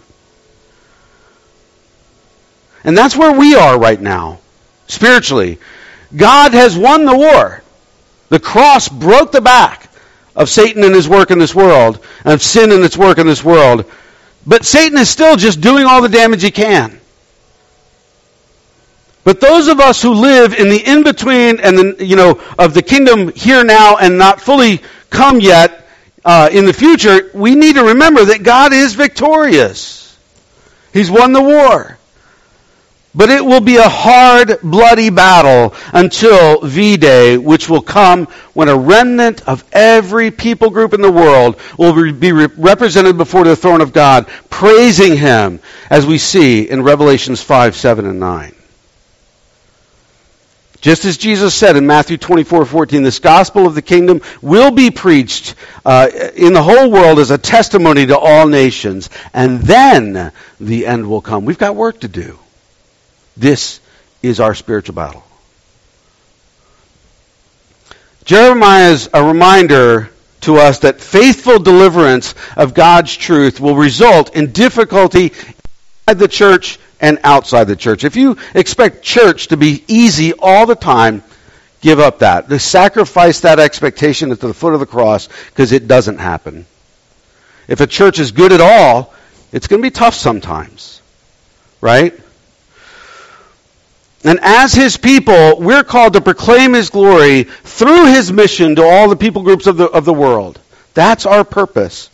And 2.84 2.94
that's 2.94 3.16
where 3.16 3.32
we 3.32 3.54
are 3.54 3.78
right 3.78 4.02
now, 4.02 4.40
spiritually. 4.86 5.60
God 6.14 6.52
has 6.52 6.76
won 6.76 7.06
the 7.06 7.16
war. 7.16 7.62
The 8.28 8.38
cross 8.38 8.90
broke 8.90 9.32
the 9.32 9.40
back 9.40 9.85
of 10.36 10.48
Satan 10.48 10.84
and 10.84 10.94
his 10.94 11.08
work 11.08 11.30
in 11.32 11.38
this 11.38 11.54
world, 11.54 11.98
and 12.24 12.34
of 12.34 12.42
sin 12.42 12.70
and 12.70 12.84
its 12.84 12.96
work 12.96 13.18
in 13.18 13.26
this 13.26 13.42
world. 13.42 13.90
But 14.46 14.64
Satan 14.64 14.98
is 14.98 15.08
still 15.08 15.36
just 15.36 15.60
doing 15.60 15.84
all 15.84 16.02
the 16.02 16.08
damage 16.08 16.42
he 16.42 16.52
can. 16.52 17.00
But 19.24 19.40
those 19.40 19.66
of 19.66 19.80
us 19.80 20.00
who 20.00 20.12
live 20.12 20.54
in 20.54 20.68
the 20.68 20.78
in-between 20.78 21.58
and 21.58 21.76
the, 21.76 22.06
you 22.06 22.14
know, 22.14 22.40
of 22.56 22.74
the 22.74 22.82
kingdom 22.82 23.32
here 23.32 23.64
now 23.64 23.96
and 23.96 24.18
not 24.18 24.40
fully 24.40 24.82
come 25.10 25.40
yet 25.40 25.88
uh, 26.24 26.48
in 26.52 26.64
the 26.64 26.72
future, 26.72 27.30
we 27.34 27.56
need 27.56 27.74
to 27.74 27.82
remember 27.82 28.26
that 28.26 28.44
God 28.44 28.72
is 28.72 28.94
victorious. 28.94 30.16
He's 30.92 31.10
won 31.10 31.32
the 31.32 31.42
war. 31.42 31.95
But 33.16 33.30
it 33.30 33.42
will 33.42 33.62
be 33.62 33.76
a 33.76 33.88
hard, 33.88 34.60
bloody 34.62 35.08
battle 35.08 35.74
until 35.94 36.60
V-Day, 36.60 37.38
which 37.38 37.66
will 37.66 37.80
come 37.80 38.26
when 38.52 38.68
a 38.68 38.76
remnant 38.76 39.48
of 39.48 39.64
every 39.72 40.30
people 40.30 40.68
group 40.68 40.92
in 40.92 41.00
the 41.00 41.10
world 41.10 41.58
will 41.78 42.12
be 42.12 42.32
represented 42.32 43.16
before 43.16 43.44
the 43.44 43.56
throne 43.56 43.80
of 43.80 43.94
God, 43.94 44.28
praising 44.50 45.16
Him, 45.16 45.60
as 45.88 46.04
we 46.04 46.18
see 46.18 46.68
in 46.68 46.82
Revelations 46.82 47.40
5, 47.40 47.74
7, 47.74 48.04
and 48.04 48.20
9. 48.20 48.54
Just 50.82 51.06
as 51.06 51.16
Jesus 51.16 51.54
said 51.54 51.76
in 51.76 51.86
Matthew 51.86 52.18
24, 52.18 52.66
14, 52.66 53.02
this 53.02 53.18
gospel 53.18 53.66
of 53.66 53.74
the 53.74 53.80
kingdom 53.80 54.20
will 54.42 54.70
be 54.70 54.90
preached 54.90 55.54
uh, 55.86 56.08
in 56.36 56.52
the 56.52 56.62
whole 56.62 56.90
world 56.90 57.18
as 57.18 57.30
a 57.30 57.38
testimony 57.38 58.04
to 58.06 58.18
all 58.18 58.46
nations, 58.46 59.08
and 59.32 59.62
then 59.62 60.32
the 60.60 60.86
end 60.86 61.08
will 61.08 61.22
come. 61.22 61.46
We've 61.46 61.56
got 61.56 61.74
work 61.74 62.00
to 62.00 62.08
do. 62.08 62.38
This 63.36 63.80
is 64.22 64.40
our 64.40 64.54
spiritual 64.54 64.94
battle. 64.94 65.22
Jeremiah 68.24 68.90
is 68.90 69.08
a 69.12 69.22
reminder 69.22 70.10
to 70.42 70.56
us 70.56 70.80
that 70.80 71.00
faithful 71.00 71.58
deliverance 71.58 72.34
of 72.56 72.74
God's 72.74 73.16
truth 73.16 73.60
will 73.60 73.76
result 73.76 74.34
in 74.34 74.52
difficulty 74.52 75.26
inside 75.26 76.18
the 76.18 76.28
church 76.28 76.78
and 77.00 77.18
outside 77.24 77.64
the 77.64 77.76
church. 77.76 78.04
If 78.04 78.16
you 78.16 78.36
expect 78.54 79.02
church 79.02 79.48
to 79.48 79.56
be 79.56 79.84
easy 79.86 80.32
all 80.32 80.66
the 80.66 80.74
time, 80.74 81.22
give 81.80 82.00
up 82.00 82.20
that. 82.20 82.50
Sacrifice 82.60 83.40
that 83.40 83.58
expectation 83.58 84.32
at 84.32 84.40
the 84.40 84.54
foot 84.54 84.74
of 84.74 84.80
the 84.80 84.86
cross 84.86 85.28
because 85.50 85.72
it 85.72 85.86
doesn't 85.86 86.18
happen. 86.18 86.66
If 87.68 87.80
a 87.80 87.86
church 87.86 88.18
is 88.18 88.32
good 88.32 88.52
at 88.52 88.60
all, 88.60 89.14
it's 89.52 89.66
going 89.68 89.82
to 89.82 89.86
be 89.86 89.92
tough 89.92 90.14
sometimes. 90.14 91.00
Right? 91.80 92.18
And 94.26 94.40
as 94.42 94.74
his 94.74 94.96
people, 94.96 95.60
we're 95.60 95.84
called 95.84 96.14
to 96.14 96.20
proclaim 96.20 96.72
his 96.72 96.90
glory 96.90 97.44
through 97.44 98.06
his 98.06 98.32
mission 98.32 98.74
to 98.74 98.82
all 98.82 99.08
the 99.08 99.14
people 99.14 99.42
groups 99.42 99.68
of 99.68 99.76
the, 99.76 99.86
of 99.86 100.04
the 100.04 100.12
world. 100.12 100.58
That's 100.94 101.26
our 101.26 101.44
purpose. 101.44 102.10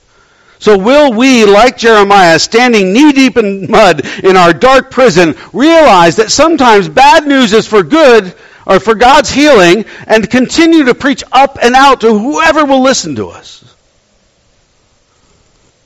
So 0.59 0.77
will 0.77 1.15
we, 1.15 1.47
like 1.47 1.79
Jeremiah, 1.79 2.39
standing 2.39 2.93
knee 2.93 3.13
deep 3.13 3.39
in 3.39 3.71
mud 3.71 4.07
in 4.23 4.37
our 4.37 4.53
dark 4.53 4.91
prison, 4.91 5.35
realize 5.55 6.17
that 6.17 6.31
sometimes 6.31 6.87
bad 6.87 7.27
news 7.27 7.55
is 7.55 7.67
for 7.67 7.83
good 7.83 8.35
or 8.67 8.79
for 8.79 8.95
God's 8.95 9.31
healing 9.31 9.87
and 10.07 10.29
continue 10.29 10.85
to 10.85 10.95
preach 10.95 11.25
up 11.33 11.57
and 11.63 11.75
out 11.75 12.03
to 12.03 12.19
whoever 12.19 12.67
will 12.67 12.83
listen 12.83 13.17
to 13.17 13.31
us? 13.31 13.65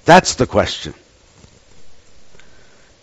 That's 0.05 0.35
the 0.35 0.47
question. 0.49 0.93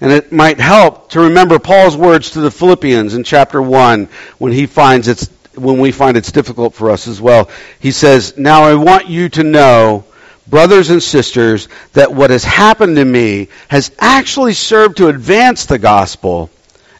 And 0.04 0.12
it 0.12 0.34
might 0.34 0.60
help 0.60 1.12
to 1.12 1.22
remember 1.22 1.60
Paul's 1.60 1.96
words 1.96 2.32
to 2.32 2.42
the 2.42 2.52
Philippians 2.52 3.14
in 3.14 3.24
chapter 3.24 3.62
1 3.62 4.10
when 4.38 4.52
he 4.52 4.66
finds 4.66 5.08
it's 5.08 5.30
when 5.56 5.80
we 5.80 5.94
find 5.94 6.18
it's 6.18 6.34
difficult 6.34 6.74
for 6.74 6.92
us 6.92 7.08
as 7.08 7.22
well. 7.22 7.50
He 7.80 7.92
says, 7.92 8.34
"Now 8.36 8.66
I 8.66 8.74
want 8.74 9.08
you 9.08 9.30
to 9.30 9.44
know, 9.44 10.04
brothers 10.46 10.90
and 10.90 11.02
sisters, 11.02 11.70
that 11.94 12.14
what 12.14 12.32
has 12.32 12.44
happened 12.44 12.98
to 12.98 13.06
me 13.06 13.48
has 13.70 13.92
actually 13.98 14.56
served 14.56 14.98
to 14.98 15.08
advance 15.08 15.68
the 15.68 15.80
gospel. 15.80 16.50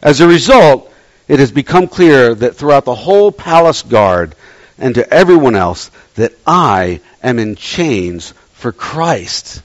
As 0.02 0.22
a 0.22 0.26
result, 0.26 0.90
it 1.28 1.40
has 1.40 1.52
become 1.52 1.88
clear 1.88 2.34
that 2.34 2.56
throughout 2.56 2.86
the 2.86 2.94
whole 2.94 3.30
palace 3.30 3.82
guard 3.82 4.34
and 4.78 4.94
to 4.94 5.12
everyone 5.12 5.56
else 5.56 5.90
that 6.14 6.32
I 6.46 7.00
am 7.22 7.38
in 7.38 7.54
chains 7.56 8.32
for 8.54 8.72
Christ." 8.72 9.60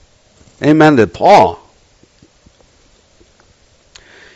Amen 0.62 0.98
to 0.98 1.08
Paul. 1.08 1.69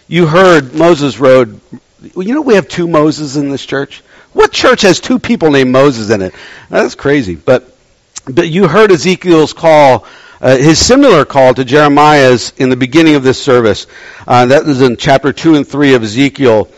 You 0.07 0.27
heard 0.27 0.73
Moses 0.73 1.19
Road. 1.19 1.59
You 2.01 2.33
know 2.33 2.41
we 2.41 2.55
have 2.55 2.67
two 2.67 2.87
Moses 2.87 3.35
in 3.35 3.49
this 3.49 3.65
church. 3.65 4.03
What 4.33 4.51
church 4.51 4.81
has 4.81 4.99
two 4.99 5.19
people 5.19 5.51
named 5.51 5.71
Moses 5.71 6.09
in 6.09 6.21
it? 6.21 6.33
That's 6.69 6.95
crazy. 6.95 7.35
But 7.35 7.73
but 8.25 8.49
you 8.49 8.67
heard 8.67 8.91
Ezekiel's 8.91 9.53
call, 9.53 10.05
uh, 10.41 10.57
his 10.57 10.83
similar 10.83 11.25
call 11.25 11.53
to 11.53 11.65
Jeremiah's 11.65 12.53
in 12.57 12.69
the 12.69 12.75
beginning 12.75 13.15
of 13.15 13.23
this 13.23 13.41
service. 13.41 13.87
Uh, 14.27 14.45
that 14.47 14.63
is 14.63 14.81
in 14.81 14.97
chapter 14.97 15.31
two 15.33 15.55
and 15.55 15.67
three 15.67 15.93
of 15.93 16.03
Ezekiel. 16.03 16.69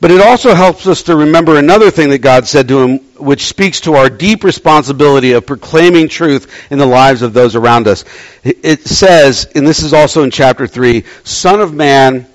But 0.00 0.10
it 0.10 0.22
also 0.22 0.54
helps 0.54 0.86
us 0.86 1.02
to 1.04 1.16
remember 1.16 1.58
another 1.58 1.90
thing 1.90 2.08
that 2.08 2.18
God 2.18 2.48
said 2.48 2.68
to 2.68 2.80
him, 2.80 2.98
which 3.16 3.44
speaks 3.44 3.80
to 3.82 3.94
our 3.94 4.08
deep 4.08 4.44
responsibility 4.44 5.32
of 5.32 5.44
proclaiming 5.44 6.08
truth 6.08 6.72
in 6.72 6.78
the 6.78 6.86
lives 6.86 7.20
of 7.20 7.34
those 7.34 7.54
around 7.54 7.86
us. 7.86 8.06
It 8.42 8.86
says, 8.86 9.46
and 9.54 9.66
this 9.66 9.82
is 9.82 9.92
also 9.92 10.22
in 10.22 10.30
chapter 10.30 10.66
3, 10.66 11.04
Son 11.24 11.60
of 11.60 11.74
man, 11.74 12.26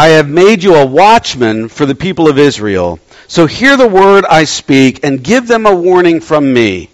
I 0.00 0.16
have 0.16 0.30
made 0.30 0.62
you 0.62 0.76
a 0.76 0.86
watchman 0.86 1.68
for 1.68 1.84
the 1.84 1.94
people 1.94 2.26
of 2.26 2.38
Israel. 2.38 3.00
So 3.28 3.44
hear 3.44 3.76
the 3.76 3.86
word 3.86 4.24
I 4.24 4.44
speak 4.44 5.04
and 5.04 5.22
give 5.22 5.46
them 5.46 5.66
a 5.66 5.76
warning 5.76 6.22
from 6.22 6.54
me. 6.54 6.88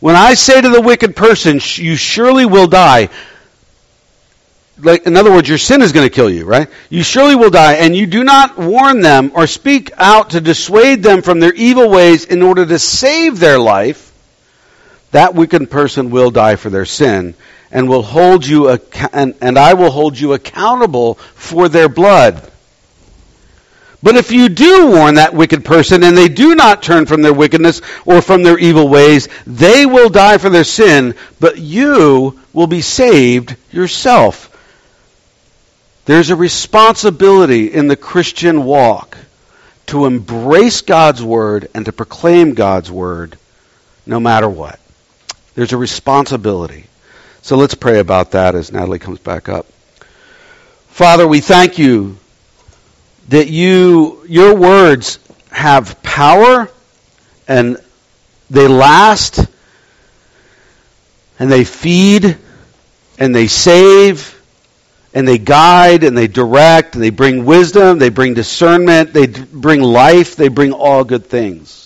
When 0.00 0.16
I 0.16 0.34
say 0.34 0.60
to 0.60 0.68
the 0.68 0.82
wicked 0.82 1.16
person, 1.16 1.60
you 1.76 1.96
surely 1.96 2.44
will 2.44 2.66
die. 2.66 3.08
Like, 4.76 5.06
in 5.06 5.16
other 5.16 5.30
words, 5.30 5.48
your 5.48 5.56
sin 5.56 5.80
is 5.80 5.92
going 5.92 6.06
to 6.06 6.14
kill 6.14 6.28
you, 6.28 6.44
right? 6.44 6.68
You 6.90 7.02
surely 7.02 7.36
will 7.36 7.48
die, 7.48 7.76
and 7.76 7.96
you 7.96 8.06
do 8.06 8.22
not 8.22 8.58
warn 8.58 9.00
them 9.00 9.32
or 9.34 9.46
speak 9.46 9.90
out 9.96 10.30
to 10.30 10.42
dissuade 10.42 11.02
them 11.02 11.22
from 11.22 11.40
their 11.40 11.54
evil 11.54 11.88
ways 11.88 12.26
in 12.26 12.42
order 12.42 12.66
to 12.66 12.78
save 12.78 13.38
their 13.38 13.58
life. 13.58 14.12
That 15.12 15.34
wicked 15.34 15.70
person 15.70 16.10
will 16.10 16.30
die 16.30 16.56
for 16.56 16.68
their 16.68 16.84
sin, 16.84 17.34
and 17.72 17.88
will 17.88 18.02
hold 18.02 18.46
you 18.46 18.68
and, 19.12 19.34
and 19.40 19.58
I 19.58 19.74
will 19.74 19.90
hold 19.90 20.18
you 20.18 20.34
accountable 20.34 21.14
for 21.14 21.68
their 21.68 21.88
blood. 21.88 22.50
But 24.02 24.16
if 24.16 24.32
you 24.32 24.48
do 24.48 24.88
warn 24.88 25.14
that 25.14 25.32
wicked 25.32 25.64
person 25.64 26.02
and 26.02 26.16
they 26.16 26.28
do 26.28 26.54
not 26.54 26.82
turn 26.82 27.06
from 27.06 27.22
their 27.22 27.32
wickedness 27.32 27.80
or 28.04 28.20
from 28.20 28.42
their 28.42 28.58
evil 28.58 28.88
ways, 28.88 29.28
they 29.46 29.86
will 29.86 30.08
die 30.08 30.38
for 30.38 30.50
their 30.50 30.64
sin, 30.64 31.14
but 31.38 31.58
you 31.58 32.38
will 32.52 32.66
be 32.66 32.82
saved 32.82 33.56
yourself. 33.70 34.48
There's 36.04 36.30
a 36.30 36.36
responsibility 36.36 37.72
in 37.72 37.86
the 37.86 37.96
Christian 37.96 38.64
walk 38.64 39.16
to 39.86 40.06
embrace 40.06 40.80
God's 40.80 41.22
word 41.22 41.68
and 41.72 41.86
to 41.86 41.92
proclaim 41.92 42.54
God's 42.54 42.90
word 42.90 43.38
no 44.04 44.18
matter 44.18 44.48
what. 44.48 44.80
There's 45.54 45.72
a 45.72 45.76
responsibility. 45.76 46.86
So 47.44 47.56
let's 47.56 47.74
pray 47.74 47.98
about 47.98 48.30
that 48.30 48.54
as 48.54 48.70
Natalie 48.70 49.00
comes 49.00 49.18
back 49.18 49.48
up. 49.48 49.66
Father, 50.90 51.26
we 51.26 51.40
thank 51.40 51.76
you 51.76 52.16
that 53.30 53.48
you 53.48 54.24
your 54.28 54.54
words 54.54 55.18
have 55.50 56.00
power 56.02 56.70
and 57.48 57.78
they 58.48 58.68
last 58.68 59.44
and 61.40 61.50
they 61.50 61.64
feed 61.64 62.38
and 63.18 63.34
they 63.34 63.48
save 63.48 64.40
and 65.12 65.26
they 65.26 65.38
guide 65.38 66.04
and 66.04 66.16
they 66.16 66.28
direct 66.28 66.94
and 66.94 67.02
they 67.02 67.10
bring 67.10 67.44
wisdom, 67.44 67.98
they 67.98 68.08
bring 68.08 68.34
discernment, 68.34 69.12
they 69.12 69.26
bring 69.26 69.80
life, 69.80 70.36
they 70.36 70.46
bring 70.48 70.72
all 70.72 71.02
good 71.02 71.26
things. 71.26 71.81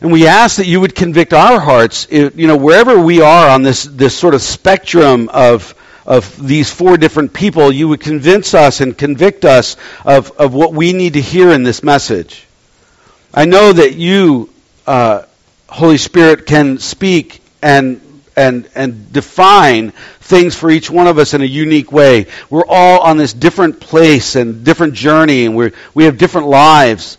And 0.00 0.10
we 0.10 0.26
ask 0.26 0.56
that 0.56 0.66
you 0.66 0.80
would 0.80 0.94
convict 0.94 1.34
our 1.34 1.60
hearts, 1.60 2.06
you 2.10 2.46
know, 2.46 2.56
wherever 2.56 2.98
we 2.98 3.20
are 3.20 3.50
on 3.50 3.62
this, 3.62 3.84
this 3.84 4.16
sort 4.16 4.34
of 4.34 4.40
spectrum 4.40 5.28
of, 5.28 5.74
of 6.06 6.46
these 6.46 6.72
four 6.72 6.96
different 6.96 7.34
people, 7.34 7.70
you 7.70 7.88
would 7.88 8.00
convince 8.00 8.54
us 8.54 8.80
and 8.80 8.96
convict 8.96 9.44
us 9.44 9.76
of, 10.04 10.30
of 10.38 10.54
what 10.54 10.72
we 10.72 10.94
need 10.94 11.14
to 11.14 11.20
hear 11.20 11.50
in 11.50 11.64
this 11.64 11.82
message. 11.82 12.46
I 13.34 13.44
know 13.44 13.74
that 13.74 13.94
you, 13.94 14.48
uh, 14.86 15.24
Holy 15.68 15.98
Spirit, 15.98 16.46
can 16.46 16.78
speak 16.78 17.42
and 17.62 18.00
and 18.36 18.68
and 18.74 19.12
define 19.12 19.90
things 20.20 20.56
for 20.56 20.70
each 20.70 20.88
one 20.90 21.06
of 21.06 21.18
us 21.18 21.34
in 21.34 21.42
a 21.42 21.46
unique 21.46 21.92
way. 21.92 22.26
We're 22.48 22.66
all 22.66 23.00
on 23.00 23.18
this 23.18 23.32
different 23.32 23.80
place 23.80 24.34
and 24.34 24.64
different 24.64 24.94
journey, 24.94 25.44
and 25.44 25.54
we 25.54 25.72
we 25.92 26.04
have 26.04 26.16
different 26.16 26.46
lives. 26.46 27.18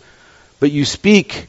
But 0.58 0.72
you 0.72 0.84
speak 0.84 1.46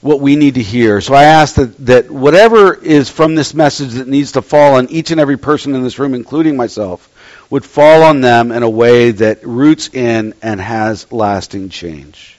what 0.00 0.20
we 0.20 0.36
need 0.36 0.54
to 0.54 0.62
hear. 0.62 1.00
So 1.00 1.14
I 1.14 1.24
ask 1.24 1.56
that, 1.56 1.76
that 1.86 2.10
whatever 2.10 2.74
is 2.74 3.10
from 3.10 3.34
this 3.34 3.54
message 3.54 3.92
that 3.92 4.08
needs 4.08 4.32
to 4.32 4.42
fall 4.42 4.76
on 4.76 4.88
each 4.88 5.10
and 5.10 5.20
every 5.20 5.36
person 5.36 5.74
in 5.74 5.82
this 5.82 5.98
room, 5.98 6.14
including 6.14 6.56
myself, 6.56 7.06
would 7.50 7.64
fall 7.64 8.02
on 8.02 8.20
them 8.20 8.52
in 8.52 8.62
a 8.62 8.70
way 8.70 9.10
that 9.10 9.44
roots 9.44 9.88
in 9.92 10.34
and 10.42 10.60
has 10.60 11.10
lasting 11.12 11.68
change. 11.68 12.38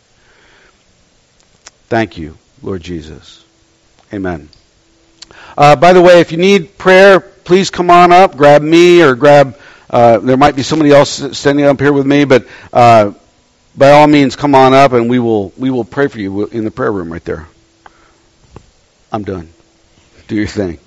Thank 1.87 2.17
you, 2.17 2.37
Lord 2.63 2.81
Jesus. 2.81 3.43
Amen. 4.13 4.49
Uh, 5.57 5.75
by 5.75 5.93
the 5.93 6.01
way, 6.01 6.21
if 6.21 6.31
you 6.31 6.37
need 6.37 6.77
prayer, 6.77 7.19
please 7.19 7.69
come 7.69 7.89
on 7.91 8.11
up, 8.11 8.37
grab 8.37 8.61
me 8.61 9.01
or 9.01 9.15
grab 9.15 9.55
Uh, 9.91 10.19
there 10.19 10.37
might 10.37 10.55
be 10.55 10.63
somebody 10.63 10.89
else 10.91 11.37
standing 11.37 11.65
up 11.65 11.77
here 11.77 11.91
with 11.91 12.05
me, 12.05 12.23
but 12.23 12.47
uh, 12.71 13.11
by 13.75 13.91
all 13.91 14.07
means, 14.07 14.37
come 14.37 14.55
on 14.55 14.73
up 14.73 14.93
and 14.93 15.09
we 15.09 15.19
will 15.19 15.51
we 15.57 15.69
will 15.69 15.83
pray 15.83 16.07
for 16.07 16.17
you 16.17 16.47
in 16.47 16.63
the 16.63 16.71
prayer 16.71 16.91
room 16.91 17.11
right 17.11 17.25
there. 17.25 17.45
I'm 19.11 19.23
done. 19.23 19.53
Do 20.27 20.35
your 20.35 20.47
thing. 20.47 20.79